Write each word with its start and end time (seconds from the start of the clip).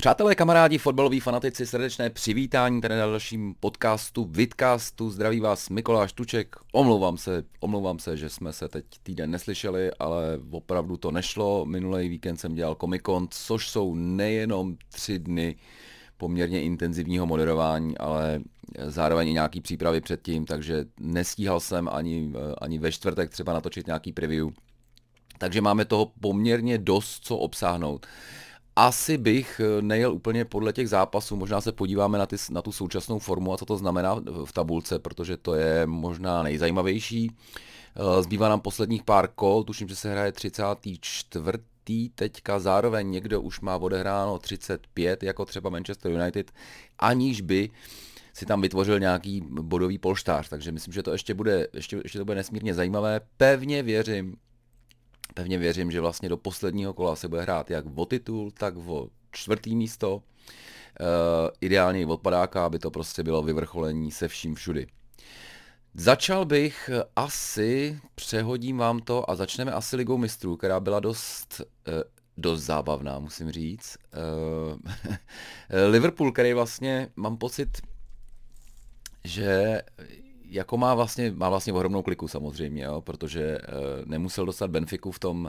Přátelé, 0.00 0.34
kamarádi, 0.34 0.78
fotbaloví 0.78 1.20
fanatici, 1.20 1.66
srdečné 1.66 2.10
přivítání 2.10 2.80
tady 2.80 2.94
na 2.94 3.06
dalším 3.06 3.54
podcastu, 3.60 4.24
Vidcastu. 4.24 5.10
Zdraví 5.10 5.40
vás 5.40 5.68
Mikoláš 5.68 6.12
Tuček. 6.12 6.56
Omlouvám 6.72 7.16
se, 7.16 7.44
omlouvám 7.60 7.98
se, 7.98 8.16
že 8.16 8.28
jsme 8.28 8.52
se 8.52 8.68
teď 8.68 8.84
týden 9.02 9.30
neslyšeli, 9.30 9.90
ale 9.98 10.40
opravdu 10.50 10.96
to 10.96 11.10
nešlo. 11.10 11.64
Minulý 11.64 12.08
víkend 12.08 12.36
jsem 12.36 12.54
dělal 12.54 12.74
Comic-Con, 12.74 13.28
což 13.30 13.68
jsou 13.68 13.94
nejenom 13.94 14.76
tři 14.88 15.18
dny 15.18 15.56
poměrně 16.16 16.62
intenzivního 16.62 17.26
moderování, 17.26 17.98
ale 17.98 18.40
zároveň 18.86 19.28
i 19.28 19.32
nějaký 19.32 19.60
přípravy 19.60 20.00
předtím, 20.00 20.44
takže 20.46 20.84
nestíhal 21.00 21.60
jsem 21.60 21.88
ani, 21.92 22.32
ani 22.60 22.78
ve 22.78 22.92
čtvrtek 22.92 23.30
třeba 23.30 23.52
natočit 23.52 23.86
nějaký 23.86 24.12
preview. 24.12 24.48
Takže 25.38 25.60
máme 25.60 25.84
toho 25.84 26.12
poměrně 26.20 26.78
dost 26.78 27.24
co 27.24 27.36
obsáhnout 27.36 28.06
asi 28.78 29.18
bych 29.18 29.60
eh, 29.60 29.82
nejel 29.82 30.12
úplně 30.12 30.44
podle 30.44 30.72
těch 30.72 30.88
zápasů, 30.88 31.36
možná 31.36 31.60
se 31.60 31.72
podíváme 31.72 32.18
na, 32.18 32.26
ty, 32.26 32.36
na 32.50 32.62
tu 32.62 32.72
současnou 32.72 33.18
formu 33.18 33.52
a 33.52 33.56
co 33.56 33.64
to 33.64 33.76
znamená 33.76 34.20
v 34.44 34.52
tabulce, 34.52 34.98
protože 34.98 35.36
to 35.36 35.54
je 35.54 35.86
možná 35.86 36.42
nejzajímavější. 36.42 37.30
Eh, 37.30 38.22
zbývá 38.22 38.48
nám 38.48 38.60
posledních 38.60 39.02
pár 39.02 39.28
kol, 39.34 39.64
tuším, 39.64 39.88
že 39.88 39.96
se 39.96 40.10
hraje 40.10 40.32
34 40.32 41.58
teďka 42.14 42.58
zároveň 42.58 43.10
někdo 43.10 43.40
už 43.40 43.60
má 43.60 43.76
odehráno 43.76 44.38
35, 44.38 45.22
jako 45.22 45.44
třeba 45.44 45.70
Manchester 45.70 46.12
United, 46.12 46.52
aniž 46.98 47.40
by 47.40 47.70
si 48.32 48.46
tam 48.46 48.60
vytvořil 48.60 49.00
nějaký 49.00 49.42
bodový 49.50 49.98
polštář, 49.98 50.48
takže 50.48 50.72
myslím, 50.72 50.94
že 50.94 51.02
to 51.02 51.12
ještě 51.12 51.34
bude, 51.34 51.66
ještě, 51.72 52.00
ještě 52.04 52.18
to 52.18 52.24
bude 52.24 52.34
nesmírně 52.34 52.74
zajímavé. 52.74 53.20
Pevně 53.36 53.82
věřím, 53.82 54.36
pevně 55.34 55.58
věřím, 55.58 55.90
že 55.90 56.00
vlastně 56.00 56.28
do 56.28 56.36
posledního 56.36 56.94
kola 56.94 57.16
se 57.16 57.28
bude 57.28 57.42
hrát 57.42 57.70
jak 57.70 57.84
o 57.94 58.06
titul, 58.06 58.50
tak 58.50 58.76
o 58.76 59.08
čtvrtý 59.30 59.76
místo. 59.76 60.22
Uh, 61.00 61.48
ideálně 61.60 62.00
i 62.00 62.04
od 62.04 62.20
padáka, 62.20 62.66
aby 62.66 62.78
to 62.78 62.90
prostě 62.90 63.22
bylo 63.22 63.42
vyvrcholení 63.42 64.10
se 64.10 64.28
vším 64.28 64.54
všudy. 64.54 64.86
Začal 65.94 66.44
bych 66.44 66.90
asi, 67.16 68.00
přehodím 68.14 68.78
vám 68.78 69.00
to 69.00 69.30
a 69.30 69.34
začneme 69.34 69.72
asi 69.72 69.96
ligou 69.96 70.18
mistrů, 70.18 70.56
která 70.56 70.80
byla 70.80 71.00
dost, 71.00 71.60
uh, 71.60 71.94
dost 72.36 72.62
zábavná, 72.62 73.18
musím 73.18 73.50
říct. 73.50 73.96
Liverpool, 75.90 76.32
který 76.32 76.52
vlastně 76.52 77.08
mám 77.16 77.36
pocit, 77.36 77.68
že 79.24 79.82
jako 80.50 80.76
má 80.76 80.94
vlastně, 80.94 81.30
má 81.30 81.48
vlastně 81.48 81.72
ohromnou 81.72 82.02
kliku 82.02 82.28
samozřejmě, 82.28 82.82
jo, 82.82 83.00
protože 83.00 83.58
uh, 83.58 83.74
nemusel 84.04 84.46
dostat 84.46 84.70
Benfiku 84.70 85.10
v 85.10 85.18
tom, 85.18 85.44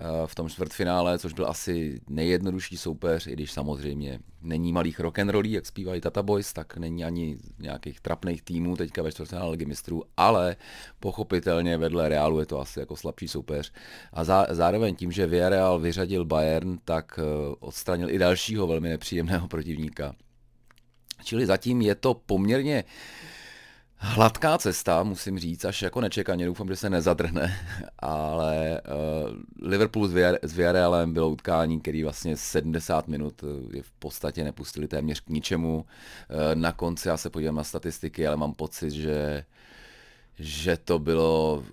uh, 0.00 0.26
v 0.26 0.34
tom 0.34 0.48
čtvrtfinále, 0.48 1.18
což 1.18 1.32
byl 1.32 1.46
asi 1.46 2.00
nejjednodušší 2.08 2.76
soupeř, 2.76 3.26
i 3.26 3.32
když 3.32 3.52
samozřejmě 3.52 4.18
není 4.42 4.72
malých 4.72 5.00
rock'n'rollí, 5.00 5.52
jak 5.52 5.66
zpívají 5.66 6.00
Tata 6.00 6.22
Boys, 6.22 6.52
tak 6.52 6.76
není 6.76 7.04
ani 7.04 7.38
nějakých 7.58 8.00
trapných 8.00 8.42
týmů 8.42 8.76
teďka 8.76 9.02
ve 9.02 9.12
čtvrtfinále 9.12 9.50
ligy 9.50 9.64
mistrů, 9.64 10.02
ale 10.16 10.56
pochopitelně 11.00 11.76
vedle 11.76 12.08
Realu 12.08 12.40
je 12.40 12.46
to 12.46 12.60
asi 12.60 12.80
jako 12.80 12.96
slabší 12.96 13.28
soupeř. 13.28 13.72
A 14.12 14.24
zá, 14.24 14.46
zároveň 14.50 14.94
tím, 14.94 15.12
že 15.12 15.26
Villarreal 15.26 15.78
vyřadil 15.78 16.24
Bayern, 16.24 16.78
tak 16.84 17.18
uh, 17.18 17.54
odstranil 17.60 18.10
i 18.10 18.18
dalšího 18.18 18.66
velmi 18.66 18.88
nepříjemného 18.88 19.48
protivníka. 19.48 20.14
Čili 21.24 21.46
zatím 21.46 21.82
je 21.82 21.94
to 21.94 22.14
poměrně 22.14 22.84
Hladká 24.04 24.58
cesta, 24.58 25.02
musím 25.02 25.38
říct, 25.38 25.64
až 25.64 25.82
jako 25.82 26.00
nečekaně, 26.00 26.46
doufám, 26.46 26.68
že 26.68 26.76
se 26.76 26.90
nezadrhne, 26.90 27.56
ale 27.98 28.80
uh, 28.80 29.68
Liverpool 29.68 30.08
s, 30.08 30.14
Villar- 30.14 30.38
s 30.42 30.52
Villarrealem 30.52 31.12
bylo 31.12 31.30
utkání, 31.30 31.80
který 31.80 32.02
vlastně 32.02 32.36
70 32.36 33.08
minut 33.08 33.44
eh, 33.44 33.76
je 33.76 33.82
v 33.82 33.90
podstatě 33.90 34.44
nepustili 34.44 34.88
téměř 34.88 35.20
k 35.20 35.28
ničemu. 35.28 35.76
Uh, 35.76 35.84
na 36.54 36.72
konci 36.72 37.08
já 37.08 37.16
se 37.16 37.30
podívám 37.30 37.54
na 37.54 37.64
statistiky, 37.64 38.26
ale 38.26 38.36
mám 38.36 38.54
pocit, 38.54 38.90
že, 38.90 39.44
že 40.38 40.76
to 40.76 40.98
bylo, 40.98 41.64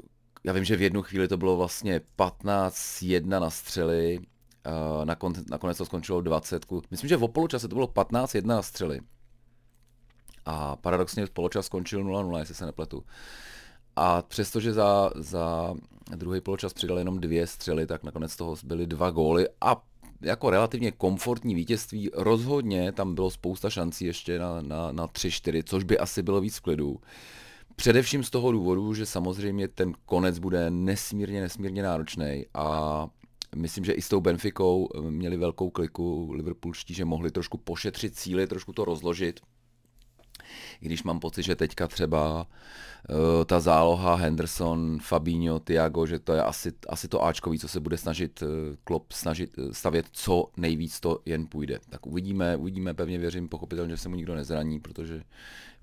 já 0.44 0.54
vím, 0.54 0.64
že 0.64 0.76
v 0.76 0.82
jednu 0.82 1.02
chvíli 1.02 1.28
to 1.28 1.38
bylo 1.38 1.58
vlastně 1.58 2.02
15-1 2.18 3.40
na 3.40 3.50
střely, 3.50 4.20
uh, 4.20 5.06
nakon, 5.06 5.34
nakonec 5.50 5.78
to 5.78 5.86
skončilo 5.86 6.22
20. 6.22 6.66
Myslím, 6.92 7.08
že 7.08 7.18
v 7.18 7.28
poločase 7.28 7.68
to 7.68 7.76
bylo 7.76 7.88
15-1 7.88 8.46
na 8.46 8.62
střely 8.62 9.00
a 10.50 10.76
paradoxně 10.76 11.28
poločas 11.34 11.66
skončil 11.66 12.04
0-0, 12.04 12.40
jestli 12.40 12.56
se 12.56 12.66
nepletu. 12.66 13.04
A 13.96 14.22
přestože 14.22 14.74
za, 14.74 15.12
za 15.16 15.76
druhý 16.16 16.42
poločas 16.42 16.74
přidal 16.74 16.98
jenom 16.98 17.20
dvě 17.20 17.48
střely, 17.48 17.88
tak 17.88 18.04
nakonec 18.04 18.36
toho 18.36 18.56
byly 18.64 18.88
dva 18.88 19.12
góly 19.12 19.48
a 19.62 19.82
jako 20.22 20.50
relativně 20.50 20.92
komfortní 20.92 21.56
vítězství. 21.56 22.10
Rozhodně 22.14 22.92
tam 22.92 23.16
bylo 23.16 23.32
spousta 23.32 23.70
šancí 23.70 24.06
ještě 24.06 24.40
na, 24.40 24.62
na, 24.62 24.92
na 24.92 25.08
3-4, 25.08 25.64
což 25.66 25.84
by 25.84 25.98
asi 25.98 26.22
bylo 26.24 26.42
víc 26.42 26.58
v 26.58 26.62
klidu. 26.62 27.00
Především 27.76 28.24
z 28.24 28.30
toho 28.30 28.52
důvodu, 28.52 28.94
že 28.94 29.06
samozřejmě 29.06 29.68
ten 29.68 29.94
konec 30.06 30.40
bude 30.40 30.70
nesmírně, 30.70 31.42
nesmírně 31.42 31.84
náročný 31.84 32.46
a 32.54 33.08
myslím, 33.56 33.86
že 33.86 33.94
i 33.94 34.02
s 34.02 34.10
tou 34.10 34.22
Benficou 34.22 34.90
měli 35.10 35.38
velkou 35.38 35.70
kliku 35.70 36.32
Liverpoolští, 36.32 36.94
že 36.94 37.06
mohli 37.06 37.32
trošku 37.32 37.58
pošetřit 37.58 38.16
cíly, 38.16 38.48
trošku 38.48 38.74
to 38.74 38.86
rozložit 38.86 39.40
i 40.82 40.86
když 40.86 41.04
mám 41.04 41.20
pocit, 41.20 41.44
že 41.44 41.56
teďka 41.56 41.88
třeba 41.88 42.48
uh, 43.10 43.16
ta 43.46 43.60
záloha 43.60 44.16
Henderson, 44.16 45.00
Fabinho, 45.02 45.60
Thiago, 45.60 46.06
že 46.06 46.20
to 46.20 46.34
je 46.34 46.44
asi, 46.44 46.72
asi 46.90 47.08
to 47.08 47.26
Ačkový, 47.26 47.60
co 47.60 47.68
se 47.68 47.80
bude 47.80 47.98
snažit 47.98 48.42
uh, 48.42 48.48
Klopp 48.84 49.12
snažit 49.12 49.58
uh, 49.58 49.72
stavět 49.72 50.06
co 50.12 50.46
nejvíc 50.58 51.00
to 51.00 51.20
jen 51.26 51.48
půjde. 51.48 51.80
Tak 51.90 52.08
uvidíme, 52.08 52.56
uvidíme, 52.56 52.94
pevně 52.94 53.18
věřím, 53.18 53.50
pochopitelně, 53.50 53.92
že 53.96 54.02
se 54.02 54.10
mu 54.10 54.16
nikdo 54.16 54.36
nezraní, 54.36 54.80
protože 54.80 55.24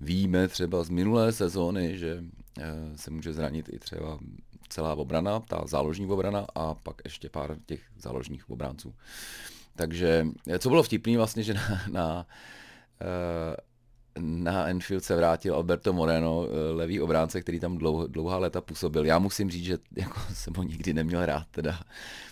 víme 0.01 0.47
třeba 0.47 0.83
z 0.83 0.89
minulé 0.89 1.31
sezóny, 1.31 1.97
že 1.97 2.23
uh, 2.57 2.63
se 2.95 3.11
může 3.11 3.33
zranit 3.33 3.69
i 3.73 3.79
třeba 3.79 4.19
celá 4.69 4.95
obrana, 4.95 5.39
ta 5.39 5.63
záložní 5.65 6.05
obrana 6.05 6.45
a 6.55 6.73
pak 6.73 6.95
ještě 7.05 7.29
pár 7.29 7.57
těch 7.65 7.81
záložních 7.97 8.49
obránců. 8.49 8.93
Takže 9.75 10.27
co 10.59 10.69
bylo 10.69 10.83
vtipný 10.83 11.17
vlastně, 11.17 11.43
že 11.43 11.53
na, 11.53 11.81
na 11.91 12.25
na 14.19 14.67
Enfield 14.67 15.03
se 15.03 15.15
vrátil 15.15 15.55
Alberto 15.55 15.93
Moreno, 15.93 16.47
eh, 16.47 16.71
levý 16.71 17.01
obránce, 17.01 17.41
který 17.41 17.59
tam 17.59 17.77
dlouho, 17.77 18.07
dlouhá 18.07 18.37
léta 18.37 18.61
působil. 18.61 19.05
Já 19.05 19.19
musím 19.19 19.49
říct, 19.49 19.63
že 19.63 19.77
jako 19.95 20.19
jsem 20.33 20.53
ho 20.53 20.63
nikdy 20.63 20.93
neměl 20.93 21.25
rád, 21.25 21.47
teda 21.51 21.79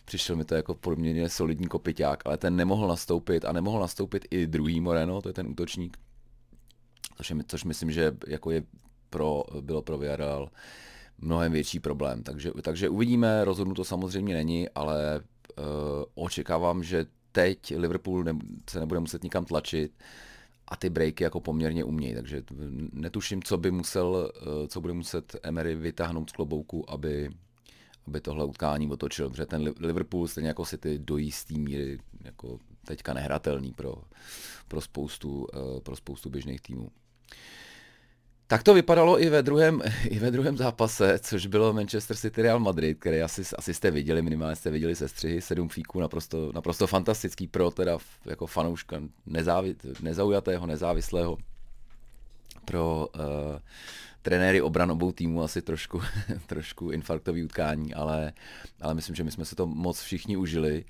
přišel 0.06 0.36
mi 0.36 0.46
to 0.46 0.56
jako 0.56 0.74
poměrně 0.74 1.30
solidní 1.30 1.68
kopiťák, 1.68 2.24
ale 2.26 2.38
ten 2.38 2.56
nemohl 2.56 2.88
nastoupit 2.88 3.46
a 3.46 3.52
nemohl 3.52 3.80
nastoupit 3.80 4.26
i 4.32 4.48
druhý 4.48 4.82
Moreno, 4.82 5.22
to 5.22 5.30
je 5.30 5.34
ten 5.34 5.48
útočník, 5.48 5.98
což, 7.18 7.30
je, 7.30 7.36
což 7.48 7.64
myslím, 7.64 7.92
že 7.92 8.16
jako 8.28 8.52
je 8.52 8.64
pro, 9.10 9.44
bylo 9.62 9.82
pro 9.82 9.98
Villarreal 9.98 10.50
mnohem 11.20 11.52
větší 11.52 11.80
problém. 11.80 12.24
Takže, 12.24 12.52
takže 12.62 12.90
uvidíme, 12.90 13.46
rozhodnuto 13.46 13.84
samozřejmě 13.84 14.34
není, 14.34 14.70
ale 14.70 15.20
uh, 15.58 15.66
očekávám, 16.16 16.84
že 16.84 17.06
teď 17.32 17.74
Liverpool 17.78 18.24
ne, 18.24 18.34
se 18.70 18.80
nebude 18.80 19.00
muset 19.00 19.24
nikam 19.24 19.46
tlačit, 19.46 19.92
a 20.68 20.76
ty 20.76 20.90
breaky 20.90 21.24
jako 21.24 21.40
poměrně 21.40 21.84
umějí, 21.84 22.16
takže 22.16 22.44
netuším, 22.94 23.44
co 23.44 23.58
by 23.58 23.72
musel, 23.72 24.32
eh, 24.36 24.68
co 24.68 24.82
bude 24.82 24.94
muset 24.94 25.36
Emery 25.44 25.76
vytáhnout 25.76 26.30
z 26.30 26.34
klobouku, 26.34 26.90
aby, 26.90 27.30
aby 28.08 28.22
tohle 28.22 28.46
utkání 28.46 28.92
otočil, 28.92 29.30
protože 29.30 29.46
ten 29.46 29.74
Liverpool 29.80 30.28
stejně 30.28 30.48
jako 30.48 30.66
City 30.66 31.00
do 31.00 31.18
jistý 31.18 31.60
míry 31.60 32.00
jako 32.24 32.60
teďka 32.86 33.14
nehratelný 33.14 33.72
pro, 33.72 33.96
pro, 34.68 34.82
spoustu, 34.82 35.48
eh, 35.54 35.82
pro 35.82 35.96
spoustu 35.96 36.30
běžných 36.30 36.62
týmů. 36.62 36.92
Tak 38.48 38.64
to 38.64 38.74
vypadalo 38.74 39.22
i 39.22 39.30
ve 39.30 39.44
druhém, 39.44 39.82
i 40.10 40.20
ve 40.20 40.32
druhém 40.32 40.58
zápase, 40.58 41.20
což 41.20 41.48
bylo 41.48 41.74
Manchester 41.74 42.18
City 42.18 42.42
Real 42.42 42.60
Madrid, 42.60 43.00
který 43.00 43.22
asi, 43.22 43.42
asi 43.58 43.74
jste 43.74 43.92
viděli, 43.92 44.22
minimálně 44.22 44.56
jste 44.56 44.72
viděli 44.72 44.96
se 44.96 45.08
střihy, 45.08 45.42
sedm 45.42 45.70
fíků, 45.70 46.00
naprosto, 46.00 46.52
naprosto 46.56 46.88
fantastický 46.88 47.48
pro 47.48 47.72
teda 47.72 47.98
jako 48.26 48.48
fanouška 48.48 49.02
nezávi, 49.26 49.76
nezaujatého, 50.02 50.68
nezávislého 50.68 51.38
pro 52.66 53.08
uh, 53.16 53.22
trenéry 54.22 54.62
obran 54.62 54.92
obou 54.92 55.12
týmů 55.12 55.44
asi 55.44 55.62
trošku, 55.62 56.02
trošku 56.48 56.92
infarktový 56.92 57.44
utkání, 57.44 57.94
ale, 57.94 58.34
ale 58.82 58.94
myslím, 58.94 59.16
že 59.16 59.24
my 59.24 59.32
jsme 59.32 59.46
se 59.46 59.56
to 59.56 59.68
moc 59.68 60.02
všichni 60.02 60.38
užili. 60.38 60.86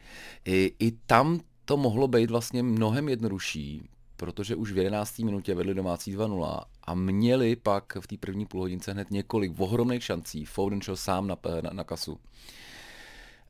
I, 0.45 0.71
i 0.79 0.91
tam 0.91 1.39
to 1.65 1.77
mohlo 1.77 2.07
být 2.07 2.29
vlastně 2.31 2.63
mnohem 2.63 3.09
jednodušší, 3.09 3.89
protože 4.17 4.55
už 4.55 4.71
v 4.71 4.77
11. 4.77 5.19
minutě 5.19 5.55
vedli 5.55 5.73
domácí 5.73 6.17
2-0 6.17 6.61
a 6.83 6.95
měli 6.95 7.55
pak 7.55 7.97
v 7.99 8.07
té 8.07 8.17
první 8.17 8.45
půlhodince 8.45 8.91
hned 8.91 9.11
několik 9.11 9.59
ohromných 9.59 10.03
šancí. 10.03 10.45
Foden 10.45 10.81
šel 10.81 10.95
sám 10.95 11.27
na, 11.27 11.37
na, 11.61 11.69
na 11.73 11.83
kasu. 11.83 12.19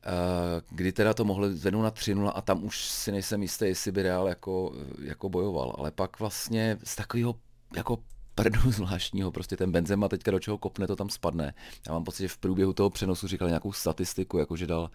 Eh, 0.08 0.62
kdy 0.70 0.92
teda 0.92 1.14
to 1.14 1.24
mohli 1.24 1.56
zvednout 1.56 1.82
na 1.82 1.90
3-0 1.90 2.32
a 2.34 2.42
tam 2.42 2.64
už 2.64 2.84
si 2.84 3.12
nejsem 3.12 3.42
jistý, 3.42 3.64
jestli 3.64 3.92
by 3.92 4.02
Real 4.02 4.28
jako, 4.28 4.72
jako 5.02 5.28
bojoval. 5.28 5.74
Ale 5.78 5.90
pak 5.90 6.20
vlastně 6.20 6.78
z 6.84 6.96
takového 6.96 7.34
jako 7.76 7.98
prdu 8.34 8.60
zvláštního, 8.72 9.30
prostě 9.30 9.56
ten 9.56 9.72
Benzema 9.72 10.08
teďka 10.08 10.30
do 10.30 10.38
čeho 10.38 10.58
kopne, 10.58 10.86
to 10.86 10.96
tam 10.96 11.10
spadne. 11.10 11.54
Já 11.86 11.92
mám 11.92 12.04
pocit, 12.04 12.22
že 12.22 12.28
v 12.28 12.38
průběhu 12.38 12.72
toho 12.72 12.90
přenosu 12.90 13.28
říkal 13.28 13.48
nějakou 13.48 13.72
statistiku, 13.72 14.38
jako 14.38 14.56
že 14.56 14.66
dal, 14.66 14.90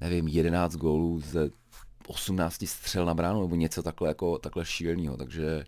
nevím, 0.00 0.28
11 0.28 0.74
gólů 0.76 1.20
ze 1.20 1.50
18 2.12 2.66
střel 2.66 3.04
na 3.04 3.14
bránu 3.14 3.42
nebo 3.42 3.54
něco 3.54 3.82
takhle, 3.82 4.08
jako, 4.08 4.38
takhle 4.38 4.64
šíleného, 4.64 5.16
takže 5.16 5.64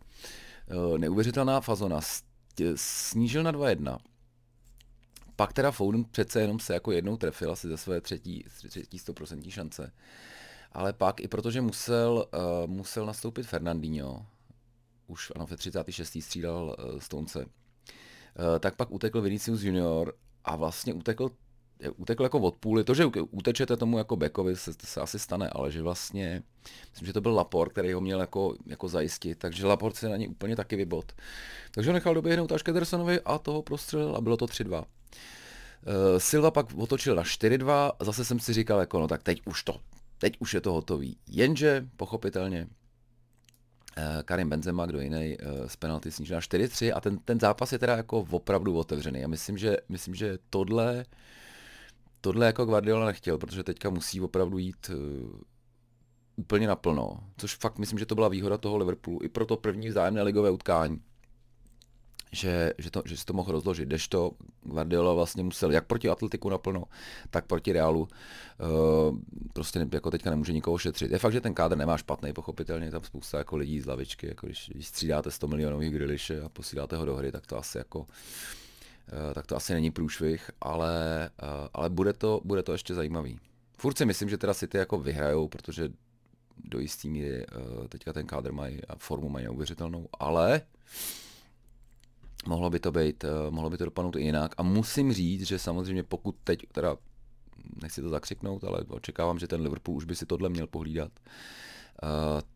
uh, 0.74 0.98
neuvěřitelná 0.98 1.60
fazona. 1.60 2.00
Snížil 2.74 3.42
na 3.42 3.52
2-1. 3.52 3.98
Pak 5.36 5.52
teda 5.52 5.70
Foden 5.70 6.04
přece 6.04 6.40
jenom 6.40 6.60
se 6.60 6.74
jako 6.74 6.92
jednou 6.92 7.16
trefil 7.16 7.52
asi 7.52 7.68
ze 7.68 7.76
své 7.76 8.00
třetí, 8.00 8.44
třetí 8.68 8.98
100% 8.98 9.50
šance. 9.50 9.92
Ale 10.72 10.92
pak 10.92 11.20
i 11.20 11.28
protože 11.28 11.60
musel, 11.60 12.26
uh, 12.34 12.70
musel 12.70 13.06
nastoupit 13.06 13.42
Fernandinho, 13.42 14.26
už 15.06 15.32
ano, 15.36 15.46
ve 15.46 15.56
36. 15.56 16.18
střídal 16.20 16.76
uh, 16.78 17.00
Stonce, 17.00 17.46
tak 18.60 18.76
pak 18.76 18.90
utekl 18.90 19.20
Vinicius 19.20 19.62
Junior 19.62 20.14
a 20.44 20.56
vlastně 20.56 20.94
utekl 20.94 21.30
utekl 21.96 22.22
jako 22.22 22.38
od 22.38 22.56
půly. 22.56 22.84
To, 22.84 22.94
že 22.94 23.06
utečete 23.30 23.76
tomu 23.76 23.98
jako 23.98 24.16
bekovi, 24.16 24.56
se, 24.56 24.72
se 24.84 25.00
asi 25.00 25.18
stane, 25.18 25.48
ale 25.48 25.70
že 25.70 25.82
vlastně, 25.82 26.42
myslím, 26.90 27.06
že 27.06 27.12
to 27.12 27.20
byl 27.20 27.34
Laport, 27.34 27.72
který 27.72 27.92
ho 27.92 28.00
měl 28.00 28.20
jako, 28.20 28.54
jako 28.66 28.88
zajistit, 28.88 29.38
takže 29.38 29.66
Laport 29.66 29.96
se 29.96 30.08
na 30.08 30.16
ně 30.16 30.28
úplně 30.28 30.56
taky 30.56 30.76
vybot. 30.76 31.12
Takže 31.74 31.90
ho 31.90 31.94
nechal 31.94 32.14
doběhnout 32.14 32.52
až 32.52 32.62
Kedersonovi 32.62 33.20
a 33.20 33.38
toho 33.38 33.62
prostřelil 33.62 34.16
a 34.16 34.20
bylo 34.20 34.36
to 34.36 34.46
3-2. 34.46 34.78
Uh, 34.78 34.84
Silva 36.18 36.50
pak 36.50 36.66
otočil 36.76 37.14
na 37.14 37.22
4-2 37.22 37.92
a 37.98 38.04
zase 38.04 38.24
jsem 38.24 38.40
si 38.40 38.52
říkal, 38.52 38.80
jako 38.80 39.00
no 39.00 39.08
tak 39.08 39.22
teď 39.22 39.42
už 39.44 39.62
to, 39.62 39.80
teď 40.18 40.36
už 40.38 40.54
je 40.54 40.60
to 40.60 40.72
hotový. 40.72 41.16
Jenže, 41.28 41.86
pochopitelně, 41.96 42.66
uh, 43.98 44.22
Karim 44.22 44.48
Benzema, 44.48 44.86
kdo 44.86 45.00
jiný, 45.00 45.36
uh, 45.38 45.66
z 45.66 45.76
penalty 45.76 46.10
snížil 46.10 46.36
na 46.36 46.40
4-3 46.40 46.92
a 46.96 47.00
ten, 47.00 47.18
ten 47.18 47.40
zápas 47.40 47.72
je 47.72 47.78
teda 47.78 47.96
jako 47.96 48.26
opravdu 48.30 48.76
otevřený. 48.76 49.24
A 49.24 49.28
myslím, 49.28 49.58
že, 49.58 49.76
myslím, 49.88 50.14
že 50.14 50.38
tohle 50.50 51.04
tohle 52.24 52.46
jako 52.46 52.64
Guardiola 52.64 53.06
nechtěl, 53.06 53.38
protože 53.38 53.64
teďka 53.64 53.90
musí 53.90 54.20
opravdu 54.20 54.58
jít 54.58 54.90
uh, 54.90 55.40
úplně 56.36 56.66
naplno, 56.66 57.20
což 57.36 57.56
fakt 57.56 57.78
myslím, 57.78 57.98
že 57.98 58.06
to 58.06 58.14
byla 58.14 58.28
výhoda 58.28 58.58
toho 58.58 58.76
Liverpoolu 58.76 59.22
i 59.22 59.28
pro 59.28 59.46
to 59.46 59.56
první 59.56 59.88
vzájemné 59.88 60.22
ligové 60.22 60.50
utkání, 60.50 61.00
že, 62.32 62.72
že, 62.78 62.90
to, 62.90 63.02
že 63.04 63.16
si 63.16 63.24
to 63.24 63.32
mohl 63.32 63.52
rozložit, 63.52 63.88
to 64.08 64.30
Guardiola 64.62 65.14
vlastně 65.14 65.42
musel 65.42 65.70
jak 65.70 65.86
proti 65.86 66.08
Atletiku 66.08 66.48
naplno, 66.48 66.84
tak 67.30 67.46
proti 67.46 67.72
Realu. 67.72 68.00
Uh, 68.00 69.18
prostě 69.52 69.86
jako 69.92 70.10
teďka 70.10 70.30
nemůže 70.30 70.52
nikoho 70.52 70.78
šetřit. 70.78 71.10
Je 71.10 71.18
fakt, 71.18 71.32
že 71.32 71.40
ten 71.40 71.54
kádr 71.54 71.76
nemá 71.76 71.96
špatný, 71.96 72.32
pochopitelně, 72.32 72.90
tam 72.90 73.04
spousta 73.04 73.38
jako 73.38 73.56
lidí 73.56 73.80
z 73.80 73.86
lavičky, 73.86 74.28
jako 74.28 74.46
když, 74.46 74.70
když 74.74 74.86
střídáte 74.86 75.30
100 75.30 75.48
milionových 75.48 75.92
griliše 75.92 76.42
a 76.42 76.48
posíláte 76.48 76.96
ho 76.96 77.04
do 77.04 77.16
hry, 77.16 77.32
tak 77.32 77.46
to 77.46 77.58
asi 77.58 77.78
jako 77.78 78.06
Eh, 78.06 78.63
tak 79.34 79.46
to 79.46 79.56
asi 79.56 79.74
není 79.74 79.90
průšvih, 79.90 80.50
ale, 80.60 81.24
eh, 81.42 81.68
ale 81.72 81.90
bude, 81.90 82.12
to, 82.12 82.40
bude 82.44 82.62
to 82.62 82.72
ještě 82.72 82.94
zajímavý. 82.94 83.38
Furt 83.78 83.98
si 83.98 84.06
myslím, 84.06 84.28
že 84.28 84.38
teda 84.38 84.54
City 84.54 84.78
jako 84.78 84.98
vyhrajou, 84.98 85.48
protože 85.48 85.88
do 86.64 86.80
jistý 86.80 87.10
míry 87.10 87.46
eh, 87.46 87.88
teďka 87.88 88.12
ten 88.12 88.26
kádr 88.26 88.52
mají 88.52 88.84
a 88.88 88.96
formu 88.96 89.28
mají 89.28 89.44
neuvěřitelnou, 89.44 90.08
ale 90.18 90.62
mohlo 92.46 92.70
by 92.70 92.80
to 92.80 92.92
být, 92.92 93.24
mohlo 93.50 93.70
by 93.70 93.78
to 93.78 93.84
dopadnout 93.84 94.16
i 94.16 94.22
jinak. 94.22 94.54
A 94.56 94.62
musím 94.62 95.12
říct, 95.12 95.46
že 95.46 95.58
samozřejmě 95.58 96.02
pokud 96.02 96.36
teď, 96.44 96.66
teda 96.72 96.96
nechci 97.82 98.02
to 98.02 98.08
zakřiknout, 98.08 98.64
ale 98.64 98.84
očekávám, 98.88 99.38
že 99.38 99.46
ten 99.46 99.60
Liverpool 99.60 99.96
už 99.96 100.04
by 100.04 100.16
si 100.16 100.26
tohle 100.26 100.48
měl 100.48 100.66
pohlídat, 100.66 101.12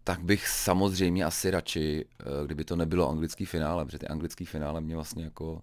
tak 0.04 0.22
bych 0.22 0.48
samozřejmě 0.48 1.24
asi 1.24 1.50
radši, 1.50 2.04
kdyby 2.46 2.64
to 2.64 2.76
nebylo 2.76 3.10
anglický 3.10 3.44
finále, 3.44 3.84
protože 3.84 3.98
ty 3.98 4.06
anglický 4.06 4.44
finále 4.44 4.80
mě 4.80 4.94
vlastně 4.94 5.24
jako 5.24 5.62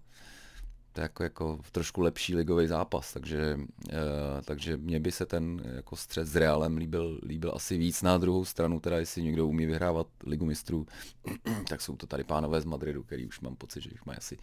to 0.96 1.00
je 1.00 1.04
jako, 1.04 1.22
jako 1.22 1.58
trošku 1.72 2.00
lepší 2.00 2.34
ligový 2.34 2.66
zápas, 2.66 3.12
takže, 3.12 3.56
uh, 3.56 3.94
takže 4.44 4.76
mě 4.76 5.00
by 5.00 5.12
se 5.12 5.26
ten 5.26 5.62
jako 5.76 5.96
střed 5.96 6.26
s 6.26 6.36
Realem 6.36 6.76
líbil, 6.76 7.20
líbil 7.22 7.52
asi 7.54 7.78
víc. 7.78 8.02
Na 8.02 8.18
druhou 8.18 8.44
stranu, 8.44 8.80
teda 8.80 8.98
jestli 8.98 9.22
někdo 9.22 9.46
umí 9.46 9.66
vyhrávat 9.66 10.06
ligu 10.26 10.46
mistrů, 10.46 10.86
tak 11.68 11.80
jsou 11.80 11.96
to 11.96 12.06
tady 12.06 12.24
pánové 12.24 12.60
z 12.60 12.64
Madridu, 12.64 13.02
který 13.02 13.26
už 13.26 13.40
mám 13.40 13.56
pocit, 13.56 13.80
že 13.80 13.90
už 13.90 14.04
mají 14.04 14.18
asi, 14.18 14.38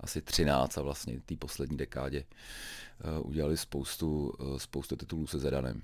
asi 0.00 0.22
13 0.22 0.78
a 0.78 0.82
vlastně 0.82 1.20
té 1.26 1.36
poslední 1.36 1.76
dekádě 1.76 2.24
uh, 2.24 3.30
udělali 3.30 3.56
spoustu, 3.56 4.32
uh, 4.38 4.58
spoustu 4.58 4.96
titulů 4.96 5.26
se 5.26 5.38
Zedanem. 5.38 5.82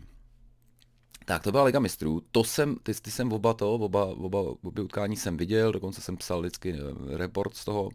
Tak 1.24 1.42
to 1.42 1.50
byla 1.50 1.64
Liga 1.64 1.80
mistrů. 1.80 2.22
To 2.32 2.44
jsem, 2.44 2.76
ty, 2.82 2.94
ty 2.94 3.10
jsem 3.10 3.32
oba 3.32 3.54
to, 3.54 3.74
oba, 3.74 4.04
oba, 4.04 4.40
oba 4.40 4.82
utkání 4.82 5.16
jsem 5.16 5.36
viděl, 5.36 5.72
dokonce 5.72 6.00
jsem 6.00 6.16
psal 6.16 6.40
vždycky 6.40 6.76
report 7.08 7.56
z 7.56 7.64
toho. 7.64 7.90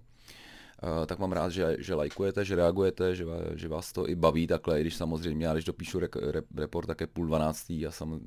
Uh, 0.84 1.06
tak 1.06 1.20
mám 1.20 1.32
rád, 1.32 1.50
že, 1.50 1.76
že 1.80 1.96
lajkujete, 1.96 2.46
že 2.46 2.56
reagujete, 2.56 3.16
že, 3.16 3.26
že 3.56 3.68
vás 3.68 3.92
to 3.92 4.10
i 4.10 4.16
baví 4.16 4.48
takhle, 4.48 4.80
i 4.80 4.82
když 4.82 4.96
samozřejmě 4.96 5.46
já 5.46 5.54
když 5.54 5.66
dopíšu 5.66 6.00
re, 6.00 6.08
re, 6.22 6.42
report, 6.56 6.88
tak 6.88 7.02
je 7.02 7.08
půl 7.08 7.28
dvanáctý, 7.28 7.80
já 7.80 7.92
sam 7.92 8.20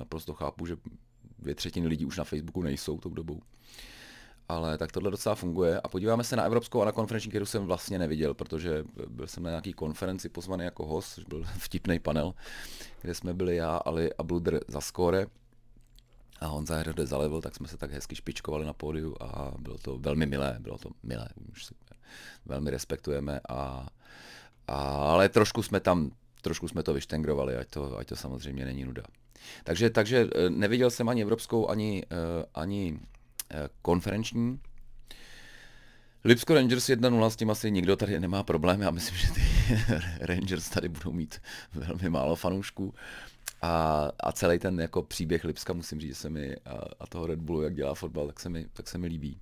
naprosto 0.00 0.34
chápu, 0.34 0.66
že 0.66 0.76
dvě 1.38 1.54
třetiny 1.54 1.86
lidí 1.88 2.06
už 2.06 2.18
na 2.18 2.24
Facebooku 2.24 2.62
nejsou 2.62 2.98
tou 2.98 3.10
dobou. 3.10 3.40
Ale 4.48 4.78
tak 4.78 4.92
tohle 4.92 5.10
docela 5.10 5.34
funguje. 5.34 5.80
A 5.80 5.88
podíváme 5.88 6.24
se 6.24 6.36
na 6.36 6.42
evropskou 6.42 6.82
a 6.82 6.84
na 6.84 6.92
konferenční, 6.92 7.30
kterou 7.30 7.46
jsem 7.46 7.64
vlastně 7.64 7.98
neviděl, 7.98 8.34
protože 8.34 8.84
byl 9.08 9.26
jsem 9.26 9.42
na 9.42 9.50
nějaký 9.50 9.72
konferenci 9.72 10.28
pozvaný 10.28 10.64
jako 10.64 10.86
host, 10.86 11.18
byl 11.28 11.44
vtipný 11.58 11.98
panel, 11.98 12.34
kde 13.02 13.14
jsme 13.14 13.34
byli 13.34 13.56
já, 13.56 13.76
Ali 13.76 14.10
a 14.18 14.22
Bludr 14.22 14.60
za 14.68 14.80
skóre 14.80 15.26
a 16.40 16.46
Honza 16.46 16.78
Hrde 16.78 17.06
zalevil, 17.06 17.40
tak 17.40 17.54
jsme 17.54 17.68
se 17.68 17.76
tak 17.76 17.90
hezky 17.90 18.16
špičkovali 18.16 18.66
na 18.66 18.72
pódiu 18.72 19.16
a 19.20 19.52
bylo 19.58 19.78
to 19.78 19.98
velmi 19.98 20.26
milé, 20.26 20.56
bylo 20.60 20.78
to 20.78 20.90
milé, 21.02 21.28
už 21.52 21.64
si 21.64 21.74
velmi 22.46 22.70
respektujeme 22.70 23.40
a, 23.48 23.86
a 24.68 24.76
ale 25.12 25.28
trošku 25.28 25.62
jsme 25.62 25.80
tam, 25.80 26.10
trošku 26.42 26.68
jsme 26.68 26.82
to 26.82 26.94
vyštengrovali, 26.94 27.56
ať 27.56 27.68
to, 27.68 27.98
ať 27.98 28.06
to 28.08 28.16
samozřejmě 28.16 28.64
není 28.64 28.84
nuda. 28.84 29.02
Takže, 29.64 29.90
takže 29.90 30.28
eh, 30.34 30.50
neviděl 30.50 30.90
jsem 30.90 31.08
ani 31.08 31.22
evropskou, 31.22 31.68
ani, 31.68 32.02
eh, 32.10 32.44
ani 32.54 33.00
eh, 33.50 33.68
konferenční. 33.82 34.60
Lipsko 36.24 36.54
Rangers 36.54 36.88
1-0, 36.88 37.28
s 37.30 37.36
tím 37.36 37.50
asi 37.50 37.70
nikdo 37.70 37.96
tady 37.96 38.20
nemá 38.20 38.42
problém. 38.42 38.80
Já 38.80 38.90
myslím, 38.90 39.16
že 39.18 39.28
ty 39.32 39.40
Rangers 40.20 40.68
tady 40.68 40.88
budou 40.88 41.12
mít 41.12 41.42
velmi 41.74 42.10
málo 42.10 42.36
fanoušků. 42.36 42.94
A, 43.62 44.08
a 44.20 44.32
celý 44.32 44.58
ten 44.58 44.80
jako 44.80 45.02
příběh 45.02 45.44
Lipska 45.44 45.72
musím 45.72 46.00
říct, 46.00 46.08
že 46.10 46.14
se 46.14 46.30
mi 46.30 46.56
a, 46.56 46.78
a 47.00 47.06
toho 47.06 47.26
Red 47.26 47.38
Bullu, 47.38 47.62
jak 47.62 47.74
dělá 47.74 47.94
fotbal, 47.94 48.26
tak 48.26 48.40
se 48.40 48.48
mi, 48.48 48.66
tak 48.72 48.88
se 48.88 48.98
mi 48.98 49.06
líbí. 49.06 49.40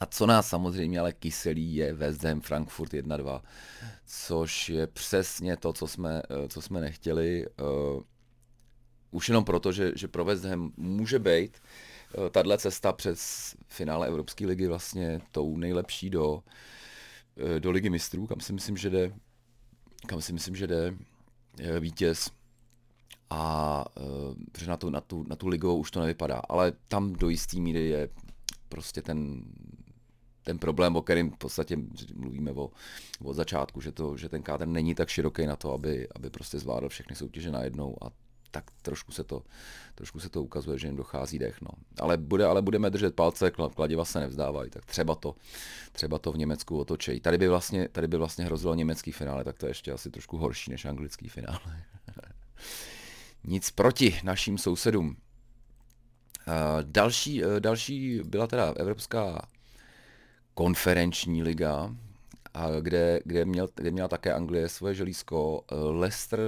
A 0.00 0.06
co 0.06 0.26
nás 0.26 0.48
samozřejmě 0.48 1.00
ale 1.00 1.12
kyselí 1.12 1.74
je 1.74 1.94
West 1.94 2.24
Ham 2.24 2.40
Frankfurt 2.40 2.92
1-2, 2.92 3.40
což 4.06 4.68
je 4.68 4.86
přesně 4.86 5.56
to, 5.56 5.72
co 5.72 5.86
jsme, 5.86 6.22
eh, 6.30 6.48
co 6.48 6.62
jsme 6.62 6.80
nechtěli. 6.80 7.46
Uh, 7.60 8.02
už 9.10 9.28
jenom 9.28 9.44
proto, 9.44 9.72
že, 9.72 9.92
že 9.96 10.08
pro 10.08 10.24
West 10.24 10.44
Ham 10.44 10.72
může 10.76 11.18
být 11.18 11.58
uh, 11.58 11.68
tahle 12.30 12.58
cesta 12.58 12.92
přes 12.92 13.54
finále 13.68 14.08
Evropské 14.08 14.46
ligy 14.46 14.66
vlastně 14.66 15.20
tou 15.32 15.56
nejlepší 15.56 16.10
do, 16.10 16.32
uh, 16.34 16.42
do 17.58 17.70
ligy 17.70 17.90
mistrů, 17.90 18.26
kam 18.26 18.40
si 18.40 18.52
myslím, 18.52 18.76
že 18.76 18.90
jde, 18.90 19.12
kam 20.06 20.20
si 20.20 20.32
myslím, 20.32 20.56
že 20.56 20.66
jde 20.66 20.94
vítěz. 21.80 22.30
A 23.30 23.84
uh, 24.00 24.68
na 24.68 24.76
tu, 24.76 24.90
na, 24.90 25.00
tu, 25.00 25.24
na 25.28 25.36
tu 25.36 25.48
ligovou 25.48 25.78
už 25.78 25.90
to 25.90 26.00
nevypadá, 26.00 26.42
ale 26.48 26.72
tam 26.88 27.12
do 27.12 27.28
jistý 27.28 27.60
míry 27.60 27.88
je 27.88 28.08
prostě 28.68 29.02
ten, 29.02 29.42
ten 30.42 30.58
problém, 30.58 30.96
o 30.96 31.02
kterém 31.02 31.30
v 31.30 31.36
podstatě 31.36 31.78
mluvíme 32.14 32.52
o, 32.52 32.70
od 33.24 33.34
začátku, 33.34 33.80
že, 33.80 33.92
to, 33.92 34.16
že 34.16 34.28
ten 34.28 34.42
kádr 34.42 34.66
není 34.66 34.94
tak 34.94 35.08
široký 35.08 35.46
na 35.46 35.56
to, 35.56 35.72
aby, 35.72 36.08
aby 36.14 36.30
prostě 36.30 36.58
zvládl 36.58 36.88
všechny 36.88 37.16
soutěže 37.16 37.50
najednou 37.50 37.96
a 38.04 38.10
tak 38.50 38.64
trošku 38.82 39.12
se 39.12 39.24
to, 39.24 39.42
trošku 39.94 40.20
se 40.20 40.28
to 40.28 40.42
ukazuje, 40.42 40.78
že 40.78 40.88
jim 40.88 40.96
dochází 40.96 41.38
dech. 41.38 41.60
No. 41.60 41.68
Ale, 42.00 42.16
bude, 42.16 42.44
ale 42.44 42.62
budeme 42.62 42.90
držet 42.90 43.14
palce, 43.14 43.50
kladiva 43.50 44.04
se 44.04 44.20
nevzdávají, 44.20 44.70
tak 44.70 44.84
třeba 44.84 45.14
to, 45.14 45.34
třeba 45.92 46.18
to 46.18 46.32
v 46.32 46.38
Německu 46.38 46.78
otočí. 46.78 47.20
Tady 47.20 47.38
by 47.38 47.48
vlastně, 47.48 47.88
tady 47.88 48.08
by 48.08 48.16
vlastně 48.16 48.44
hrozilo 48.44 48.74
německý 48.74 49.12
finále, 49.12 49.44
tak 49.44 49.58
to 49.58 49.66
je 49.66 49.70
ještě 49.70 49.92
asi 49.92 50.10
trošku 50.10 50.36
horší 50.36 50.70
než 50.70 50.84
anglický 50.84 51.28
finále. 51.28 51.60
Nic 53.44 53.70
proti 53.70 54.20
našim 54.24 54.58
sousedům. 54.58 55.08
Uh, 55.08 55.14
další, 56.82 57.44
uh, 57.44 57.60
další 57.60 58.20
byla 58.24 58.46
teda 58.46 58.74
Evropská 58.76 59.48
konferenční 60.54 61.42
liga, 61.42 61.94
kde, 62.80 63.20
kde, 63.24 63.44
měl, 63.44 63.68
kde 63.74 63.90
měla 63.90 64.08
také 64.08 64.34
Anglie 64.34 64.68
svoje 64.68 64.94
želízko. 64.94 65.60
Uh, 65.72 65.96
Leicester 65.96 66.38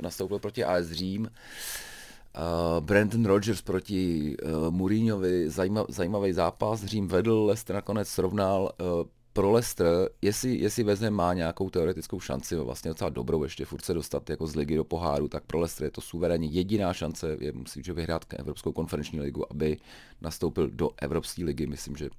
nastoupil 0.00 0.38
proti 0.38 0.64
AS 0.64 0.86
Řím. 0.86 1.22
Uh, 1.22 2.84
Brandon 2.84 3.24
Rogers 3.24 3.62
proti 3.62 4.36
uh, 4.42 4.70
Mourinhovi, 4.70 5.50
zajímav, 5.50 5.86
zajímavý 5.88 6.32
zápas, 6.32 6.84
Řím 6.84 7.08
vedl, 7.08 7.44
Leicester 7.44 7.74
nakonec 7.74 8.08
srovnal. 8.08 8.72
Uh, 8.80 9.06
pro 9.36 9.50
Leicester, 9.50 10.08
jestli, 10.22 10.58
jestli 10.58 10.82
vezme 10.82 11.10
má 11.10 11.34
nějakou 11.34 11.70
teoretickou 11.70 12.20
šanci, 12.20 12.56
vlastně 12.56 12.88
docela 12.88 13.10
dobrou 13.10 13.42
ještě 13.42 13.64
furt 13.64 13.84
se 13.84 13.94
dostat 13.94 14.30
jako 14.30 14.46
z 14.46 14.54
ligy 14.54 14.76
do 14.76 14.84
poháru, 14.84 15.28
tak 15.28 15.44
pro 15.44 15.58
Leicester 15.58 15.84
je 15.84 15.90
to 15.90 16.00
suverénně 16.00 16.48
jediná 16.48 16.92
šance, 16.92 17.36
je 17.40 17.52
musí 17.52 17.82
že 17.82 17.92
vyhrát 17.92 18.24
Evropskou 18.38 18.72
konferenční 18.72 19.20
ligu, 19.20 19.52
aby 19.52 19.76
nastoupil 20.20 20.70
do 20.70 20.90
Evropské 20.96 21.44
ligy, 21.44 21.66
myslím, 21.66 21.96
že 21.96 22.10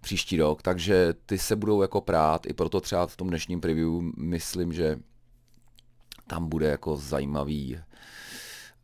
příští 0.00 0.36
rok, 0.36 0.62
takže 0.62 1.14
ty 1.26 1.38
se 1.38 1.56
budou 1.56 1.82
jako 1.82 2.00
prát, 2.00 2.46
i 2.46 2.52
proto 2.52 2.80
třeba 2.80 3.06
v 3.06 3.16
tom 3.16 3.28
dnešním 3.28 3.60
preview 3.60 3.90
myslím, 4.16 4.72
že 4.72 4.98
tam 6.26 6.48
bude 6.48 6.66
jako 6.66 6.96
zajímavý 6.96 7.78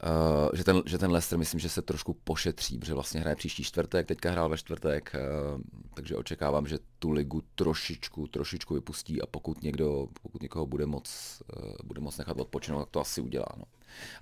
Uh, 0.03 0.49
že, 0.53 0.65
ten, 0.65 0.83
že 0.87 0.99
ten 0.99 1.11
Leicester 1.11 1.39
myslím, 1.39 1.61
že 1.61 1.69
se 1.69 1.83
trošku 1.83 2.15
pošetří, 2.15 2.79
protože 2.79 2.95
vlastně 2.95 3.21
hraje 3.21 3.37
příští 3.37 3.65
čtvrtek, 3.65 4.07
teďka 4.07 4.31
hrál 4.31 4.49
ve 4.49 4.59
čtvrtek, 4.59 5.13
uh, 5.15 5.61
takže 5.95 6.17
očekávám, 6.17 6.67
že 6.67 6.79
tu 6.99 7.11
ligu 7.11 7.43
trošičku, 7.55 8.27
trošičku 8.27 8.75
vypustí 8.75 9.23
a 9.23 9.27
pokud 9.27 9.63
někdo, 9.63 10.09
pokud 10.23 10.43
někoho 10.43 10.67
bude 10.67 10.87
moc, 10.87 11.43
uh, 11.57 11.73
bude 11.85 12.01
moc 12.01 12.19
nechat 12.19 12.41
odpočinout, 12.41 12.79
tak 12.81 12.89
to 12.89 13.01
asi 13.01 13.21
udělá. 13.21 13.49
No. 13.57 13.65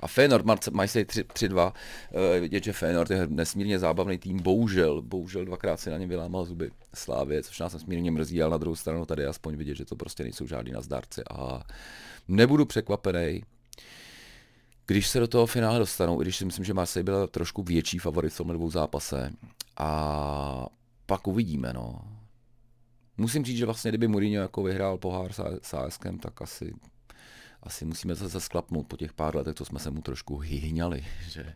A 0.01 0.07
Feyenoord 0.07 0.45
mají 0.71 0.89
se 0.89 1.01
3-2, 1.01 1.73
uh, 2.13 2.21
vidět, 2.41 2.65
že 2.65 2.73
Feyenoord 2.73 3.11
je 3.11 3.27
nesmírně 3.27 3.79
zábavný 3.79 4.19
tým, 4.19 4.43
bohužel, 4.43 5.03
bohužel 5.03 5.45
dvakrát 5.45 5.81
si 5.81 5.91
na 5.91 5.99
něm 5.99 6.09
vylámal 6.09 6.45
zuby 6.45 6.71
Slávě, 6.95 7.43
což 7.43 7.61
nás 7.61 7.73
nesmírně 7.73 8.11
mrzí, 8.11 8.43
ale 8.43 8.51
na 8.51 8.59
druhou 8.59 8.77
stranu 8.77 9.07
tady 9.07 9.27
aspoň 9.27 9.57
vidět, 9.57 9.75
že 9.75 9.85
to 9.85 9.97
prostě 9.97 10.23
nejsou 10.23 10.47
žádný 10.47 10.73
nazdárci. 10.73 11.23
A 11.31 11.63
nebudu 12.29 12.65
překvapený, 12.65 13.43
když 14.87 15.09
se 15.09 15.21
do 15.21 15.29
toho 15.29 15.47
finále 15.47 15.79
dostanou, 15.79 16.21
i 16.21 16.25
když 16.25 16.37
si 16.37 16.45
myslím, 16.45 16.65
že 16.65 16.75
Marseille 16.75 17.05
byla 17.05 17.27
trošku 17.27 17.63
větší 17.63 17.99
favorit 17.99 18.33
v 18.33 18.37
tomhle 18.37 18.57
dvou 18.57 18.71
zápase, 18.71 19.31
a 19.79 20.67
pak 21.07 21.27
uvidíme, 21.27 21.73
no. 21.73 22.01
Musím 23.17 23.45
říct, 23.45 23.57
že 23.57 23.65
vlastně 23.65 23.91
kdyby 23.91 24.09
Mourinho 24.09 24.43
jako 24.43 24.63
vyhrál 24.63 24.99
pohár 24.99 25.33
s 25.63 25.75
ASkem, 25.75 26.19
tak 26.19 26.43
asi, 26.43 26.75
asi 27.63 27.85
musíme 27.85 28.15
zase 28.15 28.41
sklapnout 28.41 28.87
po 28.87 28.97
těch 28.97 29.13
pár 29.13 29.37
letech, 29.37 29.55
co 29.55 29.65
jsme 29.65 29.79
se 29.79 29.91
mu 29.91 30.03
trošku 30.03 30.39
hyhňali, 30.39 31.05
že? 31.29 31.55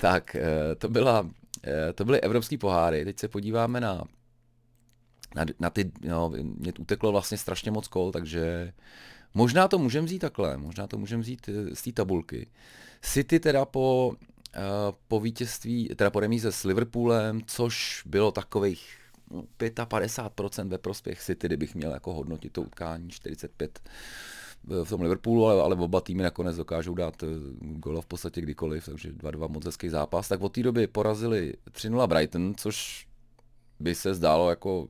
Tak, 0.00 0.36
eh, 0.36 0.74
to, 0.78 0.88
byla, 0.88 1.30
eh, 1.64 1.92
to 1.92 2.04
byly 2.04 2.20
evropský 2.20 2.58
poháry. 2.58 3.04
Teď 3.04 3.18
se 3.18 3.28
podíváme 3.28 3.80
na, 3.80 4.04
na, 5.34 5.44
na 5.60 5.70
ty, 5.70 5.92
no, 6.00 6.32
mě 6.42 6.72
uteklo 6.78 7.12
vlastně 7.12 7.38
strašně 7.38 7.70
moc 7.70 7.88
kol, 7.88 8.12
takže 8.12 8.72
Možná 9.36 9.68
to 9.68 9.78
můžeme 9.78 10.06
vzít 10.06 10.18
takhle, 10.18 10.56
možná 10.56 10.86
to 10.86 10.98
můžeme 10.98 11.22
vzít 11.22 11.48
eh, 11.48 11.76
z 11.76 11.82
té 11.82 11.92
tabulky. 11.92 12.46
City 13.02 13.40
teda 13.40 13.64
po, 13.64 14.14
po 15.08 15.20
vítězství, 15.20 15.88
teda 15.96 16.10
po 16.10 16.20
remíze 16.20 16.52
s 16.52 16.64
Liverpoolem, 16.64 17.40
což 17.46 18.02
bylo 18.06 18.32
takových 18.32 18.98
no, 19.30 19.44
55% 19.58 20.68
ve 20.68 20.78
prospěch 20.78 21.22
City, 21.22 21.46
kdybych 21.46 21.74
měl 21.74 21.92
jako 21.92 22.14
hodnotit 22.14 22.52
to 22.52 22.62
utkání 22.62 23.10
45 23.10 23.80
eh, 23.84 23.90
v 24.66 24.88
tom 24.88 25.00
Liverpoolu, 25.00 25.46
ale, 25.46 25.62
ale 25.62 25.76
oba 25.76 26.00
týmy 26.00 26.22
nakonec 26.22 26.56
dokážou 26.56 26.94
dát 26.94 27.24
gola 27.60 28.00
v 28.00 28.06
podstatě 28.06 28.40
kdykoliv, 28.40 28.84
takže 28.86 29.12
2-2 29.12 29.48
moc 29.48 29.64
hezký 29.64 29.88
zápas. 29.88 30.28
Tak 30.28 30.40
od 30.40 30.52
té 30.52 30.62
doby 30.62 30.86
porazili 30.86 31.54
3-0 31.70 32.06
Brighton, 32.06 32.54
což 32.56 33.06
by 33.80 33.94
se 33.94 34.14
zdálo 34.14 34.50
jako 34.50 34.88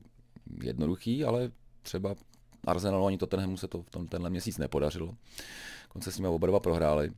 jednoduchý, 0.63 1.23
ale 1.23 1.51
třeba 1.81 2.15
Arsenalu 2.67 3.05
ani 3.05 3.17
Tottenhamu 3.17 3.57
se 3.57 3.67
to 3.67 3.81
v 3.81 3.89
tom 3.89 4.07
tenhle 4.07 4.29
měsíc 4.29 4.57
nepodařilo. 4.57 5.15
Konce 5.89 6.11
s 6.11 6.17
nimi 6.17 6.27
oba 6.27 6.47
dva 6.47 6.59
prohráli. 6.59 7.11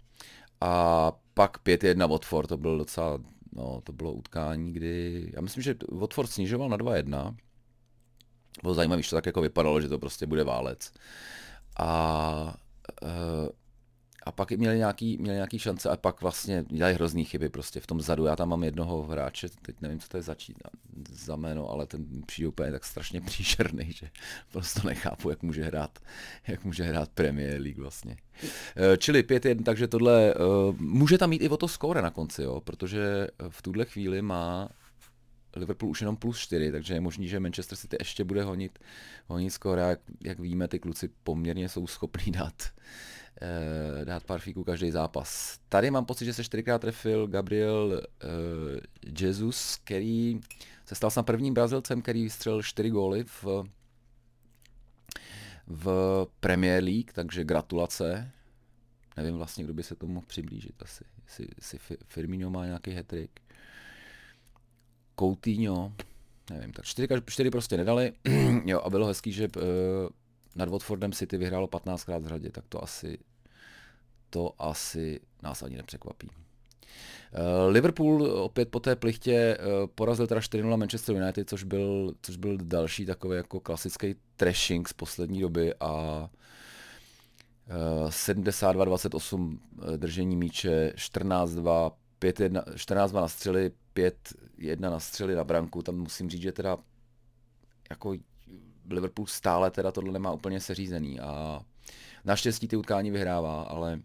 A 0.62 1.12
pak 1.34 1.58
5-1 1.64 2.10
Watford, 2.10 2.50
to 2.50 2.58
bylo 2.58 2.78
docela, 2.78 3.20
no, 3.54 3.82
to 3.84 3.94
bylo 3.94 4.14
utkání, 4.14 4.74
kdy, 4.74 5.30
já 5.36 5.42
myslím, 5.42 5.64
že 5.64 5.76
Watford 5.92 6.30
snižoval 6.30 6.70
na 6.70 6.78
2-1. 6.78 7.36
Bylo 8.62 8.74
zajímavé, 8.74 9.02
že 9.02 9.10
to 9.10 9.16
tak 9.16 9.26
jako 9.26 9.42
vypadalo, 9.42 9.82
že 9.82 9.90
to 9.90 10.00
prostě 10.00 10.26
bude 10.26 10.44
válec. 10.44 10.92
A 11.80 12.54
uh, 13.02 13.50
a 14.30 14.32
pak 14.32 14.52
měli 14.52 14.78
nějaký, 14.78 15.18
měli 15.18 15.36
nějaký 15.36 15.60
šance 15.60 15.90
a 15.90 15.98
pak 15.98 16.22
vlastně 16.22 16.66
dělají 16.70 16.96
hrozný 16.96 17.26
chyby 17.26 17.50
prostě 17.50 17.80
v 17.80 17.88
tom 17.88 18.02
zadu. 18.02 18.26
Já 18.26 18.36
tam 18.36 18.50
mám 18.50 18.64
jednoho 18.64 19.04
hráče, 19.04 19.50
teď 19.62 19.76
nevím, 19.82 20.00
co 20.00 20.08
to 20.08 20.18
je 20.18 20.24
začít 20.24 20.58
za 21.12 21.36
jméno, 21.36 21.70
ale 21.70 21.86
ten 21.86 22.06
přijde 22.26 22.48
úplně 22.48 22.72
tak 22.72 22.86
strašně 22.86 23.22
příšerný, 23.26 23.92
že 23.92 24.10
prostě 24.52 24.82
nechápu, 24.88 25.30
jak 25.30 25.44
může 25.44 25.64
hrát, 25.64 26.00
jak 26.48 26.66
může 26.66 26.84
hrát 26.84 27.10
Premier 27.10 27.62
League 27.62 27.80
vlastně. 27.80 28.18
Eh, 28.76 28.98
čili 28.98 29.24
5-1, 29.24 29.64
takže 29.64 29.88
tohle, 29.88 30.34
uh, 30.36 30.76
může 30.80 31.18
tam 31.18 31.30
mít 31.30 31.42
i 31.42 31.50
o 31.50 31.58
to 31.58 31.68
skóre 31.68 32.02
na 32.02 32.10
konci, 32.10 32.44
jo, 32.44 32.62
protože 32.62 33.28
v 33.50 33.62
tuhle 33.62 33.86
chvíli 33.86 34.22
má 34.22 34.70
Liverpool 35.56 35.90
už 35.90 36.02
jenom 36.02 36.16
plus 36.16 36.38
4, 36.38 36.72
takže 36.72 36.94
je 36.94 37.02
možný, 37.02 37.28
že 37.28 37.40
Manchester 37.40 37.78
City 37.78 37.96
ještě 38.00 38.24
bude 38.24 38.44
honit, 38.44 38.80
honit 39.28 39.54
skóre. 39.54 39.82
Jak, 39.82 40.00
jak 40.22 40.40
víme, 40.40 40.68
ty 40.68 40.80
kluci 40.80 41.10
poměrně 41.24 41.70
jsou 41.70 41.88
schopní 41.88 42.32
dát 42.32 42.64
eh, 43.42 44.06
dát 44.06 44.24
pár 44.24 44.40
fíků 44.40 44.64
každý 44.64 44.92
zápas. 44.92 45.60
Tady 45.70 45.92
mám 45.92 46.06
pocit, 46.06 46.26
že 46.26 46.34
se 46.34 46.44
čtyřikrát 46.44 46.82
trefil 46.82 47.28
Gabriel 47.28 48.02
eh, 48.02 48.08
Jesus, 49.22 49.78
který 49.84 50.40
se 50.86 50.96
stal 50.96 51.12
snad 51.12 51.24
prvním 51.24 51.54
Brazilcem, 51.54 52.02
který 52.02 52.24
vystřelil 52.24 52.64
čtyři 52.64 52.90
góly 52.90 53.24
v, 53.24 53.46
v 55.68 55.88
Premier 56.40 56.84
League, 56.84 57.12
takže 57.14 57.44
gratulace. 57.44 58.32
Nevím 59.18 59.36
vlastně, 59.36 59.64
kdo 59.64 59.74
by 59.74 59.84
se 59.84 59.96
tomu 59.96 60.14
mohl 60.14 60.26
přiblížit 60.26 60.84
asi. 60.84 61.04
Jestli, 61.26 61.48
jestli 61.58 61.98
Firmino 62.08 62.50
má 62.50 62.66
nějaký 62.66 62.92
hat-trick. 62.92 63.30
Coutinho, 65.20 65.94
nevím, 66.50 66.74
tak 66.74 66.86
čtyři, 66.86 67.08
čtyři 67.30 67.50
prostě 67.50 67.78
nedali. 67.78 68.14
jo, 68.66 68.82
a 68.84 68.90
bylo 68.90 69.08
hezký, 69.08 69.32
že 69.32 69.48
uh, 69.56 69.64
nad 70.56 70.70
Watfordem 70.70 71.12
City 71.12 71.38
vyhrálo 71.38 71.68
15krát 71.68 72.20
v 72.20 72.28
řadě, 72.28 72.50
tak 72.52 72.64
to 72.70 72.84
asi, 72.84 73.18
to 74.30 74.54
asi 74.60 75.20
nás 75.44 75.64
ani 75.64 75.78
nepřekvapí. 75.78 76.30
Uh, 76.30 77.72
Liverpool 77.72 78.24
opět 78.24 78.70
po 78.70 78.80
té 78.80 78.96
plichtě 78.96 79.58
uh, 79.58 79.88
porazil 79.96 80.28
teda 80.28 80.42
4 80.42 80.64
Manchester 80.64 81.16
United, 81.16 81.50
což 81.50 81.64
byl, 81.64 82.14
což 82.22 82.38
byl 82.38 82.58
další 82.62 83.06
takový 83.06 83.38
jako 83.38 83.60
klasický 83.60 84.16
trashing 84.36 84.90
z 84.90 84.94
poslední 84.94 85.42
doby 85.42 85.74
a 85.80 85.94
uh, 87.70 88.10
72-28 88.10 89.58
držení 89.98 90.36
míče, 90.36 90.94
14-2, 90.96 91.92
14-2 92.22 93.14
na 93.14 93.28
střely, 93.28 93.72
5-1 94.00 94.80
na 94.80 95.00
střely 95.00 95.36
na 95.36 95.44
branku, 95.44 95.82
tam 95.82 95.96
musím 95.96 96.30
říct, 96.30 96.42
že 96.42 96.52
teda 96.52 96.78
jako 97.90 98.16
Liverpool 98.90 99.28
stále 99.28 99.72
teda 99.72 99.92
tohle 99.92 100.12
nemá 100.12 100.32
úplně 100.32 100.60
seřízený 100.60 101.20
a 101.20 101.62
naštěstí 102.26 102.68
ty 102.68 102.76
utkání 102.76 103.12
vyhrává, 103.12 103.62
ale, 103.62 104.00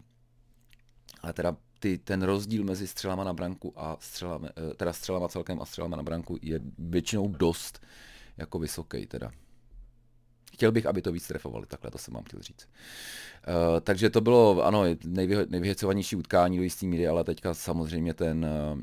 ale 1.21 1.33
teda 1.33 1.57
ty, 1.79 1.97
ten 1.97 2.23
rozdíl 2.23 2.63
mezi 2.63 2.87
střelama 2.87 3.23
na 3.23 3.33
branku 3.33 3.73
a 3.75 3.97
střelama, 3.99 4.47
eh, 4.47 4.73
teda 4.73 4.93
střelama 4.93 5.27
celkem 5.27 5.61
a 5.61 5.65
střelama 5.65 5.97
na 5.97 6.03
branku 6.03 6.37
je 6.41 6.59
většinou 6.77 7.27
dost 7.27 7.85
jako 8.37 8.59
vysoký 8.59 9.05
teda. 9.05 9.31
Chtěl 10.53 10.71
bych, 10.71 10.85
aby 10.85 11.01
to 11.01 11.11
víc 11.11 11.27
trefovali, 11.27 11.65
takhle 11.65 11.91
to 11.91 11.97
jsem 11.97 12.13
vám 12.13 12.23
chtěl 12.23 12.41
říct. 12.41 12.67
Uh, 13.47 13.79
takže 13.81 14.09
to 14.09 14.21
bylo, 14.21 14.63
ano, 14.65 14.83
nejvy, 15.05 15.35
nejvyhecovanější 15.49 16.15
utkání 16.15 16.57
do 16.57 16.63
jistý 16.63 16.87
míry, 16.87 17.07
ale 17.07 17.23
teďka 17.23 17.53
samozřejmě 17.53 18.13
ten, 18.13 18.45
uh, 18.45 18.81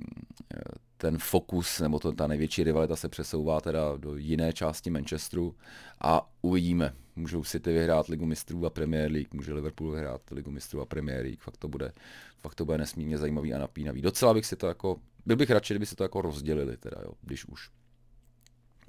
ten 1.02 1.18
fokus, 1.18 1.80
nebo 1.80 1.99
to, 1.99 2.12
ta 2.12 2.26
největší 2.26 2.64
rivalita 2.64 2.97
se 2.97 3.09
přesouvá 3.09 3.61
teda 3.61 3.97
do 3.97 4.16
jiné 4.16 4.52
části 4.52 4.90
Manchesteru 4.90 5.56
a 6.00 6.30
uvidíme. 6.42 6.94
Můžou 7.16 7.44
City 7.44 7.73
vyhrát 7.73 8.09
Ligu 8.09 8.26
mistrů 8.26 8.66
a 8.66 8.71
Premier 8.71 9.11
League, 9.11 9.35
může 9.35 9.52
Liverpool 9.52 9.90
vyhrát 9.90 10.30
Ligu 10.30 10.50
mistrů 10.50 10.80
a 10.80 10.87
Premier 10.87 11.23
League, 11.23 11.40
fakt 11.40 11.56
to 11.56 11.68
bude, 11.68 11.92
fakt 12.40 12.54
to 12.54 12.64
bude 12.64 12.78
nesmírně 12.78 13.18
zajímavý 13.18 13.54
a 13.54 13.59
napínavý. 13.59 14.02
Docela 14.02 14.35
bych 14.35 14.47
si 14.47 14.56
to 14.56 14.66
jako, 14.66 14.97
byl 15.26 15.37
bych 15.37 15.50
radši, 15.50 15.75
kdyby 15.75 15.87
se 15.87 15.97
to 15.97 16.02
jako 16.04 16.23
rozdělili 16.23 16.76
teda, 16.76 16.97
jo, 17.04 17.12
když 17.23 17.44
už 17.44 17.71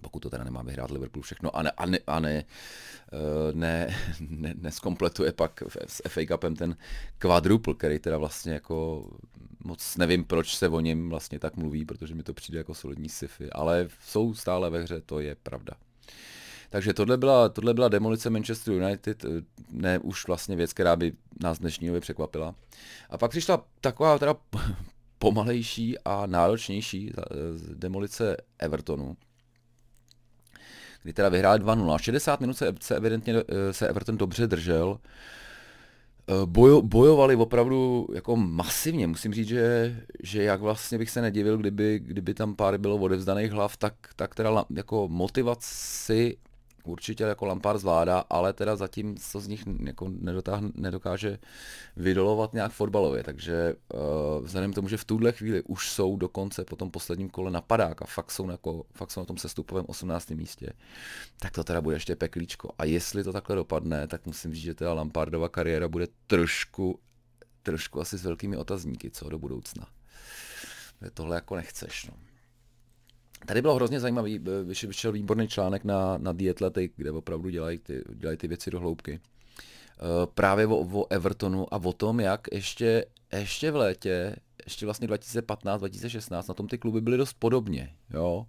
pokud 0.01 0.19
to 0.19 0.29
teda 0.29 0.43
nemá 0.43 0.61
vyhrát 0.61 0.91
Liverpool 0.91 1.23
všechno 1.23 1.55
a 1.55 1.63
ne, 1.63 1.71
a 1.71 1.85
ne, 1.85 1.99
a 2.07 2.19
ne, 2.19 2.43
eh, 3.13 3.53
ne, 3.53 3.95
ne 4.29 4.53
neskompletuje 4.57 5.31
pak 5.31 5.63
s 5.87 6.01
FA 6.07 6.21
Cupem 6.27 6.55
ten 6.55 6.77
quadruple, 7.17 7.73
který 7.73 7.99
teda 7.99 8.17
vlastně 8.17 8.53
jako 8.53 9.07
moc 9.63 9.97
nevím, 9.97 10.23
proč 10.23 10.55
se 10.57 10.69
o 10.69 10.79
něm 10.79 11.09
vlastně 11.09 11.39
tak 11.39 11.55
mluví, 11.55 11.85
protože 11.85 12.15
mi 12.15 12.23
to 12.23 12.33
přijde 12.33 12.57
jako 12.57 12.73
solidní 12.73 13.09
sci-fi, 13.09 13.49
ale 13.51 13.87
jsou 14.05 14.33
stále 14.33 14.69
ve 14.69 14.83
hře, 14.83 15.01
to 15.01 15.19
je 15.19 15.35
pravda. 15.43 15.73
Takže 16.69 16.93
tohle 16.93 17.17
byla, 17.17 17.49
tohle 17.49 17.73
byla 17.73 17.87
demolice 17.87 18.29
Manchester 18.29 18.73
United, 18.73 19.25
eh, 19.25 19.27
ne 19.71 19.99
už 19.99 20.27
vlastně 20.27 20.55
věc, 20.55 20.73
která 20.73 20.95
by 20.95 21.13
nás 21.43 21.59
dnešní 21.59 21.99
překvapila. 21.99 22.55
A 23.09 23.17
pak 23.17 23.31
přišla 23.31 23.65
taková 23.81 24.19
teda 24.19 24.35
pomalejší 25.19 25.99
a 26.05 26.25
náročnější 26.25 27.13
eh, 27.17 27.23
demolice 27.73 28.37
Evertonu, 28.59 29.17
kdy 31.03 31.13
teda 31.13 31.29
vyhrál 31.29 31.57
2-0. 31.57 31.97
60 31.97 32.41
minut 32.41 32.57
se, 32.57 32.73
se 32.81 32.95
evidentně 32.95 33.33
eh, 33.35 33.73
se 33.73 33.87
Everton 33.87 34.17
dobře 34.17 34.47
držel. 34.47 34.99
Eh, 36.27 36.45
bojo, 36.45 36.81
bojovali 36.81 37.35
opravdu 37.35 38.07
jako 38.13 38.35
masivně. 38.35 39.07
Musím 39.07 39.33
říct, 39.33 39.47
že, 39.47 39.95
že 40.23 40.43
jak 40.43 40.61
vlastně 40.61 40.97
bych 40.97 41.09
se 41.09 41.21
nedivil, 41.21 41.57
kdyby, 41.57 41.99
kdyby 41.99 42.33
tam 42.33 42.55
pár 42.55 42.77
bylo 42.77 42.95
odevzdaných 42.95 43.51
hlav, 43.51 43.77
tak, 43.77 43.93
tak 44.15 44.35
teda 44.35 44.65
jako 44.75 45.07
motivaci 45.11 46.37
určitě 46.91 47.23
jako 47.23 47.45
Lampard 47.45 47.79
zvládá, 47.79 48.19
ale 48.29 48.53
teda 48.53 48.75
zatím 48.75 49.15
to 49.31 49.39
z 49.39 49.47
nich 49.47 49.63
jako 49.85 50.09
nedotáhne, 50.09 50.69
nedokáže 50.75 51.39
vydolovat 51.97 52.53
nějak 52.53 52.71
fotbalově, 52.71 53.23
takže 53.23 53.75
uh, 53.93 54.45
vzhledem 54.45 54.71
k 54.71 54.75
tomu, 54.75 54.87
že 54.87 54.97
v 54.97 55.05
tuhle 55.05 55.31
chvíli 55.31 55.61
už 55.61 55.89
jsou 55.89 56.17
dokonce 56.17 56.65
po 56.65 56.75
tom 56.75 56.91
posledním 56.91 57.29
kole 57.29 57.51
napadák 57.51 58.01
a 58.01 58.05
fakt 58.05 58.31
jsou, 58.31 58.49
jako, 58.49 58.85
fakt 58.93 59.11
jsou 59.11 59.21
na 59.21 59.25
tom 59.25 59.37
sestupovém 59.37 59.85
18. 59.87 60.29
místě, 60.29 60.73
tak 61.39 61.51
to 61.51 61.63
teda 61.63 61.81
bude 61.81 61.95
ještě 61.95 62.15
peklíčko. 62.15 62.69
A 62.77 62.85
jestli 62.85 63.23
to 63.23 63.33
takhle 63.33 63.55
dopadne, 63.55 64.07
tak 64.07 64.25
musím 64.25 64.53
říct, 64.53 64.63
že 64.63 64.73
teda 64.73 64.93
Lampardova 64.93 65.49
kariéra 65.49 65.87
bude 65.87 66.07
trošku 66.27 66.99
trošku 67.63 68.01
asi 68.01 68.17
s 68.17 68.23
velkými 68.23 68.57
otazníky, 68.57 69.11
co 69.11 69.29
do 69.29 69.39
budoucna. 69.39 69.87
Tohle 71.13 71.35
jako 71.35 71.55
nechceš, 71.55 72.05
no. 72.05 72.32
Tady 73.45 73.61
bylo 73.61 73.75
hrozně 73.75 73.99
zajímavý, 73.99 74.39
vyšel 74.87 75.11
výborný 75.11 75.47
článek 75.47 75.83
na, 75.83 76.17
na 76.17 76.31
The 76.31 76.49
Athletic, 76.49 76.91
kde 76.95 77.11
opravdu 77.11 77.49
dělají 77.49 77.77
ty, 77.77 78.03
dělají 78.15 78.37
ty 78.37 78.47
věci 78.47 78.71
do 78.71 78.79
hloubky. 78.79 79.19
Eh, 80.03 80.27
právě 80.33 80.67
o, 80.67 80.75
o 80.75 81.07
Evertonu 81.09 81.73
a 81.73 81.77
o 81.77 81.93
tom, 81.93 82.19
jak 82.19 82.47
ještě, 82.51 83.05
ještě 83.33 83.71
v 83.71 83.75
létě, 83.75 84.35
ještě 84.65 84.85
vlastně 84.85 85.07
2015-2016 85.07 86.43
na 86.47 86.53
tom 86.53 86.67
ty 86.67 86.77
kluby 86.77 87.01
byly 87.01 87.17
dost 87.17 87.33
podobně. 87.33 87.95
Jo? 88.13 88.45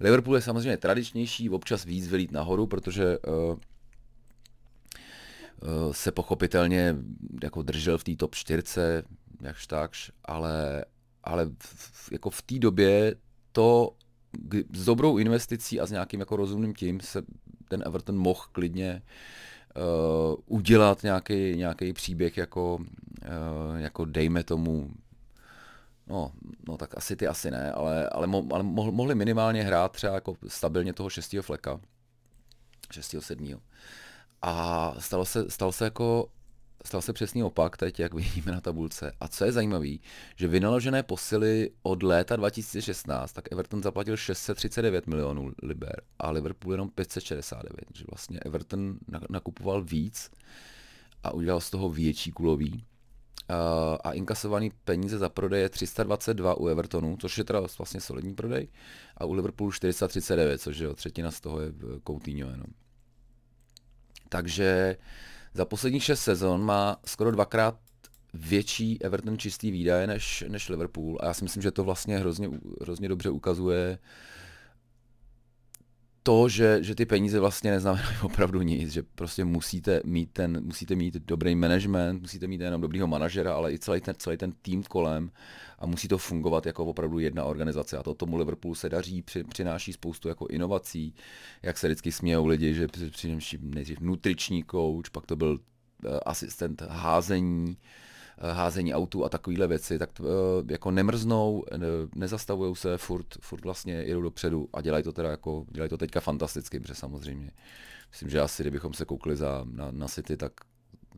Liverpool 0.00 0.36
je 0.36 0.42
samozřejmě 0.42 0.76
tradičnější, 0.76 1.50
občas 1.50 1.84
víc 1.84 2.08
vylít 2.08 2.32
nahoru, 2.32 2.66
protože 2.66 3.18
uh, 3.18 3.58
se 5.92 6.12
pochopitelně 6.12 6.96
jako 7.42 7.62
držel 7.62 7.98
v 7.98 8.04
té 8.04 8.16
top 8.16 8.34
4, 8.34 8.62
jakž 9.40 9.66
takž, 9.66 10.10
ale, 10.24 10.84
ale 11.24 11.50
v, 11.58 12.12
jako 12.12 12.30
v 12.30 12.42
té 12.42 12.58
době 12.58 13.14
to 13.52 13.96
s 14.72 14.84
dobrou 14.84 15.18
investicí 15.18 15.80
a 15.80 15.86
s 15.86 15.90
nějakým 15.90 16.20
jako 16.20 16.36
rozumným 16.36 16.74
tím 16.74 17.00
se 17.00 17.22
ten 17.68 17.82
Everton 17.86 18.18
mohl 18.18 18.40
klidně 18.52 19.02
uh, 19.76 20.58
udělat 20.58 21.02
nějaký, 21.02 21.56
nějaký 21.56 21.92
příběh 21.92 22.36
jako, 22.36 22.74
uh, 22.74 23.78
jako 23.78 24.04
dejme 24.04 24.44
tomu 24.44 24.90
No, 26.06 26.32
no 26.68 26.76
tak 26.76 26.96
asi 26.96 27.16
ty 27.16 27.26
asi 27.26 27.50
ne, 27.50 27.72
ale, 27.72 28.08
ale, 28.08 28.26
mo, 28.26 28.44
ale 28.52 28.62
mohli 28.62 29.14
minimálně 29.14 29.62
hrát 29.62 29.92
třeba 29.92 30.14
jako 30.14 30.36
stabilně 30.48 30.92
toho 30.92 31.10
šestého 31.10 31.42
fleka. 31.42 31.80
Šestého, 32.92 33.22
sedmého. 33.22 33.60
A 34.42 34.94
stalo 34.98 35.24
se, 35.24 35.50
stalo 35.50 35.72
se 35.72 35.84
jako 35.84 36.28
stal 36.86 37.02
se 37.02 37.12
přesný 37.12 37.42
opak 37.42 37.76
teď, 37.76 38.00
jak 38.00 38.14
vidíme 38.24 38.52
na 38.52 38.60
tabulce. 38.60 39.12
A 39.20 39.28
co 39.28 39.44
je 39.44 39.52
zajímavé, 39.52 39.96
že 40.36 40.48
vynaložené 40.48 41.02
posily 41.02 41.70
od 41.82 42.02
léta 42.02 42.36
2016, 42.36 43.32
tak 43.32 43.52
Everton 43.52 43.82
zaplatil 43.82 44.16
639 44.16 45.06
milionů 45.06 45.52
liber 45.62 46.02
a 46.18 46.30
Liverpool 46.30 46.72
jenom 46.72 46.90
569. 46.90 47.84
Takže 47.86 48.04
vlastně 48.10 48.40
Everton 48.40 48.98
nakupoval 49.30 49.82
víc 49.82 50.30
a 51.22 51.30
udělal 51.30 51.60
z 51.60 51.70
toho 51.70 51.88
větší 51.88 52.32
kulový. 52.32 52.84
A 54.04 54.12
inkasovaný 54.12 54.72
peníze 54.84 55.18
za 55.18 55.28
prodej 55.28 55.62
je 55.62 55.68
322 55.68 56.54
u 56.54 56.66
Evertonu, 56.66 57.16
což 57.16 57.38
je 57.38 57.44
teda 57.44 57.60
vlastně 57.78 58.00
solidní 58.00 58.34
prodej, 58.34 58.68
a 59.16 59.24
u 59.24 59.32
Liverpoolu 59.32 59.72
439, 59.72 60.60
což 60.60 60.78
je 60.78 60.94
třetina 60.94 61.30
z 61.30 61.40
toho 61.40 61.60
je 61.60 61.72
Coutinho 62.06 62.50
jenom. 62.50 62.66
Takže 64.28 64.96
za 65.54 65.64
posledních 65.64 66.04
šest 66.04 66.20
sezon 66.20 66.64
má 66.64 66.96
skoro 67.06 67.30
dvakrát 67.30 67.78
větší 68.34 69.02
Everton 69.02 69.38
čistý 69.38 69.70
výdaje 69.70 70.06
než, 70.06 70.44
než 70.48 70.68
Liverpool. 70.68 71.18
A 71.20 71.26
já 71.26 71.34
si 71.34 71.44
myslím, 71.44 71.62
že 71.62 71.70
to 71.70 71.84
vlastně 71.84 72.18
hrozně, 72.18 72.50
hrozně 72.80 73.08
dobře 73.08 73.30
ukazuje 73.30 73.98
to, 76.26 76.48
že, 76.48 76.78
že 76.82 76.94
ty 76.94 77.06
peníze 77.06 77.40
vlastně 77.40 77.70
neznamenají 77.70 78.16
opravdu 78.22 78.62
nic, 78.62 78.92
že 78.92 79.02
prostě 79.02 79.44
musíte 79.44 80.00
mít 80.04 80.30
ten, 80.32 80.64
musíte 80.64 80.94
mít 80.94 81.14
dobrý 81.14 81.54
management, 81.54 82.20
musíte 82.20 82.46
mít 82.46 82.60
jenom 82.60 82.80
dobrýho 82.80 83.06
manažera, 83.06 83.54
ale 83.54 83.72
i 83.72 83.78
celý 83.78 84.00
ten, 84.00 84.14
celý 84.18 84.36
ten 84.36 84.52
tým 84.52 84.82
kolem 84.82 85.30
a 85.78 85.86
musí 85.86 86.08
to 86.08 86.18
fungovat 86.18 86.66
jako 86.66 86.84
opravdu 86.84 87.18
jedna 87.18 87.44
organizace 87.44 87.98
a 87.98 88.02
to 88.02 88.14
tomu 88.14 88.36
Liverpoolu 88.36 88.74
se 88.74 88.88
daří, 88.88 89.22
při, 89.22 89.44
přináší 89.44 89.92
spoustu 89.92 90.28
jako 90.28 90.46
inovací, 90.46 91.14
jak 91.62 91.78
se 91.78 91.86
vždycky 91.86 92.12
smějou 92.12 92.46
lidi, 92.46 92.74
že 92.74 92.88
při, 92.88 93.58
nejdřív 93.60 94.00
nutriční 94.00 94.64
coach, 94.70 95.10
pak 95.12 95.26
to 95.26 95.36
byl 95.36 95.50
uh, 95.50 96.18
asistent 96.26 96.82
házení, 96.82 97.68
uh, 97.68 97.74
házení 98.38 98.94
autů 98.94 99.24
a 99.24 99.28
takovéhle 99.28 99.66
věci, 99.66 99.98
tak 99.98 100.10
uh, 100.20 100.26
jako 100.70 100.90
nemrznou, 100.90 101.64
nezastavují 102.14 102.76
se, 102.76 102.98
furt, 102.98 103.26
furt 103.40 103.64
vlastně 103.64 103.94
jedou 103.94 104.20
dopředu 104.22 104.68
a 104.72 104.80
dělají 104.80 105.04
to 105.04 105.12
teda 105.12 105.30
jako, 105.30 105.66
dělají 105.70 105.88
to 105.88 105.98
teďka 105.98 106.20
fantasticky, 106.20 106.80
protože 106.80 106.94
samozřejmě 106.94 107.50
myslím, 108.10 108.30
že 108.30 108.40
asi 108.40 108.62
kdybychom 108.62 108.94
se 108.94 109.04
koukli 109.04 109.36
za, 109.36 109.64
na, 109.64 109.90
na 109.90 110.08
City, 110.08 110.36
tak 110.36 110.52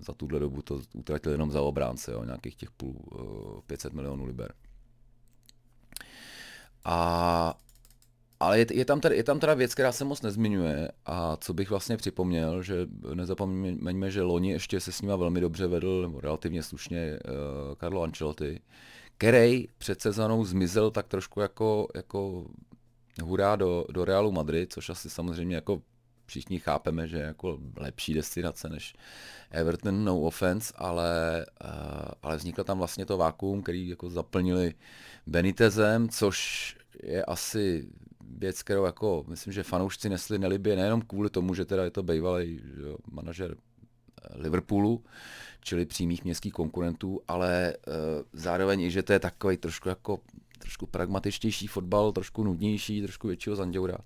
za 0.01 0.13
tuhle 0.13 0.41
dobu 0.41 0.63
to 0.63 0.81
utratil 0.95 1.33
jenom 1.33 1.51
za 1.51 1.63
obránce, 1.63 2.13
jo, 2.13 2.25
nějakých 2.25 2.55
těch 2.55 2.71
půl, 2.71 3.63
500 3.67 3.93
eh, 3.93 3.97
milionů 3.97 4.25
liber. 4.25 4.55
A, 6.85 7.55
ale 8.41 8.59
je, 8.59 8.67
je, 8.73 8.85
tam 8.85 9.01
teda, 9.01 9.15
je 9.15 9.25
tam 9.25 9.41
teda 9.41 9.55
věc, 9.55 9.75
která 9.75 9.93
se 9.93 10.05
moc 10.05 10.23
nezmiňuje 10.23 10.93
a 11.07 11.37
co 11.37 11.55
bych 11.55 11.71
vlastně 11.71 11.97
připomněl, 11.97 12.63
že 12.63 12.87
nezapomeňme, 13.15 14.11
že 14.11 14.23
loni 14.23 14.51
ještě 14.51 14.81
se 14.81 14.93
s 14.93 15.03
nima 15.03 15.17
velmi 15.17 15.41
dobře 15.41 15.67
vedl, 15.67 16.03
nebo 16.03 16.21
relativně 16.21 16.63
slušně, 16.63 17.19
uh, 17.25 17.75
Carlo 17.75 18.03
Ancelotti, 18.03 18.61
který 19.19 19.69
před 19.79 20.01
sezónou 20.01 20.45
zmizel 20.45 20.91
tak 20.91 21.09
trošku 21.09 21.41
jako, 21.41 21.89
jako 21.95 22.47
hurá 23.23 23.57
do, 23.57 23.85
do 23.93 24.05
Realu 24.05 24.33
Madrid, 24.33 24.73
což 24.73 24.91
asi 24.91 25.11
samozřejmě 25.11 25.55
jako 25.55 25.83
všichni 26.27 26.59
chápeme, 26.59 27.09
že 27.09 27.17
je 27.17 27.23
jako 27.23 27.59
lepší 27.77 28.15
destinace 28.15 28.69
než 28.69 28.95
Everton, 29.51 30.05
no 30.05 30.21
offense, 30.21 30.73
ale, 30.77 31.47
uh, 31.65 32.11
ale 32.23 32.37
vzniklo 32.37 32.65
tam 32.65 32.79
vlastně 32.79 33.07
to 33.07 33.17
vákuum, 33.17 33.63
který 33.63 33.89
jako 33.89 34.11
zaplnili 34.11 34.75
Benitezem, 35.27 36.09
což 36.09 36.77
je 37.03 37.25
asi 37.25 37.89
věc, 38.39 38.63
kterou 38.63 38.85
jako 38.85 39.25
myslím, 39.29 39.53
že 39.53 39.63
fanoušci 39.63 40.09
nesli 40.09 40.39
nelibě 40.39 40.77
nejenom 40.77 41.03
kvůli 41.03 41.31
tomu, 41.31 41.55
že 41.55 41.65
teda 41.65 41.85
je 41.85 41.91
to 41.91 42.03
bývalý 42.03 42.61
jo, 42.77 42.97
manažer 43.11 43.57
eh, 43.57 44.39
Liverpoolu, 44.39 45.05
čili 45.61 45.87
přímých 45.87 46.25
městských 46.25 46.53
konkurentů, 46.53 47.21
ale 47.29 47.75
uh, 47.87 47.93
zároveň 48.33 48.81
i, 48.81 48.91
že 48.91 49.03
to 49.03 49.13
je 49.13 49.19
takový 49.19 49.57
trošku 49.57 49.89
jako 49.89 50.19
trošku 50.59 50.87
pragmatičtější 50.87 51.67
fotbal, 51.67 52.13
trošku 52.13 52.45
nudnější, 52.45 53.03
trošku 53.03 53.29
většího 53.29 53.57
zanděura. 53.57 53.99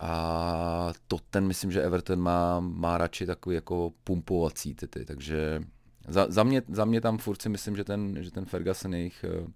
A 0.00 0.92
to 1.08 1.18
ten, 1.30 1.46
myslím, 1.46 1.72
že 1.72 1.82
Everton 1.82 2.20
má, 2.20 2.60
má 2.60 2.98
radši 2.98 3.26
takový 3.26 3.54
jako 3.54 3.92
pumpovací 4.04 4.74
ty, 4.74 5.04
takže 5.04 5.62
za, 6.08 6.26
za, 6.28 6.42
mě, 6.42 6.62
za 6.68 6.84
mě 6.84 7.00
tam 7.00 7.18
furt 7.18 7.42
si 7.42 7.48
myslím, 7.48 7.76
že 7.76 7.84
ten, 7.84 8.22
že 8.22 8.30
ten 8.30 8.44
Ferguson 8.44 8.94
jejich 8.94 9.24
eh, 9.24 9.46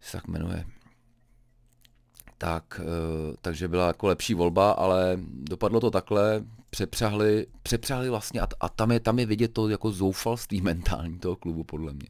se 0.00 0.12
tak 0.12 0.28
jmenuje, 0.28 0.64
tak, 2.42 2.80
eh, 2.80 3.36
takže 3.42 3.68
byla 3.68 3.86
jako 3.86 4.06
lepší 4.06 4.34
volba, 4.34 4.70
ale 4.70 5.18
dopadlo 5.26 5.80
to 5.80 5.90
takhle, 5.90 6.44
přepřahli, 6.70 7.46
přepřahli 7.62 8.10
vlastně 8.10 8.40
a, 8.40 8.48
a 8.60 8.68
tam, 8.68 8.92
je, 8.92 9.00
tam 9.00 9.18
je 9.18 9.26
vidět 9.26 9.52
to 9.52 9.68
jako 9.68 9.90
zoufalství 9.90 10.60
mentální 10.62 11.18
toho 11.18 11.36
klubu 11.36 11.64
podle 11.64 11.92
mě. 11.92 12.08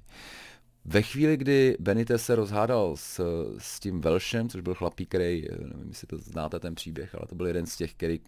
Ve 0.85 1.03
chvíli, 1.03 1.37
kdy 1.37 1.77
Benitez 1.81 2.25
se 2.25 2.35
rozhádal 2.35 2.97
s, 2.97 3.21
s 3.59 3.81
tím 3.81 4.01
Velšem, 4.01 4.49
což 4.49 4.61
byl 4.61 4.75
chlapík, 4.75 5.09
který, 5.09 5.49
nevím, 5.61 5.88
jestli 5.88 6.07
to 6.07 6.18
znáte 6.18 6.61
ten 6.61 6.75
příběh, 6.75 7.14
ale 7.14 7.27
to 7.29 7.35
byl 7.35 7.47
jeden 7.47 7.66
z 7.66 7.77
těch, 7.77 7.95
který 7.95 8.21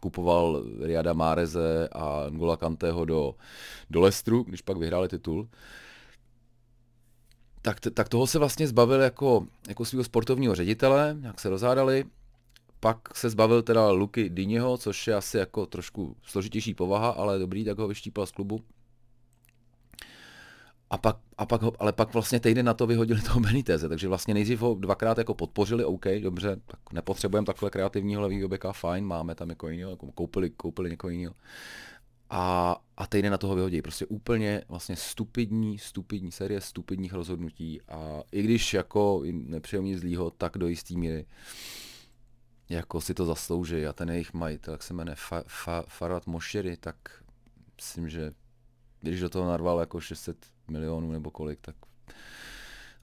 kupoval 0.00 0.64
Riada 0.82 1.12
Máreze 1.12 1.88
a 1.92 2.26
Ngola 2.30 2.56
Kanteho 2.56 3.04
do, 3.04 3.34
do 3.90 4.00
Lestru, 4.00 4.42
když 4.42 4.62
pak 4.62 4.76
vyhráli 4.76 5.08
titul, 5.08 5.48
tak, 7.62 7.80
tak 7.94 8.08
toho 8.08 8.26
se 8.26 8.38
vlastně 8.38 8.68
zbavil 8.68 9.00
jako, 9.00 9.46
jako 9.68 9.84
svého 9.84 10.04
sportovního 10.04 10.54
ředitele, 10.54 11.16
jak 11.22 11.40
se 11.40 11.48
rozhádali, 11.48 12.04
pak 12.80 13.16
se 13.16 13.30
zbavil 13.30 13.62
teda 13.62 13.90
Luky 13.90 14.30
Dyněho, 14.30 14.78
což 14.78 15.06
je 15.06 15.14
asi 15.14 15.38
jako 15.38 15.66
trošku 15.66 16.16
složitější 16.22 16.74
povaha, 16.74 17.10
ale 17.10 17.38
dobrý, 17.38 17.64
tak 17.64 17.78
ho 17.78 17.88
vyštípal 17.88 18.26
z 18.26 18.32
klubu. 18.32 18.60
A 20.90 20.98
pak, 20.98 21.16
a 21.38 21.46
pak 21.46 21.62
ho, 21.62 21.72
ale 21.78 21.92
pak 21.92 22.12
vlastně 22.14 22.40
týden 22.40 22.66
na 22.66 22.74
to 22.74 22.86
vyhodili 22.86 23.22
toho 23.22 23.40
Beniteze, 23.40 23.88
takže 23.88 24.08
vlastně 24.08 24.34
nejdřív 24.34 24.60
ho 24.60 24.74
dvakrát 24.74 25.18
jako 25.18 25.34
podpořili, 25.34 25.84
OK, 25.84 26.06
dobře, 26.22 26.56
tak 26.66 26.92
nepotřebujeme 26.92 27.46
takhle 27.46 27.70
kreativního 27.70 28.22
levýho 28.22 28.48
beka, 28.48 28.72
fajn, 28.72 29.04
máme 29.04 29.34
tam 29.34 29.48
jako 29.50 29.68
jiného, 29.68 29.90
jako 29.90 30.12
koupili, 30.12 30.50
koupili 30.50 30.90
někoho 30.90 31.10
jiného. 31.10 31.34
A, 32.30 32.76
a 32.96 33.06
týden 33.06 33.30
na 33.30 33.38
toho 33.38 33.54
vyhodí. 33.54 33.82
Prostě 33.82 34.06
úplně 34.06 34.62
vlastně 34.68 34.96
stupidní, 34.96 35.78
stupidní 35.78 36.32
série 36.32 36.60
stupidních 36.60 37.12
rozhodnutí 37.12 37.80
a 37.88 38.22
i 38.32 38.42
když 38.42 38.74
jako 38.74 39.22
nepřeju 39.32 39.82
nic 39.82 40.00
zlýho, 40.00 40.30
tak 40.30 40.58
do 40.58 40.68
jistý 40.68 40.96
míry 40.96 41.26
jako 42.70 43.00
si 43.00 43.14
to 43.14 43.26
zaslouží 43.26 43.86
a 43.86 43.92
ten 43.92 44.10
jejich 44.10 44.34
majitel, 44.34 44.74
jak 44.74 44.82
se 44.82 44.94
jmenuje 44.94 45.16
Fa, 45.18 45.42
Fa, 45.46 45.84
Farad 45.88 46.26
Mošery, 46.26 46.76
tak 46.76 46.96
myslím, 47.76 48.08
že 48.08 48.32
když 49.00 49.20
do 49.20 49.28
toho 49.28 49.48
narval 49.48 49.80
jako 49.80 50.00
600 50.00 50.36
milionů 50.68 51.12
nebo 51.12 51.30
kolik, 51.30 51.58
tak 51.60 51.76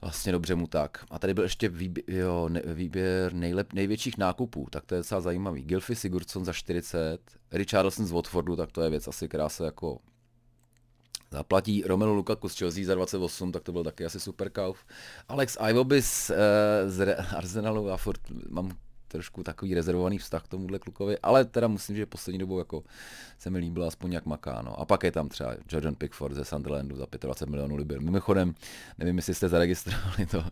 vlastně 0.00 0.32
dobře 0.32 0.54
mu 0.54 0.66
tak. 0.66 1.04
A 1.10 1.18
tady 1.18 1.34
byl 1.34 1.44
ještě 1.44 1.68
výběr, 1.68 2.04
jo, 2.10 2.48
ne, 2.48 2.62
výběr 2.66 3.34
nejlep, 3.34 3.72
největších 3.72 4.18
nákupů, 4.18 4.66
tak 4.70 4.86
to 4.86 4.94
je 4.94 4.98
docela 5.00 5.20
zajímavý. 5.20 5.62
Gilfy 5.62 5.94
Sigurdsson 5.94 6.44
za 6.44 6.52
40, 6.52 7.18
Richardson 7.52 8.06
z 8.06 8.10
Watfordu, 8.10 8.56
tak 8.56 8.72
to 8.72 8.82
je 8.82 8.90
věc 8.90 9.08
asi, 9.08 9.28
která 9.28 9.48
se 9.48 9.64
jako 9.64 9.98
zaplatí. 11.30 11.82
Romelu 11.86 12.14
Lukaku 12.14 12.48
z 12.48 12.58
Chelsea 12.58 12.84
za 12.84 12.94
28, 12.94 13.52
tak 13.52 13.62
to 13.62 13.72
byl 13.72 13.84
taky 13.84 14.04
asi 14.04 14.20
super 14.20 14.50
kauf. 14.50 14.84
Alex 15.28 15.58
Iwobi 15.70 16.02
z, 16.02 16.30
uh, 16.30 16.36
z 16.90 17.16
Arsenalu, 17.36 17.86
já 17.86 17.96
furt 17.96 18.20
mám 18.50 18.70
trošku 19.08 19.42
takový 19.42 19.74
rezervovaný 19.74 20.18
vztah 20.18 20.42
k 20.42 20.48
tomuhle 20.48 20.78
klukovi, 20.78 21.18
ale 21.18 21.44
teda 21.44 21.68
musím, 21.68 21.96
že 21.96 22.06
poslední 22.06 22.38
dobou 22.38 22.58
jako 22.58 22.84
se 23.38 23.50
mi 23.50 23.58
líbilo 23.58 23.86
aspoň 23.86 24.12
jak 24.12 24.26
maká. 24.26 24.62
No. 24.62 24.80
A 24.80 24.84
pak 24.84 25.02
je 25.02 25.12
tam 25.12 25.28
třeba 25.28 25.54
Jordan 25.72 25.94
Pickford 25.94 26.34
ze 26.34 26.44
Sunderlandu 26.44 26.96
za 26.96 27.06
25 27.20 27.50
milionů 27.50 27.76
liber. 27.76 28.00
Mimochodem, 28.00 28.54
nevím, 28.98 29.16
jestli 29.16 29.34
jste 29.34 29.48
zaregistrovali 29.48 30.26
to, 30.30 30.44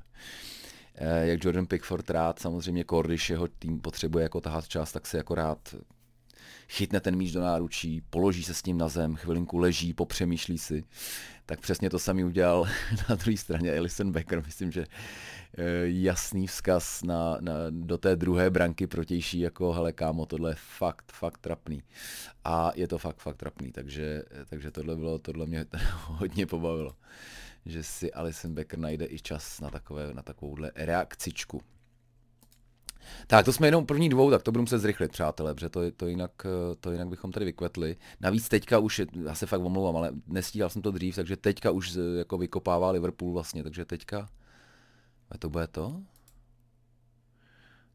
eh, 0.95 1.27
jak 1.27 1.45
Jordan 1.45 1.67
Pickford 1.67 2.11
rád, 2.11 2.39
samozřejmě 2.39 2.85
když 3.03 3.31
jeho 3.31 3.49
tým 3.49 3.81
potřebuje 3.81 4.23
jako 4.23 4.41
tahat 4.41 4.69
čas, 4.69 4.93
tak 4.93 5.07
si 5.07 5.17
jako 5.17 5.35
rád 5.35 5.75
chytne 6.69 7.01
ten 7.01 7.17
míč 7.17 7.33
do 7.33 7.41
náručí, 7.41 8.03
položí 8.11 8.43
se 8.45 8.55
s 8.55 8.65
ním 8.65 8.79
na 8.79 8.89
zem, 8.89 9.17
chvilinku 9.17 9.59
leží, 9.59 9.93
popřemýšlí 9.93 10.59
si. 10.59 10.85
Tak 11.47 11.61
přesně 11.61 11.91
to 11.91 11.99
samý 11.99 12.25
udělal 12.25 12.69
na 13.09 13.15
druhé 13.15 13.37
straně 13.37 13.73
Elison 13.73 14.13
Becker. 14.13 14.43
Myslím, 14.47 14.73
že 14.73 14.81
eh, 14.83 15.63
jasný 15.85 16.47
vzkaz 16.47 17.03
na, 17.03 17.39
na, 17.41 17.53
do 17.71 17.99
té 17.99 18.17
druhé 18.17 18.51
branky 18.51 18.87
protější, 18.87 19.41
jako 19.41 19.73
hele 19.73 19.93
kámo, 19.93 20.27
tohle 20.27 20.51
je 20.51 20.57
fakt, 20.59 21.13
fakt 21.13 21.39
trapný. 21.39 21.83
A 22.45 22.73
je 22.75 22.89
to 22.89 22.99
fakt, 22.99 23.19
fakt 23.19 23.37
trapný, 23.37 23.73
takže, 23.73 24.23
takže 24.49 24.71
tohle, 24.71 24.97
bylo, 24.97 25.19
tohle 25.19 25.47
mě 25.47 25.67
hodně 26.07 26.47
pobavilo 26.47 26.97
že 27.67 27.83
si 27.83 28.13
Alison 28.13 28.55
Becker 28.55 28.79
najde 28.79 29.07
i 29.07 29.19
čas 29.19 29.61
na, 29.61 29.71
takové, 29.71 30.15
na 30.15 30.23
takovouhle 30.23 30.73
reakcičku. 30.75 31.63
Tak 33.27 33.45
to 33.45 33.53
jsme 33.53 33.67
jenom 33.67 33.87
první 33.87 34.09
dvou, 34.09 34.31
tak 34.31 34.43
to 34.43 34.53
budu 34.53 34.63
muset 34.63 34.79
zrychlit, 34.79 35.13
přátelé, 35.13 35.55
protože 35.55 35.69
to, 35.69 35.81
to, 35.97 36.07
jinak, 36.07 36.47
to 36.81 36.93
jinak 36.93 37.09
bychom 37.09 37.33
tady 37.33 37.45
vykvetli. 37.47 37.97
Navíc 38.21 38.49
teďka 38.49 38.79
už, 38.79 39.03
já 39.25 39.35
se 39.35 39.47
fakt 39.47 39.61
omlouvám, 39.61 39.97
ale 39.97 40.11
nestíhal 40.27 40.71
jsem 40.71 40.83
to 40.83 40.91
dřív, 40.91 41.17
takže 41.17 41.37
teďka 41.37 41.71
už 41.71 41.99
jako 42.19 42.39
vykopává 42.39 42.91
Liverpool 42.91 43.33
vlastně, 43.33 43.63
takže 43.63 43.85
teďka, 43.85 44.29
a 45.31 45.39
to 45.39 45.51
bude 45.51 45.67
to? 45.67 46.03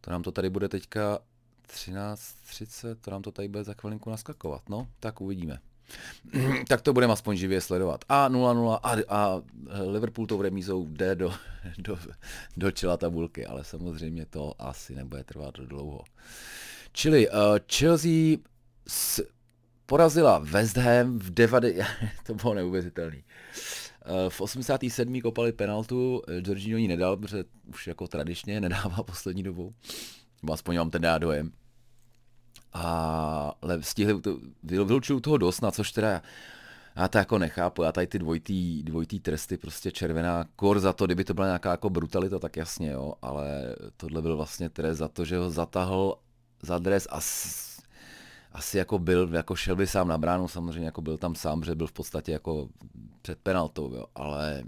To 0.02 0.12
nám 0.12 0.24
to 0.24 0.32
tady 0.32 0.50
bude 0.50 0.70
teďka 0.70 1.20
13.30, 1.68 2.96
to 2.96 3.12
nám 3.12 3.22
to 3.22 3.32
tady 3.32 3.48
bude 3.48 3.64
za 3.64 3.74
chvilinku 3.74 4.10
naskakovat, 4.10 4.70
no, 4.70 4.88
tak 5.00 5.22
uvidíme. 5.22 5.60
tak 6.68 6.82
to 6.82 6.94
budeme 6.94 7.14
aspoň 7.14 7.36
živě 7.36 7.62
sledovat. 7.62 8.06
A 8.10 8.30
0-0 8.30 8.80
a, 8.84 8.96
a 9.10 9.42
Liverpool 9.88 10.28
tou 10.28 10.42
remízou 10.42 10.88
jde 10.90 11.16
do, 11.16 11.34
do, 11.78 12.00
do 12.58 12.72
čela 12.72 12.98
tabulky, 12.98 13.46
ale 13.46 13.64
samozřejmě 13.64 14.26
to 14.26 14.54
asi 14.60 14.96
nebude 14.96 15.24
trvat 15.24 15.54
dlouho. 15.58 16.04
Čili 16.94 17.30
uh, 17.30 17.36
Chelsea 17.74 18.38
s, 18.88 19.22
porazila 19.86 20.40
West 20.40 20.78
Ham 20.78 21.20
v 21.20 21.32
90... 21.32 21.88
to 22.26 22.34
bylo 22.34 22.54
neuvěřitelný. 22.54 23.24
Uh, 24.06 24.30
v 24.30 24.42
87. 24.42 25.22
kopali 25.22 25.52
penaltu, 25.52 26.22
Jorginho 26.48 26.78
ji 26.78 26.88
nedal, 26.88 27.18
protože 27.18 27.44
už 27.68 27.88
jako 27.88 28.08
tradičně 28.08 28.62
nedává 28.62 29.04
poslední 29.06 29.44
dobou. 29.44 29.74
Aspoň 30.52 30.76
mám 30.76 30.90
ten 30.90 31.04
já 31.04 31.18
dojem 31.18 31.52
a 32.74 33.54
stihli, 33.82 34.22
vylučují 34.64 35.22
toho 35.22 35.38
dost, 35.38 35.62
na 35.62 35.72
což 35.72 35.92
teda 35.92 36.22
já 36.96 37.08
to 37.08 37.18
jako 37.18 37.38
nechápu, 37.38 37.84
já 37.84 37.92
tady 37.92 38.08
ty 38.08 38.20
dvojitý, 38.20 38.84
dvojitý 38.84 39.20
tresty, 39.20 39.58
prostě 39.58 39.92
červená 39.92 40.46
kor 40.56 40.80
za 40.80 40.94
to, 40.94 41.06
kdyby 41.06 41.24
to 41.24 41.34
byla 41.34 41.48
nějaká 41.48 41.72
jako 41.72 41.90
brutalita, 41.90 42.40
tak 42.40 42.58
jasně, 42.58 42.92
jo, 42.92 43.14
ale 43.22 43.76
tohle 43.98 44.22
byl 44.22 44.38
vlastně 44.38 44.70
trest 44.70 44.98
za 44.98 45.08
to, 45.08 45.26
že 45.26 45.38
ho 45.38 45.50
zatahl 45.50 46.18
za 46.62 46.78
dres 46.78 47.08
a 47.10 47.22
s, 47.22 47.82
asi 48.52 48.78
jako 48.78 49.00
byl, 49.00 49.30
jako 49.36 49.56
šel 49.56 49.76
by 49.76 49.88
sám 49.88 50.08
na 50.08 50.18
bránu, 50.18 50.48
samozřejmě 50.48 50.86
jako 50.86 51.02
byl 51.02 51.18
tam 51.18 51.36
sám, 51.36 51.64
že 51.64 51.76
byl 51.76 51.88
v 51.88 51.92
podstatě 51.92 52.32
jako 52.32 52.70
před 53.22 53.40
penaltou, 53.40 53.96
jo, 53.96 54.06
ale 54.16 54.64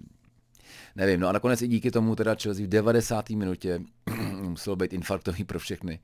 nevím, 0.95 1.19
no 1.19 1.27
a 1.27 1.31
nakonec 1.31 1.61
i 1.61 1.67
díky 1.67 1.91
tomu 1.91 2.15
teda 2.15 2.35
Chelsea 2.35 2.65
v 2.65 2.69
90. 2.69 3.29
minutě 3.29 3.81
muselo 4.41 4.75
být 4.75 4.93
infarktový 4.93 5.43
pro 5.43 5.59
všechny, 5.59 5.99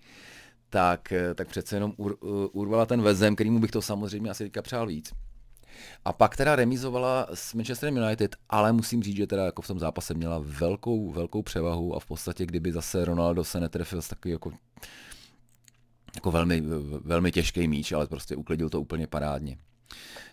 tak, 0.69 1.11
eh, 1.11 1.35
tak 1.35 1.47
přece 1.47 1.75
jenom 1.75 1.93
ur, 1.97 2.17
eh, 2.23 2.47
urvala 2.51 2.85
ten 2.85 3.01
vezem, 3.01 3.35
kterýmu 3.35 3.59
bych 3.59 3.71
to 3.71 3.81
samozřejmě 3.81 4.29
asi 4.29 4.43
teďka 4.43 4.61
přál 4.61 4.87
víc. 4.87 5.13
A 6.05 6.13
pak 6.13 6.37
teda 6.37 6.55
remizovala 6.55 7.27
s 7.33 7.53
Manchesterem 7.53 7.97
United, 7.97 8.35
ale 8.49 8.73
musím 8.73 9.03
říct, 9.03 9.17
že 9.17 9.27
teda 9.27 9.45
jako 9.45 9.61
v 9.61 9.67
tom 9.67 9.79
zápase 9.79 10.13
měla 10.13 10.41
velkou, 10.43 11.11
velkou 11.11 11.41
převahu 11.41 11.95
a 11.95 11.99
v 11.99 12.05
podstatě, 12.05 12.45
kdyby 12.45 12.71
zase 12.71 13.05
Ronaldo 13.05 13.43
se 13.43 13.59
netrefil 13.59 14.01
s 14.01 14.07
takový 14.07 14.31
jako, 14.31 14.51
jako 16.15 16.31
velmi, 16.31 16.63
velmi 17.03 17.31
těžký 17.31 17.67
míč, 17.67 17.91
ale 17.91 18.07
prostě 18.07 18.35
uklidil 18.35 18.69
to 18.69 18.81
úplně 18.81 19.07
parádně. 19.07 19.57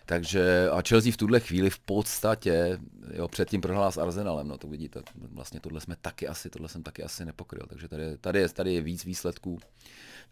Takže 0.05 0.69
a 0.69 0.81
Chelsea 0.87 1.11
v 1.11 1.17
tuhle 1.17 1.39
chvíli 1.39 1.69
v 1.69 1.79
podstatě, 1.79 2.79
jo, 3.13 3.27
předtím 3.27 3.61
prohrála 3.61 3.91
s 3.91 3.97
Arsenalem, 3.97 4.47
no 4.47 4.57
to 4.57 4.67
vidíte, 4.67 5.01
vlastně 5.15 5.59
tohle 5.59 5.81
jsme 5.81 5.95
taky 6.01 6.27
asi, 6.27 6.49
tohle 6.49 6.69
jsem 6.69 6.83
taky 6.83 7.03
asi 7.03 7.25
nepokryl, 7.25 7.65
takže 7.69 7.87
tady, 7.87 8.17
tady, 8.17 8.39
je, 8.39 8.49
tady 8.49 8.73
je 8.73 8.81
víc 8.81 9.05
výsledků. 9.05 9.59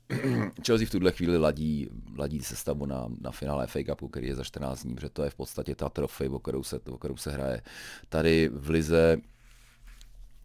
Chelsea 0.66 0.88
v 0.88 0.92
tuhle 0.92 1.12
chvíli 1.12 1.38
ladí, 1.38 1.90
ladí 2.18 2.42
stavu 2.42 2.86
na, 2.86 3.08
na 3.22 3.32
finále 3.32 3.68
FA 3.68 3.80
Cupu, 3.90 4.08
který 4.08 4.28
je 4.28 4.36
za 4.36 4.44
14 4.44 4.84
dní, 4.84 4.96
protože 4.96 5.10
to 5.10 5.24
je 5.24 5.30
v 5.30 5.36
podstatě 5.36 5.76
ta 5.76 5.90
trofej, 5.90 6.30
o 6.30 6.40
kterou 6.40 6.64
se, 6.64 6.80
o 6.80 6.98
kterou 6.98 7.18
se 7.18 7.32
hraje. 7.32 7.62
Tady 8.10 8.50
v 8.54 8.70
Lize, 8.70 9.18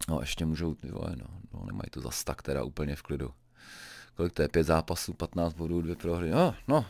no 0.09 0.19
ještě 0.19 0.45
můžou, 0.45 0.75
jo, 0.83 1.01
no, 1.17 1.27
no, 1.53 1.65
nemají 1.65 1.89
to 1.91 2.01
zas 2.01 2.23
tak 2.23 2.41
teda 2.41 2.63
úplně 2.63 2.95
v 2.95 3.01
klidu. 3.01 3.31
Kolik 4.15 4.33
to 4.33 4.41
je? 4.41 4.47
Pět 4.47 4.63
zápasů, 4.63 5.13
15 5.13 5.53
bodů, 5.53 5.81
dvě 5.81 5.95
prohry. 5.95 6.29
No, 6.29 6.55
no, 6.67 6.85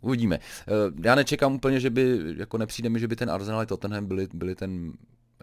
uvidíme. 0.00 0.38
Eh, 0.38 0.72
já 1.04 1.14
nečekám 1.14 1.54
úplně, 1.54 1.80
že 1.80 1.90
by, 1.90 2.34
jako 2.36 2.58
nepřijde 2.58 2.88
mi, 2.88 3.00
že 3.00 3.08
by 3.08 3.16
ten 3.16 3.30
Arsenal 3.30 3.60
a 3.60 3.66
Tottenham 3.66 4.06
byli, 4.06 4.28
byli 4.34 4.54
ten 4.54 4.92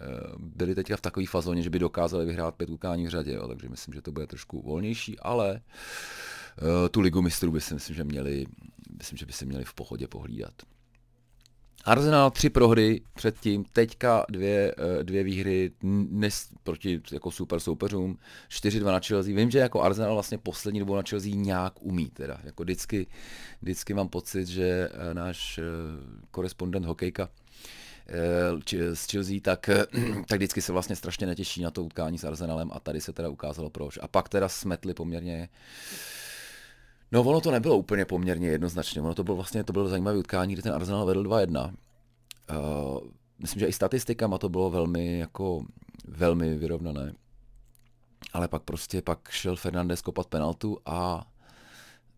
eh, 0.01 0.05
byli 0.37 0.75
teďka 0.75 0.97
v 0.97 1.01
takové 1.01 1.25
fazóně, 1.25 1.61
že 1.61 1.69
by 1.69 1.79
dokázali 1.79 2.25
vyhrát 2.25 2.55
pět 2.55 2.69
utkání 2.69 3.05
v 3.05 3.09
řadě, 3.09 3.33
jo, 3.33 3.47
takže 3.47 3.69
myslím, 3.69 3.93
že 3.93 4.01
to 4.01 4.11
bude 4.11 4.27
trošku 4.27 4.61
volnější, 4.61 5.19
ale 5.19 5.61
tu 6.91 7.01
ligu 7.01 7.21
mistrů 7.21 7.51
by 7.51 7.61
si 7.61 7.73
myslím, 7.73 7.95
že 7.95 8.03
měli, 8.03 8.45
myslím, 8.97 9.17
že 9.17 9.25
by 9.25 9.33
si 9.33 9.45
měli 9.45 9.63
v 9.63 9.73
pohodě 9.73 10.07
pohlídat. 10.07 10.53
Arsenal 11.85 12.31
tři 12.31 12.49
prohry 12.49 13.01
předtím, 13.13 13.63
teďka 13.63 14.25
dvě, 14.29 14.75
eh, 14.77 15.03
dvě 15.03 15.23
výhry 15.23 15.71
nes, 16.09 16.47
proti 16.63 17.01
jako 17.11 17.31
super 17.31 17.59
soupeřům, 17.59 18.17
4-2 18.49 18.91
na 18.91 18.99
Chelsea. 18.99 19.35
Vím, 19.35 19.51
že 19.51 19.59
jako 19.59 19.81
Arsenal 19.81 20.13
vlastně 20.13 20.37
poslední 20.37 20.79
dobou 20.79 20.95
na 20.95 21.01
Chelsea 21.09 21.35
nějak 21.35 21.73
umí, 21.79 22.09
teda 22.09 22.39
jako 22.43 22.63
vždycky, 22.63 23.07
vždycky 23.61 23.93
mám 23.93 24.09
pocit, 24.09 24.47
že 24.47 24.89
eh, 24.91 25.13
náš 25.13 25.59
korespondent 26.31 26.85
hokejka 26.85 27.29
z 28.93 29.11
Chelsea, 29.11 29.35
tak, 29.41 29.69
tak 30.27 30.37
vždycky 30.39 30.61
se 30.61 30.71
vlastně 30.71 30.95
strašně 30.95 31.27
netěší 31.27 31.61
na 31.61 31.71
to 31.71 31.83
utkání 31.83 32.17
s 32.17 32.23
Arsenalem 32.23 32.69
a 32.73 32.79
tady 32.79 33.01
se 33.01 33.13
teda 33.13 33.29
ukázalo 33.29 33.69
proč. 33.69 33.99
A 34.01 34.07
pak 34.07 34.29
teda 34.29 34.49
smetli 34.49 34.93
poměrně 34.93 35.49
No 37.11 37.21
ono 37.21 37.41
to 37.41 37.51
nebylo 37.51 37.77
úplně 37.77 38.05
poměrně 38.05 38.47
jednoznačně, 38.47 39.01
ono 39.01 39.13
to 39.13 39.23
bylo 39.23 39.35
vlastně, 39.35 39.63
to 39.63 39.73
bylo 39.73 39.87
zajímavé 39.87 40.17
utkání, 40.17 40.53
kdy 40.53 40.61
ten 40.61 40.73
Arsenal 40.73 41.05
vedl 41.05 41.23
2-1. 41.23 41.65
Uh, 41.65 41.71
eh, 42.49 43.09
myslím, 43.39 43.59
že 43.59 43.65
i 43.65 43.73
statistikama 43.73 44.37
to 44.37 44.49
bylo 44.49 44.69
velmi, 44.69 45.19
jako, 45.19 45.65
velmi 46.07 46.57
vyrovnané. 46.57 47.13
Ale 48.33 48.47
pak 48.47 48.63
prostě, 48.63 49.01
pak 49.01 49.29
šel 49.29 49.55
Fernandez 49.55 50.01
kopat 50.01 50.27
penaltu 50.27 50.77
a, 50.85 51.27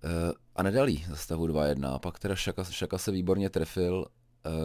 uh, 0.04 0.32
a 0.56 0.64
nedalí 0.64 1.06
za 1.10 1.16
stavu 1.16 1.48
2-1. 1.48 1.94
A 1.96 2.00
pak 2.00 2.20
teda 2.20 2.36
Šaka, 2.36 2.64
Šaka 2.64 2.98
se 2.98 3.12
výborně 3.12 3.50
trefil 3.50 4.06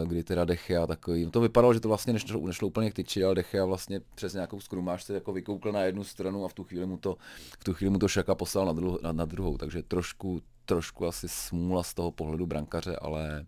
kdy 0.05 0.23
teda 0.23 0.45
Dechia 0.45 0.87
takový, 0.87 1.25
no 1.25 1.31
to 1.31 1.41
vypadalo, 1.41 1.73
že 1.73 1.79
to 1.79 1.87
vlastně 1.87 2.13
nešlo, 2.13 2.47
nešlo 2.47 2.67
úplně 2.67 2.91
k 2.91 2.93
tyči, 2.93 3.23
ale 3.23 3.35
Dechia 3.35 3.65
vlastně 3.65 4.01
přes 4.15 4.33
nějakou 4.33 4.59
skrumáž 4.59 5.03
se 5.03 5.13
jako 5.13 5.33
vykoukl 5.33 5.71
na 5.71 5.81
jednu 5.81 6.03
stranu 6.03 6.45
a 6.45 6.47
v 6.47 6.53
tu 6.53 6.63
chvíli 6.63 6.85
mu 6.85 6.97
to, 6.97 7.17
v 7.59 7.63
tu 7.63 7.73
chvíli 7.73 7.89
mu 7.89 7.99
to 7.99 8.07
Šaka 8.07 8.35
poslal 8.35 8.65
na, 8.65 8.73
druh, 8.73 9.01
na, 9.01 9.11
na 9.11 9.25
druhou, 9.25 9.57
takže 9.57 9.83
trošku, 9.83 10.41
trošku 10.65 11.05
asi 11.05 11.29
smůla 11.29 11.83
z 11.83 11.93
toho 11.93 12.11
pohledu 12.11 12.45
brankaře, 12.45 12.95
ale 12.95 13.45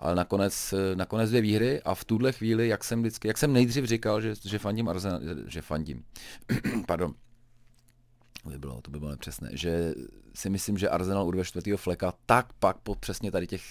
ale 0.00 0.14
nakonec, 0.14 0.74
nakonec 0.94 1.30
dvě 1.30 1.40
výhry 1.40 1.82
a 1.82 1.94
v 1.94 2.04
tuhle 2.04 2.32
chvíli, 2.32 2.68
jak 2.68 2.84
jsem 2.84 3.00
vždycky, 3.00 3.28
jak 3.28 3.38
jsem 3.38 3.52
nejdřív 3.52 3.84
říkal, 3.84 4.20
že, 4.20 4.34
že 4.44 4.58
fandím 4.58 4.88
Arsenal, 4.88 5.20
že 5.46 5.62
fandím, 5.62 6.04
pardon, 6.86 7.14
by 8.48 8.58
bylo, 8.58 8.80
to 8.80 8.90
by 8.90 8.98
bylo 8.98 9.10
nepřesné, 9.10 9.50
že 9.52 9.94
si 10.34 10.50
myslím, 10.50 10.78
že 10.78 10.88
Arsenal 10.88 11.26
urve 11.26 11.44
čtvrtého 11.44 11.78
fleka, 11.78 12.12
tak 12.26 12.52
pak 12.52 12.78
po 12.78 12.94
přesně 12.94 13.30
tady 13.30 13.46
těch 13.46 13.62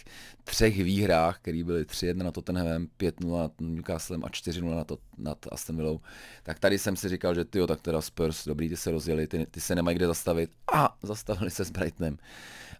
třech 0.43 0.83
výhrách, 0.83 1.39
které 1.39 1.63
byly 1.63 1.83
3-1 1.83 2.17
na 2.17 2.31
Tottenhamem, 2.31 2.87
5-0 2.99 3.37
nad 3.37 3.51
Newcastlem 3.61 4.25
a 4.25 4.27
4-0 4.27 4.75
nad, 4.75 4.91
nad 5.17 5.37
Aston 5.51 5.75
Villou, 5.75 5.99
tak 6.43 6.59
tady 6.59 6.79
jsem 6.79 6.95
si 6.95 7.09
říkal, 7.09 7.35
že 7.35 7.45
ty 7.45 7.59
tak 7.67 7.81
teda 7.81 8.01
Spurs, 8.01 8.45
dobrý, 8.45 8.69
ty 8.69 8.77
se 8.77 8.91
rozjeli, 8.91 9.27
ty, 9.27 9.45
ty 9.45 9.61
se 9.61 9.75
nemají 9.75 9.95
kde 9.95 10.07
zastavit 10.07 10.51
a 10.73 10.97
zastavili 11.03 11.51
se 11.51 11.65
s 11.65 11.71
Brightonem. 11.71 12.17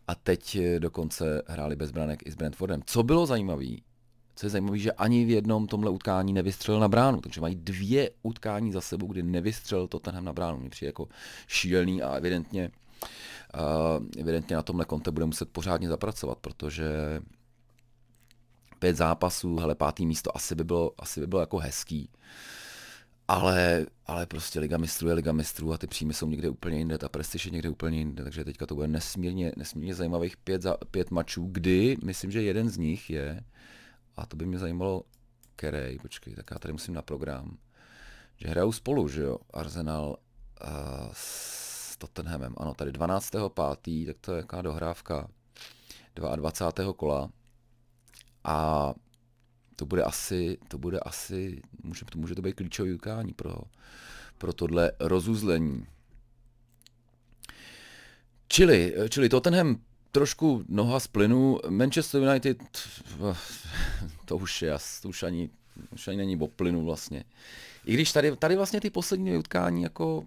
A 0.08 0.16
teď 0.16 0.58
dokonce 0.80 1.42
hráli 1.48 1.76
bez 1.76 1.92
branek 1.92 2.20
i 2.26 2.32
s 2.32 2.36
Brentfordem. 2.36 2.82
Co 2.86 3.04
bylo 3.04 3.26
zajímavé, 3.26 3.66
co 4.40 4.46
je 4.46 4.50
zajímavé, 4.50 4.78
že 4.78 4.92
ani 4.92 5.26
v 5.26 5.30
jednom 5.30 5.68
tomhle 5.68 5.92
utkání 5.92 6.34
nevystřelil 6.34 6.80
na 6.80 6.88
bránu, 6.88 7.22
takže 7.22 7.42
mají 7.42 7.56
dvě 7.56 8.10
utkání 8.24 8.72
za 8.72 8.82
sebou, 8.82 9.08
kdy 9.08 9.24
nevystřelil 9.24 9.88
Tottenham 9.88 10.26
na 10.26 10.34
bránu. 10.34 10.60
Mně 10.60 10.70
přijde 10.70 10.88
jako 10.88 11.08
šílený 11.48 12.02
a 12.02 12.16
evidentně, 12.16 12.72
uh, 13.54 14.06
evidentně 14.20 14.56
na 14.56 14.64
tomhle 14.64 14.86
konte 14.86 15.12
bude 15.12 15.26
muset 15.26 15.50
pořádně 15.50 15.88
zapracovat, 15.88 16.38
protože 16.38 16.86
pět 18.80 18.96
zápasů, 18.96 19.56
hele, 19.56 19.76
pátý 19.76 20.06
místo 20.06 20.38
asi 20.38 20.56
by 20.56 20.64
bylo, 20.64 20.92
asi 20.98 21.20
by 21.20 21.28
bylo 21.28 21.42
jako 21.42 21.58
hezký. 21.58 22.10
ale, 23.28 23.86
ale 24.06 24.26
prostě 24.26 24.60
Liga 24.60 24.78
mistrů 24.78 25.08
je 25.08 25.14
Liga 25.14 25.32
mistrů 25.32 25.74
a 25.74 25.78
ty 25.78 25.88
příjmy 25.88 26.14
jsou 26.14 26.30
někde 26.30 26.50
úplně 26.50 26.78
jinde, 26.78 26.98
ta 26.98 27.10
prestiž 27.10 27.46
je 27.46 27.52
někde 27.52 27.70
úplně 27.70 27.98
jinde, 27.98 28.24
takže 28.24 28.46
teďka 28.46 28.66
to 28.66 28.76
bude 28.76 28.88
nesmírně, 28.88 29.52
nesmírně 29.58 29.96
zajímavých 29.96 30.38
pět, 30.38 30.62
za, 30.62 30.78
pět 30.92 31.12
mačů, 31.12 31.50
kdy 31.52 31.98
myslím, 32.04 32.32
že 32.32 32.42
jeden 32.42 32.70
z 32.70 32.78
nich 32.78 33.10
je, 33.10 33.44
a 34.20 34.26
to 34.26 34.36
by 34.36 34.46
mě 34.46 34.60
zajímalo, 34.60 35.04
který, 35.56 36.00
počkej, 36.00 36.34
tak 36.36 36.46
já 36.52 36.60
tady 36.60 36.72
musím 36.72 36.94
na 36.94 37.02
program, 37.02 37.58
že 38.38 38.48
hrajou 38.48 38.72
spolu, 38.72 39.08
že 39.08 39.22
jo, 39.22 39.38
Arsenal 39.54 40.08
uh, 40.10 40.70
s 41.14 41.98
Tottenhamem, 41.98 42.54
ano, 42.58 42.74
tady 42.74 42.92
12.5., 42.92 44.06
tak 44.06 44.16
to 44.22 44.34
je 44.34 44.38
jaká 44.38 44.62
dohrávka 44.62 45.28
22. 46.16 46.94
kola 46.94 47.30
a 48.44 48.94
to 49.76 49.86
bude 49.86 50.04
asi, 50.04 50.58
to 50.68 50.78
bude 50.78 51.00
asi, 51.00 51.62
může, 51.84 52.06
to, 52.06 52.20
může 52.20 52.36
to 52.36 52.42
být 52.42 52.56
klíčový 52.56 52.94
utkání 52.94 53.34
pro, 53.34 53.56
pro 54.38 54.54
tohle 54.54 54.92
rozuzlení. 55.00 55.88
Čili, 58.48 58.96
čili 59.10 59.30
Tottenham 59.30 59.82
trošku 60.12 60.64
noha 60.70 61.00
z 61.00 61.08
plynu, 61.08 61.60
Manchester 61.70 62.22
United, 62.22 62.58
to 64.26 64.38
už, 64.38 64.62
je, 64.62 64.78
to 65.02 65.10
už 65.10 65.24
ani, 65.24 65.50
už 65.94 66.08
ani 66.08 66.18
není 66.18 66.38
o 66.38 66.48
plynu 66.48 66.86
vlastně. 66.86 67.24
I 67.86 67.94
když 67.94 68.12
tady, 68.12 68.36
tady 68.36 68.56
vlastně 68.56 68.82
ty 68.82 68.90
poslední 68.90 69.38
utkání 69.38 69.84
jako 69.84 70.26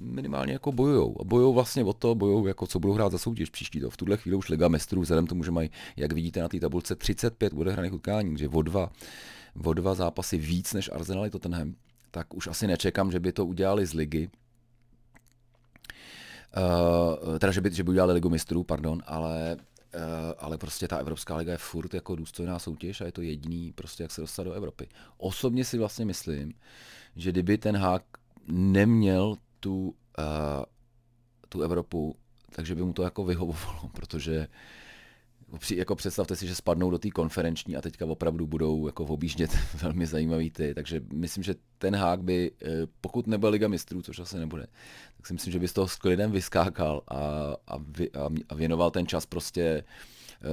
minimálně 0.00 0.52
jako 0.52 0.72
bojujou. 0.72 1.16
A 1.20 1.24
bojujou 1.24 1.54
vlastně 1.54 1.84
o 1.84 1.92
to, 1.92 2.14
bojujou 2.14 2.46
jako 2.46 2.66
co 2.66 2.78
budou 2.78 2.94
hrát 2.94 3.12
za 3.12 3.18
soutěž 3.18 3.50
příští 3.50 3.80
to. 3.80 3.90
V 3.90 3.96
tuhle 3.96 4.16
chvíli 4.16 4.36
už 4.36 4.48
Liga 4.48 4.68
mistrů, 4.68 5.00
vzhledem 5.00 5.26
tomu, 5.26 5.44
že 5.44 5.50
mají, 5.50 5.70
jak 5.96 6.12
vidíte 6.12 6.40
na 6.40 6.48
té 6.48 6.60
tabulce, 6.60 6.96
35 6.96 7.52
odehraných 7.52 7.92
utkání, 7.92 8.38
že 8.38 8.48
o 8.48 8.62
dva, 8.62 8.92
o 9.64 9.74
dva 9.74 9.94
zápasy 9.94 10.38
víc 10.38 10.72
než 10.72 10.90
Arsenal 10.92 11.26
i 11.26 11.30
Tottenham, 11.30 11.74
tak 12.10 12.34
už 12.34 12.46
asi 12.46 12.66
nečekám, 12.66 13.12
že 13.12 13.20
by 13.20 13.32
to 13.32 13.46
udělali 13.46 13.86
z 13.86 13.94
ligy. 13.94 14.30
Uh, 16.56 17.38
teda, 17.38 17.52
že 17.52 17.60
by, 17.60 17.74
že 17.74 17.84
by 17.84 17.90
udělali 17.90 18.12
ligu 18.12 18.28
mistrů, 18.30 18.64
pardon, 18.64 19.02
ale 19.06 19.56
Uh, 19.94 20.32
ale 20.38 20.58
prostě 20.58 20.88
ta 20.88 20.96
Evropská 20.96 21.36
liga 21.36 21.52
je 21.52 21.58
furt 21.58 21.94
jako 21.94 22.16
důstojná 22.16 22.58
soutěž 22.58 23.00
a 23.00 23.04
je 23.04 23.12
to 23.12 23.22
jediný, 23.22 23.72
prostě 23.72 24.02
jak 24.02 24.12
se 24.12 24.20
dostat 24.20 24.42
do 24.42 24.52
Evropy. 24.52 24.88
Osobně 25.18 25.64
si 25.64 25.78
vlastně 25.78 26.04
myslím, 26.04 26.52
že 27.16 27.32
kdyby 27.32 27.58
ten 27.58 27.76
hák 27.76 28.02
neměl 28.48 29.36
tu, 29.60 29.94
uh, 30.18 30.64
tu 31.48 31.62
Evropu, 31.62 32.16
takže 32.52 32.74
by 32.74 32.82
mu 32.82 32.92
to 32.92 33.02
jako 33.02 33.24
vyhovovalo, 33.24 33.80
protože 33.92 34.48
jako 35.74 35.94
představte 35.94 36.36
si, 36.36 36.46
že 36.46 36.54
spadnou 36.54 36.90
do 36.90 36.98
té 36.98 37.10
konferenční 37.10 37.76
a 37.76 37.82
teďka 37.82 38.06
opravdu 38.06 38.46
budou 38.46 38.86
jako 38.86 39.04
objíždět 39.04 39.50
velmi 39.82 40.06
zajímavý 40.06 40.50
ty, 40.50 40.74
takže 40.74 41.00
myslím, 41.12 41.44
že 41.44 41.54
ten 41.78 41.96
hák 41.96 42.22
by, 42.22 42.52
eh, 42.62 42.68
pokud 43.00 43.26
nebyl 43.26 43.50
Liga 43.50 43.68
mistrů, 43.68 44.02
což 44.02 44.18
asi 44.18 44.38
nebude, 44.38 44.66
tak 45.16 45.26
si 45.26 45.32
myslím, 45.32 45.52
že 45.52 45.58
by 45.58 45.68
z 45.68 45.72
toho 45.72 45.88
s 45.88 45.96
klidem 45.96 46.32
vyskákal 46.32 47.02
a, 47.08 47.16
a, 47.66 47.76
vy, 47.78 48.10
a 48.48 48.54
věnoval 48.54 48.90
ten 48.90 49.06
čas 49.06 49.26
prostě 49.26 49.84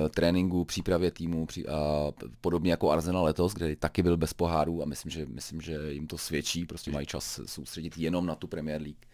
uh, 0.01 0.09
tréninku, 0.09 0.65
přípravě 0.65 1.11
týmu 1.11 1.47
a 1.69 2.11
podobně 2.41 2.71
jako 2.71 2.91
Arsenal 2.91 3.23
letos, 3.23 3.53
kde 3.53 3.75
taky 3.75 4.03
byl 4.03 4.17
bez 4.17 4.33
pohárů 4.33 4.81
a 4.81 4.85
myslím, 4.85 5.11
že, 5.11 5.25
myslím, 5.25 5.61
že 5.61 5.77
jim 5.89 6.07
to 6.07 6.17
svědčí, 6.17 6.65
prostě 6.65 6.91
mají 6.91 7.05
čas 7.05 7.39
soustředit 7.45 7.97
jenom 7.97 8.25
na 8.25 8.35
tu 8.35 8.47
Premier 8.47 8.81
League. 8.81 9.05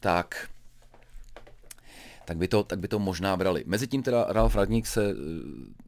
Tak 0.00 0.48
tak 2.28 2.36
by 2.36 2.48
to, 2.48 2.64
tak 2.64 2.78
by 2.78 2.88
to 2.88 2.98
možná 2.98 3.36
brali. 3.36 3.64
Mezitím 3.66 4.02
teda 4.02 4.26
Ralf 4.28 4.56
Radník 4.56 4.86
se 4.86 5.14
uh, 5.14 5.20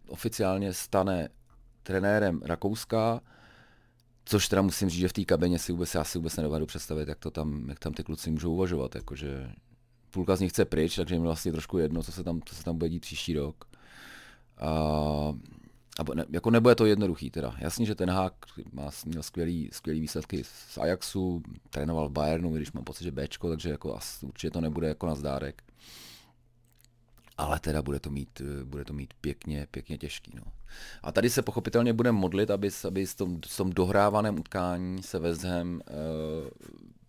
oficiálně 0.08 0.72
stane 0.72 1.28
trenérem 1.82 2.40
Rakouska, 2.44 3.20
což 4.24 4.48
teda 4.48 4.62
musím 4.62 4.88
říct, 4.88 5.00
že 5.00 5.08
v 5.08 5.12
té 5.12 5.24
kabině 5.24 5.58
si 5.58 5.72
vůbec, 5.72 5.94
já 5.94 6.04
si 6.04 6.18
vůbec 6.18 6.36
nedovedu 6.36 6.66
představit, 6.66 7.08
jak, 7.08 7.18
to 7.18 7.30
tam, 7.30 7.68
jak 7.68 7.78
tam 7.78 7.92
ty 7.92 8.02
kluci 8.02 8.30
můžou 8.30 8.52
uvažovat, 8.52 8.94
jakože 8.94 9.50
půlka 10.10 10.36
z 10.36 10.40
nich 10.40 10.52
chce 10.52 10.64
pryč, 10.64 10.96
takže 10.96 11.14
jim 11.14 11.22
vlastně 11.22 11.52
trošku 11.52 11.78
jedno, 11.78 12.02
co 12.02 12.12
se 12.12 12.24
tam, 12.24 12.40
co 12.44 12.54
se 12.54 12.64
tam 12.64 12.78
bude 12.78 12.88
dít 12.88 13.00
příští 13.00 13.34
rok. 13.34 13.64
A, 14.58 14.68
a 15.98 16.14
ne, 16.14 16.24
jako 16.30 16.50
nebude 16.50 16.74
to 16.74 16.86
jednoduchý 16.86 17.30
teda. 17.30 17.54
Jasně, 17.58 17.86
že 17.86 17.94
ten 17.94 18.10
Hák 18.10 18.34
má, 18.72 18.90
měl 19.06 19.22
skvělý, 19.22 19.70
skvělý 19.72 20.00
výsledky 20.00 20.44
z 20.44 20.78
Ajaxu, 20.78 21.42
trénoval 21.70 22.08
v 22.08 22.12
Bayernu, 22.12 22.52
když 22.52 22.72
mám 22.72 22.84
pocit, 22.84 23.04
že 23.04 23.12
Bčko, 23.12 23.48
takže 23.48 23.70
jako 23.70 23.96
asi, 23.96 24.26
určitě 24.26 24.50
to 24.50 24.60
nebude 24.60 24.88
jako 24.88 25.06
na 25.06 25.14
zdárek 25.14 25.62
ale 27.40 27.60
teda 27.60 27.82
bude 27.82 28.00
to 28.00 28.10
mít, 28.10 28.42
bude 28.64 28.84
to 28.84 28.92
mít 28.92 29.14
pěkně, 29.20 29.66
pěkně 29.70 29.98
těžký. 29.98 30.32
No. 30.36 30.42
A 31.02 31.12
tady 31.12 31.30
se 31.30 31.42
pochopitelně 31.42 31.92
budeme 31.92 32.18
modlit, 32.18 32.50
aby, 32.50 32.70
aby 32.86 33.06
s 33.06 33.14
tom, 33.14 33.40
s 33.46 33.56
tom 33.56 33.70
dohrávaném 33.70 34.38
utkání 34.38 35.02
se 35.02 35.18
West 35.18 35.44
Ham 35.44 35.74
uh, 35.74 35.80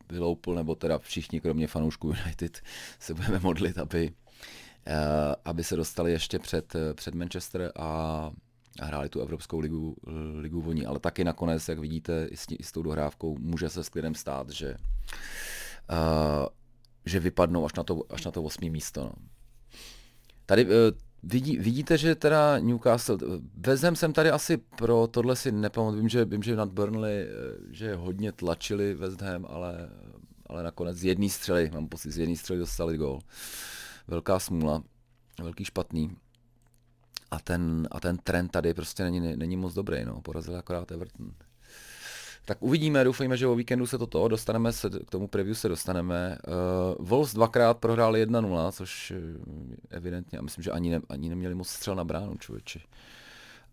vyloupil, 0.09 0.55
nebo 0.55 0.75
teda 0.75 0.99
všichni, 0.99 1.41
kromě 1.41 1.67
fanoušků 1.67 2.07
United, 2.07 2.61
se 2.99 3.13
budeme 3.13 3.39
modlit, 3.39 3.77
aby, 3.77 4.13
uh, 4.87 4.93
aby 5.45 5.63
se 5.63 5.75
dostali 5.75 6.11
ještě 6.11 6.39
před, 6.39 6.73
před 6.93 7.15
Manchester 7.15 7.71
a, 7.75 7.85
a 8.79 8.85
hráli 8.85 9.09
tu 9.09 9.21
Evropskou 9.21 9.59
ligu, 9.59 9.95
ligu 10.39 10.61
voní. 10.61 10.85
Ale 10.85 10.99
taky 10.99 11.23
nakonec, 11.23 11.67
jak 11.67 11.79
vidíte, 11.79 12.27
i 12.31 12.37
s, 12.37 12.45
i 12.59 12.63
s 12.63 12.71
tou 12.71 12.81
dohrávkou 12.81 13.37
může 13.37 13.69
se 13.69 13.83
s 13.83 13.89
klidem 13.89 14.15
stát, 14.15 14.49
že, 14.49 14.75
uh, 15.91 16.47
že 17.05 17.19
vypadnou 17.19 17.65
až 17.65 17.73
na 17.73 17.83
to, 17.83 18.03
až 18.09 18.25
na 18.25 18.31
to 18.31 18.43
osmý 18.43 18.69
místo. 18.69 19.03
No. 19.03 19.11
Tady 20.51 20.65
uh, 20.65 20.71
vidí, 21.23 21.57
vidíte, 21.57 21.97
že 21.97 22.15
teda 22.15 22.59
Newcastle, 22.59 23.17
vezem 23.57 23.95
jsem 23.95 24.13
tady 24.13 24.29
asi 24.29 24.57
pro 24.57 25.07
tohle 25.07 25.35
si 25.35 25.51
nepamatuji, 25.51 25.99
vím, 25.99 26.09
že, 26.09 26.25
vím, 26.25 26.43
že 26.43 26.55
nad 26.55 26.69
Burnley, 26.69 27.21
eh, 27.21 27.27
že 27.69 27.95
hodně 27.95 28.31
tlačili 28.31 28.93
West 28.93 29.21
Ham, 29.21 29.45
ale, 29.49 29.89
ale 30.45 30.63
nakonec 30.63 30.97
z 30.97 31.05
jedné 31.05 31.29
střely, 31.29 31.71
mám 31.73 31.87
pocit, 31.87 32.11
z 32.11 32.17
jedné 32.17 32.35
střely 32.35 32.59
dostali 32.59 32.97
gol. 32.97 33.19
Velká 34.07 34.39
smůla, 34.39 34.83
velký 35.41 35.65
špatný. 35.65 36.17
A 37.31 37.39
ten, 37.39 37.87
a 37.91 37.99
ten 37.99 38.17
trend 38.17 38.51
tady 38.51 38.73
prostě 38.73 39.03
není, 39.03 39.37
není 39.37 39.57
moc 39.57 39.73
dobrý, 39.73 40.05
no. 40.05 40.21
Porazil 40.21 40.57
akorát 40.57 40.91
Everton. 40.91 41.31
Tak 42.45 42.57
uvidíme, 42.63 43.03
doufejme, 43.03 43.37
že 43.37 43.47
o 43.47 43.55
víkendu 43.55 43.87
se 43.87 43.97
toto, 43.97 44.27
dostaneme 44.27 44.73
se, 44.73 44.89
k 44.89 45.09
tomu 45.09 45.27
preview 45.27 45.55
se 45.55 45.69
dostaneme. 45.69 46.37
Uh, 46.99 47.07
Wolves 47.07 47.33
dvakrát 47.33 47.77
prohráli 47.77 48.25
1-0, 48.25 48.71
což 48.71 49.13
evidentně, 49.89 50.39
a 50.39 50.41
myslím, 50.41 50.63
že 50.63 50.71
ani, 50.71 50.89
ne, 50.89 51.01
ani 51.09 51.29
neměli 51.29 51.55
moc 51.55 51.67
střel 51.67 51.95
na 51.95 52.03
bránu, 52.03 52.37
člověči. 52.37 52.81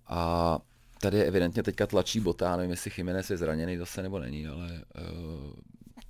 A 0.07 0.59
tady 1.00 1.22
evidentně 1.22 1.62
teďka 1.62 1.87
tlačí 1.87 2.20
bota, 2.20 2.57
nevím, 2.57 2.70
jestli 2.70 2.90
Jiménez 2.96 3.31
je 3.31 3.37
zraněný 3.37 3.76
zase 3.76 4.02
nebo 4.02 4.18
není, 4.18 4.46
ale 4.46 4.70
uh, 4.72 5.52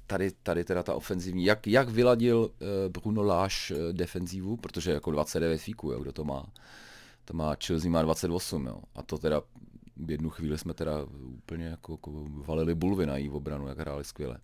tady, 0.06 0.30
tady 0.42 0.64
teda 0.64 0.82
ta 0.82 0.94
ofenzivní, 0.94 1.44
jak, 1.44 1.66
jak 1.66 1.88
vyladil 1.88 2.38
uh, 2.38 2.68
Bruno 2.88 3.22
Láš 3.22 3.70
uh, 3.70 3.92
defenzivu, 3.92 4.56
protože 4.56 4.92
jako 4.92 5.10
29 5.10 5.58
fíků, 5.58 5.92
jo, 5.92 6.00
kdo 6.00 6.12
to 6.12 6.24
má, 6.24 6.46
to 7.24 7.34
má 7.34 7.56
Chelsea 7.66 7.90
má 7.90 8.02
28, 8.02 8.66
jo, 8.66 8.80
a 8.94 9.02
to 9.02 9.18
teda 9.18 9.42
v 9.98 10.10
jednu 10.10 10.30
chvíli 10.30 10.58
jsme 10.58 10.74
teda 10.74 11.04
úplně 11.20 11.64
jako, 11.64 11.92
jako 11.92 12.24
valili 12.28 12.74
bulvy 12.74 13.06
na 13.06 13.16
její 13.16 13.30
obranu, 13.30 13.68
jak 13.68 13.78
hráli 13.78 14.04
skvěle. 14.04 14.40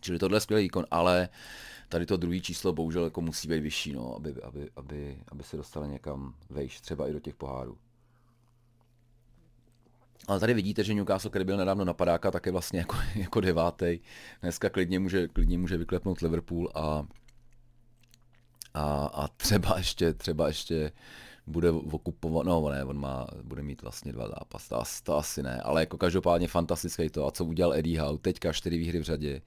Čili 0.00 0.18
tohle 0.18 0.36
je 0.36 0.40
skvělý 0.40 0.62
výkon, 0.62 0.86
ale 0.90 1.28
tady 1.88 2.06
to 2.06 2.16
druhé 2.16 2.40
číslo 2.40 2.72
bohužel 2.72 3.04
jako 3.04 3.20
musí 3.20 3.48
být 3.48 3.60
vyšší, 3.60 3.92
no, 3.92 4.16
aby, 4.16 4.34
aby, 4.42 4.70
aby, 4.76 5.18
aby 5.28 5.42
se 5.42 5.56
dostali 5.56 5.88
někam 5.88 6.34
vejš, 6.50 6.80
třeba 6.80 7.08
i 7.08 7.12
do 7.12 7.20
těch 7.20 7.34
pohárů. 7.34 7.78
Ale 10.28 10.40
tady 10.40 10.54
vidíte, 10.54 10.84
že 10.84 10.94
Newcastle, 10.94 11.30
který 11.30 11.44
byl 11.44 11.56
nedávno 11.56 11.84
napadáka, 11.84 12.30
tak 12.30 12.46
je 12.46 12.52
vlastně 12.52 12.78
jako, 12.78 12.96
jako 13.14 13.40
devátý. 13.40 13.98
Dneska 14.42 14.70
klidně 14.70 14.98
může, 14.98 15.28
klidně 15.28 15.58
může 15.58 15.76
vyklepnout 15.76 16.20
Liverpool 16.20 16.68
a, 16.74 17.06
a, 18.74 19.06
a 19.06 19.28
třeba 19.28 19.78
ještě, 19.78 20.14
třeba 20.14 20.48
ještě 20.48 20.92
bude 21.46 21.70
okupovat, 21.70 22.46
no 22.46 22.68
ne, 22.68 22.84
on 22.84 22.98
má, 22.98 23.26
bude 23.42 23.62
mít 23.62 23.82
vlastně 23.82 24.12
dva 24.12 24.28
zápasy, 24.28 24.68
to, 24.68 24.82
to 25.02 25.16
asi 25.16 25.42
ne, 25.42 25.60
ale 25.60 25.82
jako 25.82 25.98
každopádně 25.98 26.48
fantastický 26.48 27.08
to, 27.08 27.26
a 27.26 27.30
co 27.30 27.44
udělal 27.44 27.74
Eddie 27.74 28.00
Howe, 28.00 28.18
teďka 28.18 28.52
čtyři 28.52 28.78
výhry 28.78 28.98
v 28.98 29.02
řadě, 29.02 29.42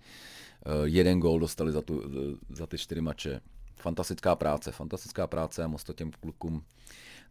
uh, 0.66 0.74
jeden 0.84 1.20
gól 1.20 1.40
dostali 1.40 1.72
za, 1.72 1.82
tu, 1.82 2.04
za 2.50 2.68
ty 2.68 2.78
čtyři 2.78 3.02
mače, 3.02 3.42
fantastická 3.76 4.36
práce, 4.36 4.72
fantastická 4.72 5.28
práce 5.28 5.64
a 5.64 5.68
moc 5.68 5.84
to 5.84 5.94
těm 5.94 6.12
klukům 6.12 6.64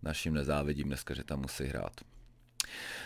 našim 0.03 0.35
nezávidím 0.35 0.87
dneska, 0.87 1.15
že 1.15 1.25
tam 1.25 1.41
musí 1.41 1.65
hrát. 1.65 1.93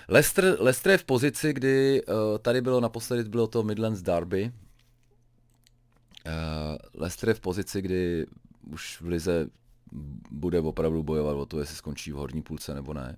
Leicester, 0.09 0.57
Leicester 0.61 0.93
je 0.93 0.99
v 0.99 1.05
pozici, 1.05 1.53
kdy 1.53 2.03
uh, 2.03 2.15
tady 2.39 2.61
bylo 2.61 2.81
naposledy 2.81 3.25
bylo 3.25 3.47
to 3.47 3.63
Midlands 3.63 4.03
Derby. 4.03 4.53
Uh, 6.27 6.33
Leicester 6.95 7.29
je 7.29 7.35
v 7.35 7.41
pozici, 7.41 7.83
kdy 7.83 8.27
už 8.73 9.01
v 9.01 9.07
lize 9.07 9.47
bude 10.31 10.61
opravdu 10.61 11.03
bojovat 11.03 11.37
o 11.37 11.47
to, 11.47 11.61
jestli 11.61 11.77
skončí 11.77 12.13
v 12.13 12.17
horní 12.17 12.43
půlce 12.43 12.75
nebo 12.75 12.95
ne. 12.95 13.17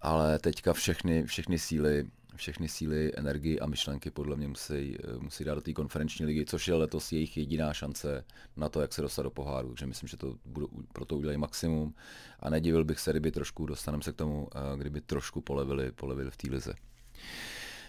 Ale 0.00 0.38
teďka 0.38 0.72
všechny, 0.72 1.24
všechny 1.24 1.58
síly, 1.58 2.06
všechny 2.36 2.68
síly, 2.68 3.12
energii 3.16 3.60
a 3.60 3.66
myšlenky 3.66 4.10
podle 4.10 4.36
mě 4.36 4.48
musí, 4.48 4.96
musí 5.18 5.44
dát 5.44 5.54
do 5.54 5.60
té 5.60 5.72
konferenční 5.72 6.26
ligy, 6.26 6.44
což 6.46 6.68
je 6.68 6.74
letos 6.74 7.12
jejich 7.12 7.36
jediná 7.36 7.72
šance 7.72 8.24
na 8.56 8.68
to, 8.68 8.80
jak 8.80 8.92
se 8.92 9.02
dostat 9.02 9.22
do 9.22 9.30
poháru. 9.30 9.68
Takže 9.68 9.86
myslím, 9.86 10.08
že 10.08 10.16
to 10.16 10.34
budu, 10.44 10.68
pro 10.92 11.04
to 11.04 11.16
udělají 11.16 11.38
maximum 11.38 11.94
a 12.40 12.50
nedivil 12.50 12.84
bych 12.84 13.00
se, 13.00 13.10
kdyby 13.10 13.30
trošku, 13.30 13.66
dostaneme 13.66 14.02
se 14.02 14.12
k 14.12 14.16
tomu, 14.16 14.48
eh, 14.54 14.78
kdyby 14.78 15.00
trošku 15.00 15.40
polevili, 15.40 15.92
polevili 15.92 16.30
v 16.30 16.36
té 16.36 16.50
lize. 16.50 16.74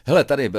Hele, 0.06 0.24
tady 0.24 0.50
uh, 0.50 0.56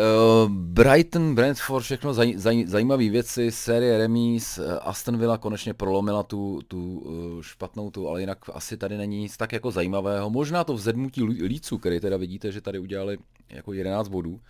Brighton, 0.48 1.34
Brentford, 1.34 1.84
všechno 1.84 2.14
zaj, 2.14 2.34
zaj, 2.36 2.64
zajímavé 2.66 3.08
věci, 3.08 3.50
série 3.50 3.98
remíz, 3.98 4.58
uh, 4.58 4.64
Aston 4.82 5.18
Villa 5.18 5.38
konečně 5.38 5.74
prolomila 5.74 6.22
tu, 6.22 6.60
tu 6.68 6.98
uh, 6.98 7.42
špatnou 7.42 7.90
tu, 7.90 8.08
ale 8.08 8.20
jinak 8.20 8.38
asi 8.52 8.76
tady 8.76 8.96
není 8.96 9.20
nic 9.20 9.36
tak 9.36 9.52
jako 9.52 9.70
zajímavého. 9.70 10.30
Možná 10.30 10.64
to 10.64 10.74
vzedmutí 10.74 11.22
líců, 11.22 11.78
který 11.78 12.00
teda 12.00 12.16
vidíte, 12.16 12.52
že 12.52 12.60
tady 12.60 12.78
udělali 12.78 13.18
jako 13.48 13.72
11 13.72 14.08
bodů. 14.08 14.40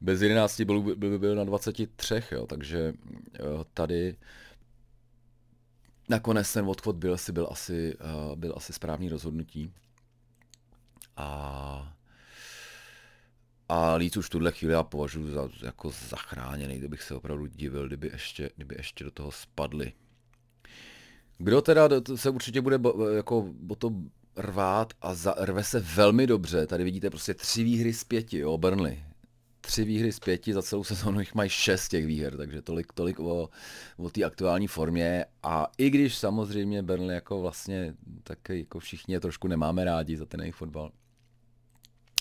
Bez 0.00 0.22
11 0.22 0.60
byl, 0.60 0.82
byl, 0.82 0.96
byl, 0.96 1.18
byl 1.18 1.34
na 1.34 1.44
23, 1.44 2.22
jo, 2.32 2.46
takže 2.46 2.92
uh, 2.92 3.62
tady 3.74 4.16
nakonec 6.08 6.52
ten 6.52 6.64
odchod 6.68 6.96
byl, 6.96 7.16
si 7.16 7.32
byl 7.32 7.48
asi, 7.50 7.96
uh, 7.96 8.36
byl 8.36 8.54
asi 8.56 8.72
správný 8.72 9.08
rozhodnutí. 9.08 9.72
A 11.16 11.92
a 13.72 13.94
Líc 13.94 14.16
už 14.16 14.28
tuhle 14.28 14.52
chvíli 14.52 14.74
já 14.74 14.82
považuji 14.82 15.30
za 15.30 15.48
jako 15.62 15.90
zachráněný, 16.08 16.78
kdybych 16.78 17.02
se 17.02 17.14
opravdu 17.14 17.46
divil, 17.46 17.86
kdyby 17.86 18.10
ještě, 18.12 18.50
kdyby 18.56 18.74
ještě 18.78 19.04
do 19.04 19.10
toho 19.10 19.32
spadli. 19.32 19.92
Kdo 21.38 21.62
teda 21.62 21.88
se 22.14 22.30
určitě 22.30 22.60
bude 22.60 22.80
jako 23.16 23.54
o 23.68 23.74
to 23.74 23.92
rvát 24.36 24.92
a 25.00 25.14
za, 25.14 25.34
rve 25.38 25.64
se 25.64 25.80
velmi 25.80 26.26
dobře. 26.26 26.66
Tady 26.66 26.84
vidíte 26.84 27.10
prostě 27.10 27.34
tři 27.34 27.64
výhry 27.64 27.92
z 27.92 28.04
pěti, 28.04 28.38
jo, 28.38 28.58
Burnley. 28.58 29.04
Tři 29.60 29.84
výhry 29.84 30.12
z 30.12 30.20
pěti, 30.20 30.54
za 30.54 30.62
celou 30.62 30.84
sezónu 30.84 31.20
jich 31.20 31.34
mají 31.34 31.50
šest 31.50 31.88
těch 31.88 32.06
výher, 32.06 32.36
takže 32.36 32.62
tolik, 32.62 32.92
tolik 32.92 33.20
o, 33.20 33.48
o 33.96 34.10
té 34.10 34.24
aktuální 34.24 34.66
formě. 34.66 35.24
A 35.42 35.66
i 35.78 35.90
když 35.90 36.18
samozřejmě 36.18 36.82
Burnley 36.82 37.14
jako 37.14 37.40
vlastně, 37.40 37.94
tak 38.24 38.48
jako 38.48 38.78
všichni 38.78 39.20
trošku 39.20 39.48
nemáme 39.48 39.84
rádi 39.84 40.16
za 40.16 40.26
ten 40.26 40.40
jejich 40.40 40.54
fotbal, 40.54 40.90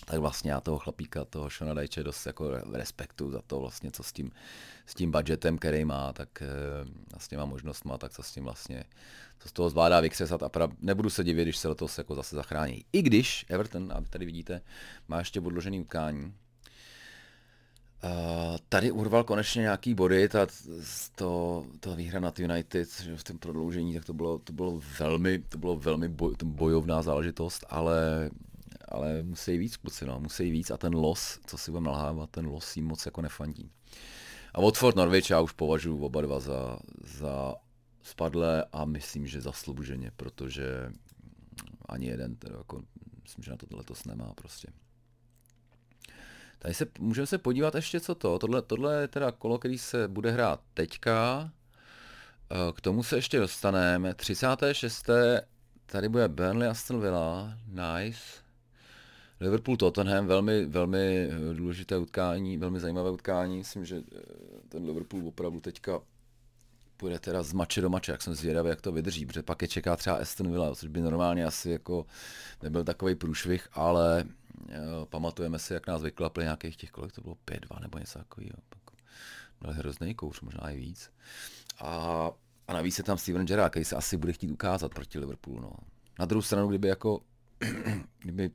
tak 0.10 0.20
vlastně 0.20 0.52
já 0.52 0.62
toho 0.62 0.80
chlapíka, 0.80 1.26
toho 1.26 1.50
Shona 1.50 1.74
Dajče 1.74 2.04
dost 2.04 2.26
jako 2.26 2.52
respektu 2.74 3.32
za 3.32 3.42
to 3.48 3.60
vlastně, 3.60 3.92
co 3.92 4.04
s 4.04 4.14
tím, 4.14 4.32
s 4.86 4.96
tím 4.96 5.12
budgetem, 5.12 5.58
který 5.58 5.86
má, 5.86 6.14
tak 6.14 6.44
vlastně 7.12 7.38
má 7.38 7.46
možnost 7.46 7.86
má, 7.86 7.98
tak 7.98 8.12
co 8.12 8.24
s 8.24 8.32
tím 8.32 8.44
vlastně, 8.44 8.84
co 9.40 9.50
z 9.50 9.52
toho 9.52 9.70
zvládá 9.70 10.00
vykřesat 10.00 10.44
a 10.44 10.50
pra, 10.50 10.68
nebudu 10.82 11.10
se 11.10 11.24
divit, 11.24 11.44
když 11.44 11.58
se 11.58 11.68
letos 11.68 11.98
jako 11.98 12.16
zase 12.16 12.36
zachrání. 12.36 12.86
I 12.94 13.02
když 13.02 13.46
Everton, 13.50 13.92
a 13.96 14.02
tady 14.10 14.26
vidíte, 14.26 14.62
má 15.08 15.20
ještě 15.20 15.40
odložený 15.40 15.80
utkání, 15.80 16.34
Uh, 18.04 18.58
tady 18.70 18.92
urval 18.92 19.24
konečně 19.24 19.62
nějaký 19.62 19.94
body, 19.94 20.30
ta, 20.30 20.48
to, 21.16 21.66
to 21.80 21.96
výhra 21.96 22.20
nad 22.20 22.40
United 22.40 23.02
že 23.02 23.16
v 23.16 23.24
tom 23.24 23.38
prodloužení, 23.38 23.94
tak 23.94 24.06
to 24.06 24.14
bylo, 24.14 24.40
to 24.40 24.54
bylo 24.54 24.82
velmi, 25.00 25.40
to 25.40 25.58
bylo 25.58 25.76
velmi 25.76 26.10
boj, 26.10 26.36
bojovná 26.44 27.02
záležitost, 27.02 27.66
ale 27.70 28.30
ale 28.90 29.24
musí 29.24 29.58
víc 29.58 29.78
kluci, 29.78 30.06
no, 30.06 30.20
musí 30.20 30.52
víc 30.52 30.72
a 30.72 30.78
ten 30.78 30.96
los, 30.96 31.40
co 31.46 31.58
si 31.58 31.72
budeme 31.72 31.88
nalhávat, 31.90 32.30
ten 32.30 32.46
los 32.46 32.78
jim 32.78 32.86
moc 32.86 33.06
jako 33.06 33.22
nefandí. 33.22 33.72
A 34.54 34.62
Watford 34.62 34.96
Norwich 34.96 35.30
já 35.30 35.42
už 35.42 35.52
považuji 35.52 36.06
oba 36.06 36.22
dva 36.22 36.40
za, 36.40 36.80
za 37.20 37.56
spadlé 38.04 38.66
a 38.72 38.86
myslím, 38.86 39.28
že 39.28 39.42
zaslouženě, 39.42 40.12
protože 40.16 40.92
ani 41.90 42.08
jeden, 42.08 42.36
teda 42.36 42.58
jako, 42.58 42.82
myslím, 43.24 43.44
že 43.44 43.52
na 43.52 43.58
to 43.58 43.66
letos 43.72 44.06
nemá 44.06 44.34
prostě. 44.34 44.68
Tady 46.60 46.74
se, 46.74 46.86
můžeme 47.00 47.28
se 47.28 47.38
podívat 47.38 47.76
ještě, 47.76 48.00
co 48.00 48.16
to. 48.16 48.40
Tohle, 48.40 48.62
tohle 48.62 49.02
je 49.02 49.08
teda 49.08 49.32
kolo, 49.32 49.60
který 49.60 49.78
se 49.78 50.08
bude 50.08 50.32
hrát 50.32 50.62
teďka. 50.74 51.52
Eh, 52.52 52.72
k 52.74 52.82
tomu 52.82 53.04
se 53.04 53.16
ještě 53.16 53.40
dostaneme. 53.40 54.14
36. 54.14 55.10
Tady 55.86 56.10
bude 56.10 56.28
Burnley 56.28 56.70
Aston 56.70 57.02
Villa. 57.02 57.58
Nice. 57.68 58.49
Liverpool 59.42 59.78
Tottenham, 59.78 60.28
velmi, 60.28 60.66
velmi 60.66 61.30
eh, 61.32 61.54
důležité 61.54 61.98
utkání, 61.98 62.58
velmi 62.58 62.80
zajímavé 62.80 63.12
utkání. 63.12 63.58
Myslím, 63.58 63.86
že 63.86 63.96
eh, 63.98 64.22
ten 64.70 64.86
Liverpool 64.86 65.28
opravdu 65.28 65.60
teďka 65.60 66.02
půjde 66.98 67.20
teda 67.20 67.44
z 67.44 67.54
mače 67.54 67.82
do 67.82 67.90
mače, 67.90 68.12
jak 68.12 68.22
jsem 68.22 68.36
zvědavý, 68.36 68.70
jak 68.70 68.82
to 68.82 68.92
vydrží, 68.92 69.26
protože 69.26 69.44
pak 69.44 69.62
je 69.62 69.68
čeká 69.68 69.96
třeba 69.96 70.16
Aston 70.16 70.52
Villa, 70.52 70.76
což 70.76 70.90
by 70.90 71.02
normálně 71.02 71.46
asi 71.46 71.70
jako 71.70 72.06
nebyl 72.64 72.84
takový 72.84 73.16
průšvih, 73.16 73.68
ale 73.74 74.24
uh, 74.24 74.76
pamatujeme 75.10 75.60
si, 75.60 75.74
jak 75.74 75.88
nás 75.88 76.02
vyklapli 76.02 76.44
nějakých 76.44 76.76
těch, 76.76 76.92
kolik 76.92 77.12
to 77.12 77.22
bylo, 77.22 77.36
5-2 77.46 77.82
nebo 77.82 77.98
něco 77.98 78.20
takového. 78.20 78.58
Byl 79.62 79.74
hrozný 79.74 80.16
kouř, 80.16 80.42
možná 80.42 80.70
i 80.70 80.78
víc. 80.78 81.10
A, 81.80 82.32
a 82.68 82.74
navíc 82.74 82.98
je 82.98 83.04
tam 83.04 83.18
Steven 83.18 83.46
Gerrard, 83.46 83.70
který 83.70 83.86
se 83.86 83.96
asi 83.96 84.18
bude 84.18 84.34
chtít 84.34 84.52
ukázat 84.52 84.94
proti 84.94 85.20
Liverpoolu. 85.20 85.62
No. 85.62 85.72
Na 86.20 86.26
druhou 86.26 86.42
stranu, 86.42 86.68
kdyby 86.68 86.88
jako 86.88 87.22
kdyby 88.20 88.52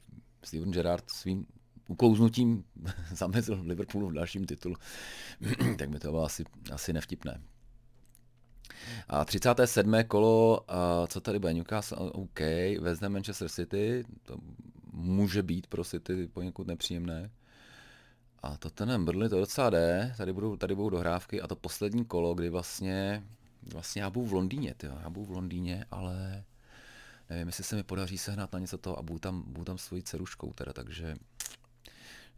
Steven 0.46 0.70
Gerrard 0.70 1.10
svým 1.10 1.46
uklouznutím 1.88 2.64
zamezil 3.14 3.60
Liverpoolu 3.62 4.08
v 4.08 4.12
dalším 4.12 4.44
titulu, 4.44 4.76
tak 5.78 5.88
by 5.88 5.98
to 5.98 6.10
bylo 6.10 6.24
asi, 6.24 6.44
asi 6.72 6.92
nevtipné. 6.92 7.40
A 9.08 9.24
37. 9.24 9.94
kolo, 10.08 10.64
a 10.68 11.06
co 11.06 11.20
tady 11.20 11.38
bude 11.38 11.52
Newcastle, 11.52 12.10
OK, 12.10 12.40
vezme 12.80 13.08
Manchester 13.08 13.48
City, 13.48 14.04
to 14.22 14.36
může 14.92 15.42
být 15.42 15.66
pro 15.66 15.84
City 15.84 16.28
poněkud 16.32 16.66
nepříjemné. 16.66 17.30
A 18.42 18.56
to 18.56 18.70
ten 18.70 19.04
Burnley 19.04 19.28
to 19.28 19.38
docela 19.38 19.70
jde, 19.70 20.14
tady 20.16 20.32
budou, 20.32 20.56
tady 20.56 20.74
budou 20.74 20.90
dohrávky 20.90 21.40
a 21.40 21.46
to 21.46 21.56
poslední 21.56 22.04
kolo, 22.04 22.34
kdy 22.34 22.50
vlastně, 22.50 23.24
vlastně 23.72 24.02
já 24.02 24.10
budu 24.10 24.26
v 24.26 24.32
Londýně, 24.32 24.74
tyjo, 24.74 24.98
já 25.02 25.10
budu 25.10 25.26
v 25.26 25.30
Londýně, 25.30 25.84
ale 25.90 26.44
nevím, 27.30 27.46
jestli 27.46 27.64
se 27.64 27.76
mi 27.76 27.82
podaří 27.82 28.18
sehnat 28.18 28.52
na 28.52 28.58
něco 28.58 28.78
toho 28.78 28.98
a 28.98 29.02
budu 29.02 29.18
tam, 29.18 29.44
budu 29.46 29.64
tam 29.64 29.78
svojí 29.78 30.02
ceruškou 30.02 30.52
teda, 30.52 30.72
takže 30.72 31.16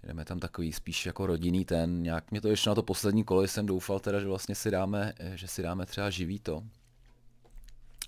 jdeme 0.02 0.24
tam 0.24 0.40
takový 0.40 0.72
spíš 0.72 1.06
jako 1.06 1.26
rodinný 1.26 1.64
ten, 1.64 2.02
nějak 2.02 2.30
mě 2.30 2.40
to 2.40 2.48
ještě 2.48 2.70
na 2.70 2.74
to 2.74 2.82
poslední 2.82 3.24
kolo 3.24 3.42
jsem 3.42 3.66
doufal 3.66 4.00
teda, 4.00 4.20
že 4.20 4.26
vlastně 4.26 4.54
si 4.54 4.70
dáme, 4.70 5.12
že 5.34 5.48
si 5.48 5.62
dáme 5.62 5.86
třeba 5.86 6.10
živý 6.10 6.38
to, 6.38 6.62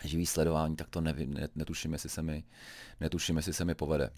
živý 0.05 0.27
sledování, 0.27 0.77
tak 0.77 0.89
to 0.89 1.01
nevím, 1.01 1.37
netuším, 1.55 1.93
jestli 1.93 2.09
se 2.09 2.23
mi, 2.23 2.45
netuším, 3.01 3.37
jestli 3.37 3.53
se 3.53 3.65
mi 3.65 3.75
povede. 3.75 4.11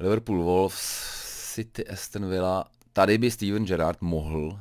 Liverpool 0.00 0.42
Wolves, 0.42 1.12
City 1.54 1.86
Aston 1.88 2.28
Villa, 2.28 2.64
tady 2.92 3.18
by 3.18 3.30
Steven 3.30 3.64
Gerrard 3.64 4.00
mohl 4.00 4.60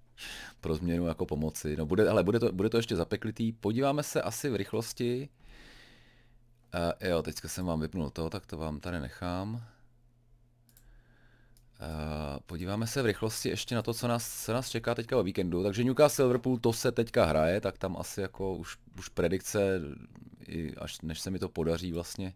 pro 0.60 0.74
změnu 0.74 1.06
jako 1.06 1.26
pomoci. 1.26 1.76
No 1.76 1.86
bude, 1.86 2.08
ale 2.08 2.24
bude 2.24 2.40
to, 2.40 2.52
bude 2.52 2.68
to 2.68 2.76
ještě 2.76 2.96
zapeklitý. 2.96 3.52
Podíváme 3.52 4.02
se 4.02 4.22
asi 4.22 4.50
v 4.50 4.56
rychlosti, 4.56 5.28
Uh, 6.74 7.08
jo, 7.08 7.22
teďka 7.22 7.48
jsem 7.48 7.66
vám 7.66 7.80
vypnul 7.80 8.10
to, 8.10 8.30
tak 8.30 8.46
to 8.46 8.56
vám 8.56 8.80
tady 8.80 9.00
nechám. 9.00 9.54
Uh, 9.54 9.60
podíváme 12.46 12.86
se 12.86 13.02
v 13.02 13.06
rychlosti 13.06 13.48
ještě 13.48 13.74
na 13.74 13.82
to, 13.82 13.94
co 13.94 14.08
nás, 14.08 14.44
co 14.44 14.52
nás 14.52 14.70
čeká 14.70 14.94
teďka 14.94 15.18
o 15.18 15.22
víkendu. 15.22 15.62
Takže 15.62 15.84
Newcastle 15.84 16.24
Liverpool, 16.24 16.58
to 16.58 16.72
se 16.72 16.92
teďka 16.92 17.24
hraje, 17.24 17.60
tak 17.60 17.78
tam 17.78 17.96
asi 17.96 18.20
jako 18.20 18.54
už, 18.54 18.78
už 18.98 19.08
predikce, 19.08 19.80
i 20.46 20.74
až 20.74 21.00
než 21.00 21.20
se 21.20 21.30
mi 21.30 21.38
to 21.38 21.48
podaří 21.48 21.92
vlastně, 21.92 22.34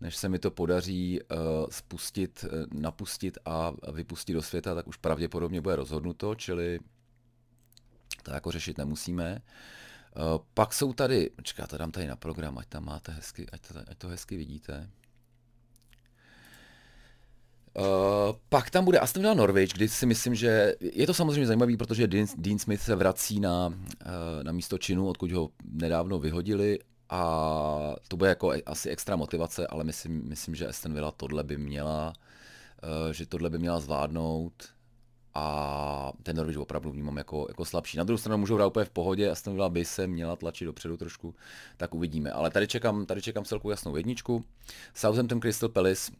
než 0.00 0.16
se 0.16 0.28
mi 0.28 0.38
to 0.38 0.50
podaří 0.50 1.20
uh, 1.20 1.38
spustit, 1.70 2.44
napustit 2.72 3.38
a 3.44 3.72
vypustit 3.92 4.32
do 4.32 4.42
světa, 4.42 4.74
tak 4.74 4.88
už 4.88 4.96
pravděpodobně 4.96 5.60
bude 5.60 5.76
rozhodnuto, 5.76 6.34
čili 6.34 6.80
to 8.22 8.32
jako 8.32 8.50
řešit 8.50 8.78
nemusíme. 8.78 9.34
Uh, 9.34 9.40
pak 10.54 10.74
jsou 10.74 10.92
tady, 10.92 11.30
počkáte, 11.36 11.78
dám 11.78 11.90
tady 11.90 12.06
na 12.06 12.16
program, 12.16 12.58
ať 12.58 12.66
tam 12.66 12.84
máte 12.84 13.12
hezky, 13.12 13.46
ať 13.52 13.60
to, 13.60 13.74
ať 13.88 13.98
to 13.98 14.08
hezky 14.08 14.36
vidíte. 14.36 14.90
Uh, 17.78 18.36
pak 18.48 18.70
tam 18.70 18.84
bude 18.84 18.98
Aston 18.98 19.22
Villa 19.22 19.34
Norwich, 19.34 19.72
kdy 19.72 19.88
si 19.88 20.06
myslím, 20.06 20.34
že 20.34 20.74
je 20.80 21.06
to 21.06 21.14
samozřejmě 21.14 21.46
zajímavý, 21.46 21.76
protože 21.76 22.06
Dean, 22.06 22.26
Dean 22.36 22.58
Smith 22.58 22.82
se 22.82 22.96
vrací 22.96 23.40
na, 23.40 23.66
uh, 23.66 23.74
na 24.42 24.52
místo 24.52 24.78
činu, 24.78 25.08
odkud 25.08 25.32
ho 25.32 25.50
nedávno 25.64 26.18
vyhodili 26.18 26.78
a 27.10 27.94
to 28.08 28.16
bude 28.16 28.30
jako 28.30 28.52
asi 28.66 28.90
extra 28.90 29.16
motivace, 29.16 29.66
ale 29.66 29.84
myslím, 29.84 30.28
myslím 30.28 30.54
že 30.54 30.68
Aston 30.68 30.94
Villa 30.94 31.10
tohle 31.10 31.44
by 31.44 31.58
měla, 31.58 32.12
uh, 32.82 33.12
že 33.12 33.26
tohle 33.26 33.50
by 33.50 33.58
měla 33.58 33.80
zvládnout 33.80 34.68
a 35.34 36.12
ten 36.22 36.36
Norwich 36.36 36.58
opravdu 36.58 36.90
vnímám 36.90 37.16
jako, 37.16 37.46
jako 37.48 37.64
slabší. 37.64 37.98
Na 37.98 38.04
druhou 38.04 38.18
stranu 38.18 38.38
můžou 38.38 38.54
hrát 38.54 38.66
úplně 38.66 38.84
v 38.84 38.90
pohodě, 38.90 39.30
Aston 39.30 39.54
Villa 39.54 39.68
by 39.68 39.84
se 39.84 40.06
měla 40.06 40.36
tlačit 40.36 40.64
dopředu 40.64 40.96
trošku, 40.96 41.34
tak 41.76 41.94
uvidíme. 41.94 42.32
Ale 42.32 42.50
tady 42.50 42.66
čekám, 42.66 43.06
tady 43.06 43.22
čekám 43.22 43.44
celkou 43.44 43.70
jasnou 43.70 43.96
jedničku. 43.96 44.44
Southampton 44.94 45.40
Crystal 45.40 45.68
Palace, 45.68 46.12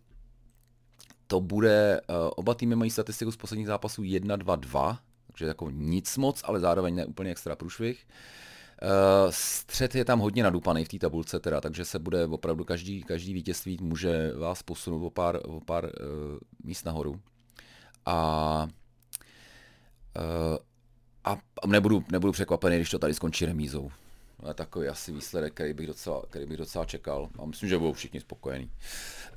to 1.27 1.41
bude, 1.41 2.01
uh, 2.09 2.17
oba 2.37 2.55
týmy 2.55 2.77
mají 2.77 2.91
statistiku 2.91 3.33
z 3.33 3.37
posledních 3.37 3.67
zápasů 3.67 4.03
1-2-2, 4.03 4.99
takže 5.27 5.47
jako 5.47 5.71
nic 5.71 6.17
moc, 6.17 6.41
ale 6.45 6.61
zároveň 6.61 6.95
ne 6.95 7.07
úplně 7.07 7.31
extra 7.31 7.57
průšvih. 7.57 8.07
Uh, 8.83 9.31
střed 9.31 9.95
je 9.95 10.05
tam 10.05 10.19
hodně 10.19 10.43
nadupaný 10.43 10.85
v 10.85 10.89
té 10.89 10.99
tabulce 10.99 11.41
teda, 11.41 11.61
takže 11.61 11.85
se 11.85 11.99
bude 11.99 12.27
opravdu 12.27 12.65
každý, 12.65 13.03
každý 13.03 13.33
vítězství 13.33 13.79
může 13.81 14.33
vás 14.33 14.63
posunout 14.63 15.07
o 15.07 15.11
pár, 15.11 15.41
o 15.45 15.61
pár 15.61 15.85
uh, 15.85 15.91
míst 16.65 16.85
nahoru. 16.85 17.21
A 18.07 18.69
a 21.25 21.39
nebudu, 21.67 22.05
nebudu 22.13 22.33
překvapený, 22.33 22.77
když 22.77 22.91
to 22.91 22.99
tady 22.99 23.15
skončí 23.15 23.47
remízou. 23.47 23.91
Je 24.49 24.55
takový 24.55 24.89
asi 24.89 25.13
výsledek, 25.13 25.55
který 25.55 25.73
bych 25.73 25.87
docela, 25.87 26.23
který 26.31 26.47
bych 26.47 26.57
docela 26.57 26.85
čekal. 26.85 27.29
A 27.39 27.47
myslím, 27.47 27.69
že 27.69 27.79
budou 27.79 27.93
všichni 27.93 28.21
spokojení. 28.21 28.71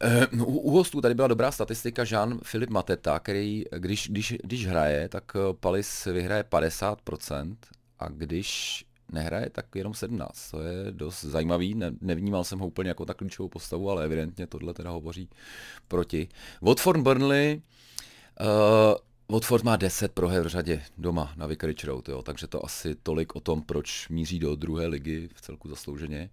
Eh, 0.02 0.28
u, 0.28 0.60
u 0.60 0.72
hostů 0.72 1.02
tady 1.02 1.16
byla 1.16 1.28
dobrá 1.28 1.52
statistika 1.52 2.04
Jean-Philippe 2.04 2.74
Mateta, 2.74 3.20
který, 3.20 3.64
když, 3.78 4.10
když, 4.10 4.34
když 4.44 4.68
hraje, 4.68 5.10
tak 5.10 5.24
eh, 5.36 5.54
Palis 5.60 6.06
vyhraje 6.06 6.44
50% 6.44 7.56
a 8.00 8.10
když 8.10 8.86
nehraje, 9.12 9.50
tak 9.50 9.66
jenom 9.76 9.94
17. 9.94 10.52
To 10.52 10.62
je 10.62 10.92
dost 10.92 11.24
zajímavý, 11.24 11.76
ne, 11.76 11.92
nevnímal 12.02 12.44
jsem 12.44 12.60
ho 12.60 12.68
úplně 12.68 12.90
jako 12.90 13.06
tak 13.06 13.18
klíčovou 13.18 13.50
postavu, 13.50 13.90
ale 13.90 14.06
evidentně 14.06 14.48
tohle 14.48 14.74
teda 14.74 14.90
hovoří 14.90 15.30
proti. 15.88 16.30
Watford 16.62 17.02
Burnley, 17.02 17.62
uh, 18.42 18.96
Watford 19.32 19.64
má 19.64 19.76
10 19.76 20.12
proher 20.12 20.44
v 20.44 20.48
řadě 20.48 20.84
doma 20.98 21.34
na 21.38 21.46
Vicarage 21.46 21.88
Road, 21.88 22.10
jo, 22.10 22.22
takže 22.22 22.48
to 22.48 22.66
asi 22.66 22.96
tolik 22.96 23.36
o 23.36 23.40
tom, 23.40 23.62
proč 23.62 24.10
míří 24.10 24.40
do 24.40 24.56
druhé 24.56 24.88
ligy 24.88 25.30
v 25.36 25.42
celku 25.42 25.70
zaslouženě. 25.70 26.30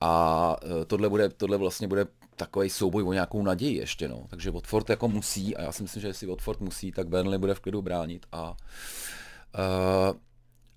A 0.00 0.56
uh, 0.64 0.84
tohle, 0.86 1.08
bude, 1.08 1.28
tohle 1.28 1.56
vlastně 1.56 1.88
bude 1.88 2.06
takový 2.36 2.70
souboj 2.70 3.02
o 3.02 3.12
nějakou 3.12 3.42
naději 3.42 3.76
ještě, 3.76 4.08
no. 4.08 4.26
Takže 4.30 4.50
Watford 4.50 4.90
jako 4.90 5.08
musí, 5.08 5.56
a 5.56 5.62
já 5.62 5.72
si 5.72 5.82
myslím, 5.82 6.02
že 6.02 6.08
jestli 6.08 6.26
Watford 6.26 6.60
musí, 6.60 6.92
tak 6.92 7.08
Burnley 7.08 7.38
bude 7.38 7.54
v 7.54 7.60
klidu 7.60 7.82
bránit 7.82 8.26
a 8.32 8.50
uh, 8.50 10.16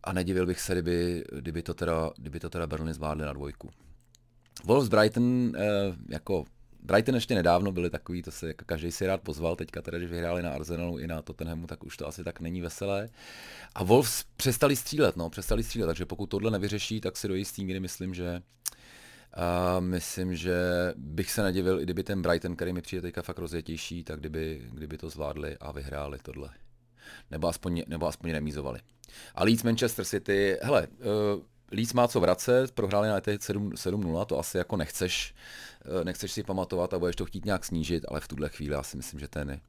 a 0.03 0.13
nedivil 0.13 0.45
bych 0.45 0.61
se, 0.61 0.73
kdyby, 0.73 1.23
kdyby, 1.31 1.63
to, 1.63 1.73
teda, 1.73 2.11
kdyby 2.17 2.39
to 2.39 2.49
teda 2.49 2.67
Burnley 2.67 2.93
zvládli 2.93 3.25
na 3.25 3.33
dvojku. 3.33 3.69
Wolves 4.65 4.89
Brighton, 4.89 5.53
eh, 5.55 5.61
jako 6.09 6.45
Brighton 6.85 7.15
ještě 7.15 7.35
nedávno 7.35 7.71
byli 7.71 7.89
takový, 7.89 8.21
to 8.21 8.31
se 8.31 8.47
jako 8.47 8.65
každý 8.65 8.91
si 8.91 9.07
rád 9.07 9.21
pozval, 9.21 9.55
teďka 9.55 9.81
teda, 9.81 9.97
když 9.97 10.09
vyhráli 10.09 10.43
na 10.43 10.51
Arsenalu 10.51 10.97
i 10.97 11.07
na 11.07 11.21
Tottenhamu, 11.21 11.67
tak 11.67 11.83
už 11.83 11.97
to 11.97 12.07
asi 12.07 12.23
tak 12.23 12.39
není 12.39 12.61
veselé. 12.61 13.09
A 13.75 13.83
Wolves 13.83 14.23
přestali 14.37 14.75
střílet, 14.75 15.15
no, 15.15 15.29
přestali 15.29 15.63
střílet, 15.63 15.87
takže 15.87 16.05
pokud 16.05 16.27
tohle 16.27 16.51
nevyřeší, 16.51 17.01
tak 17.01 17.17
si 17.17 17.27
do 17.27 17.35
jistý 17.35 17.65
míry 17.65 17.79
myslím, 17.79 18.13
že 18.13 18.41
a 19.33 19.79
myslím, 19.79 20.35
že 20.35 20.55
bych 20.95 21.31
se 21.31 21.43
nedivil, 21.43 21.79
i 21.79 21.83
kdyby 21.83 22.03
ten 22.03 22.21
Brighton, 22.21 22.55
který 22.55 22.73
mi 22.73 22.81
přijde 22.81 23.01
teďka 23.01 23.21
fakt 23.21 23.39
rozjetější, 23.39 24.03
tak 24.03 24.19
kdyby, 24.19 24.61
kdyby 24.71 24.97
to 24.97 25.09
zvládli 25.09 25.57
a 25.57 25.71
vyhráli 25.71 26.19
tohle. 26.21 26.49
Nebo 27.31 27.47
aspoň, 27.47 27.83
nebo 27.87 28.07
aspoň 28.07 28.31
remízovali. 28.31 28.79
A 29.35 29.43
Leeds 29.43 29.63
Manchester 29.63 30.05
City, 30.05 30.57
hele, 30.61 30.87
uh, 30.87 31.43
Leeds 31.73 31.93
má 31.93 32.07
co 32.07 32.19
vracet, 32.19 32.71
prohráli 32.71 33.07
na 33.07 33.19
7-0, 33.19 34.25
to 34.25 34.39
asi 34.39 34.57
jako 34.57 34.77
nechceš, 34.77 35.35
uh, 35.85 36.03
nechceš 36.03 36.31
si 36.31 36.43
pamatovat 36.43 36.93
a 36.93 36.99
budeš 36.99 37.15
to 37.15 37.25
chtít 37.25 37.45
nějak 37.45 37.65
snížit, 37.65 38.05
ale 38.07 38.19
v 38.19 38.27
tuhle 38.27 38.49
chvíli 38.49 38.73
já 38.73 38.83
si 38.83 38.97
myslím, 38.97 39.19
že 39.19 39.27
ten, 39.27 39.59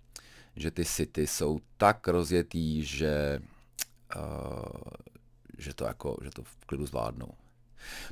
že 0.57 0.70
ty 0.70 0.84
City 0.84 1.26
jsou 1.26 1.61
tak 1.76 2.09
rozjetý, 2.09 2.84
že, 2.84 3.40
uh, 4.16 4.62
že 5.59 5.74
to 5.74 5.84
jako, 5.84 6.16
že 6.22 6.30
to 6.30 6.42
v 6.42 6.66
klidu 6.66 6.86
zvládnou. 6.86 7.28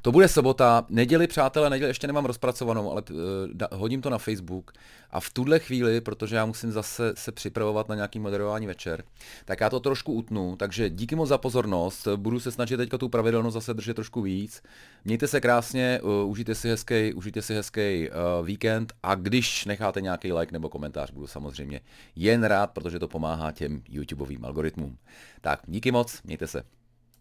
To 0.03 0.13
bude 0.13 0.29
sobota, 0.29 0.87
neděli 0.89 1.27
přátelé, 1.27 1.71
neděli 1.71 1.91
ještě 1.91 2.07
nemám 2.07 2.25
rozpracovanou, 2.25 2.91
ale 2.91 3.03
uh, 3.11 3.17
da, 3.53 3.69
hodím 3.73 4.03
to 4.03 4.11
na 4.11 4.19
Facebook 4.19 4.73
a 5.11 5.21
v 5.21 5.31
tuhle 5.31 5.59
chvíli, 5.59 6.01
protože 6.01 6.37
já 6.37 6.47
musím 6.47 6.73
zase 6.73 7.13
se 7.17 7.33
připravovat 7.33 7.89
na 7.89 7.95
nějaký 7.95 8.19
moderování 8.19 8.67
večer, 8.67 9.05
tak 9.45 9.61
já 9.61 9.71
to 9.71 9.81
trošku 9.81 10.13
utnu, 10.13 10.57
takže 10.57 10.91
díky 10.91 11.17
moc 11.17 11.29
za 11.29 11.39
pozornost, 11.39 12.09
budu 12.17 12.41
se 12.41 12.53
snažit 12.53 12.77
teďka 12.77 12.99
tu 12.99 13.09
pravidelnost 13.09 13.55
zase 13.55 13.75
držet 13.75 13.95
trošku 13.95 14.23
víc. 14.23 14.63
Mějte 15.05 15.29
se 15.29 15.41
krásně, 15.41 16.01
uh, 16.03 16.31
užijte 16.31 16.55
si 16.55 16.69
hezký, 16.69 17.15
užijte 17.15 17.43
si 17.43 17.55
hezký 17.55 18.09
uh, 18.09 18.47
víkend 18.47 18.93
a 19.03 19.15
když 19.15 19.65
necháte 19.65 20.01
nějaký 20.01 20.33
like 20.33 20.53
nebo 20.53 20.69
komentář, 20.69 21.11
budu 21.11 21.27
samozřejmě 21.27 21.81
jen 22.17 22.45
rád, 22.45 22.71
protože 22.71 22.99
to 22.99 23.09
pomáhá 23.09 23.53
těm 23.53 23.83
YouTubeovým 23.89 24.45
algoritmům. 24.45 24.99
Tak 25.41 25.61
díky 25.67 25.93
moc, 25.93 26.23
mějte 26.23 26.47
se. 26.47 26.82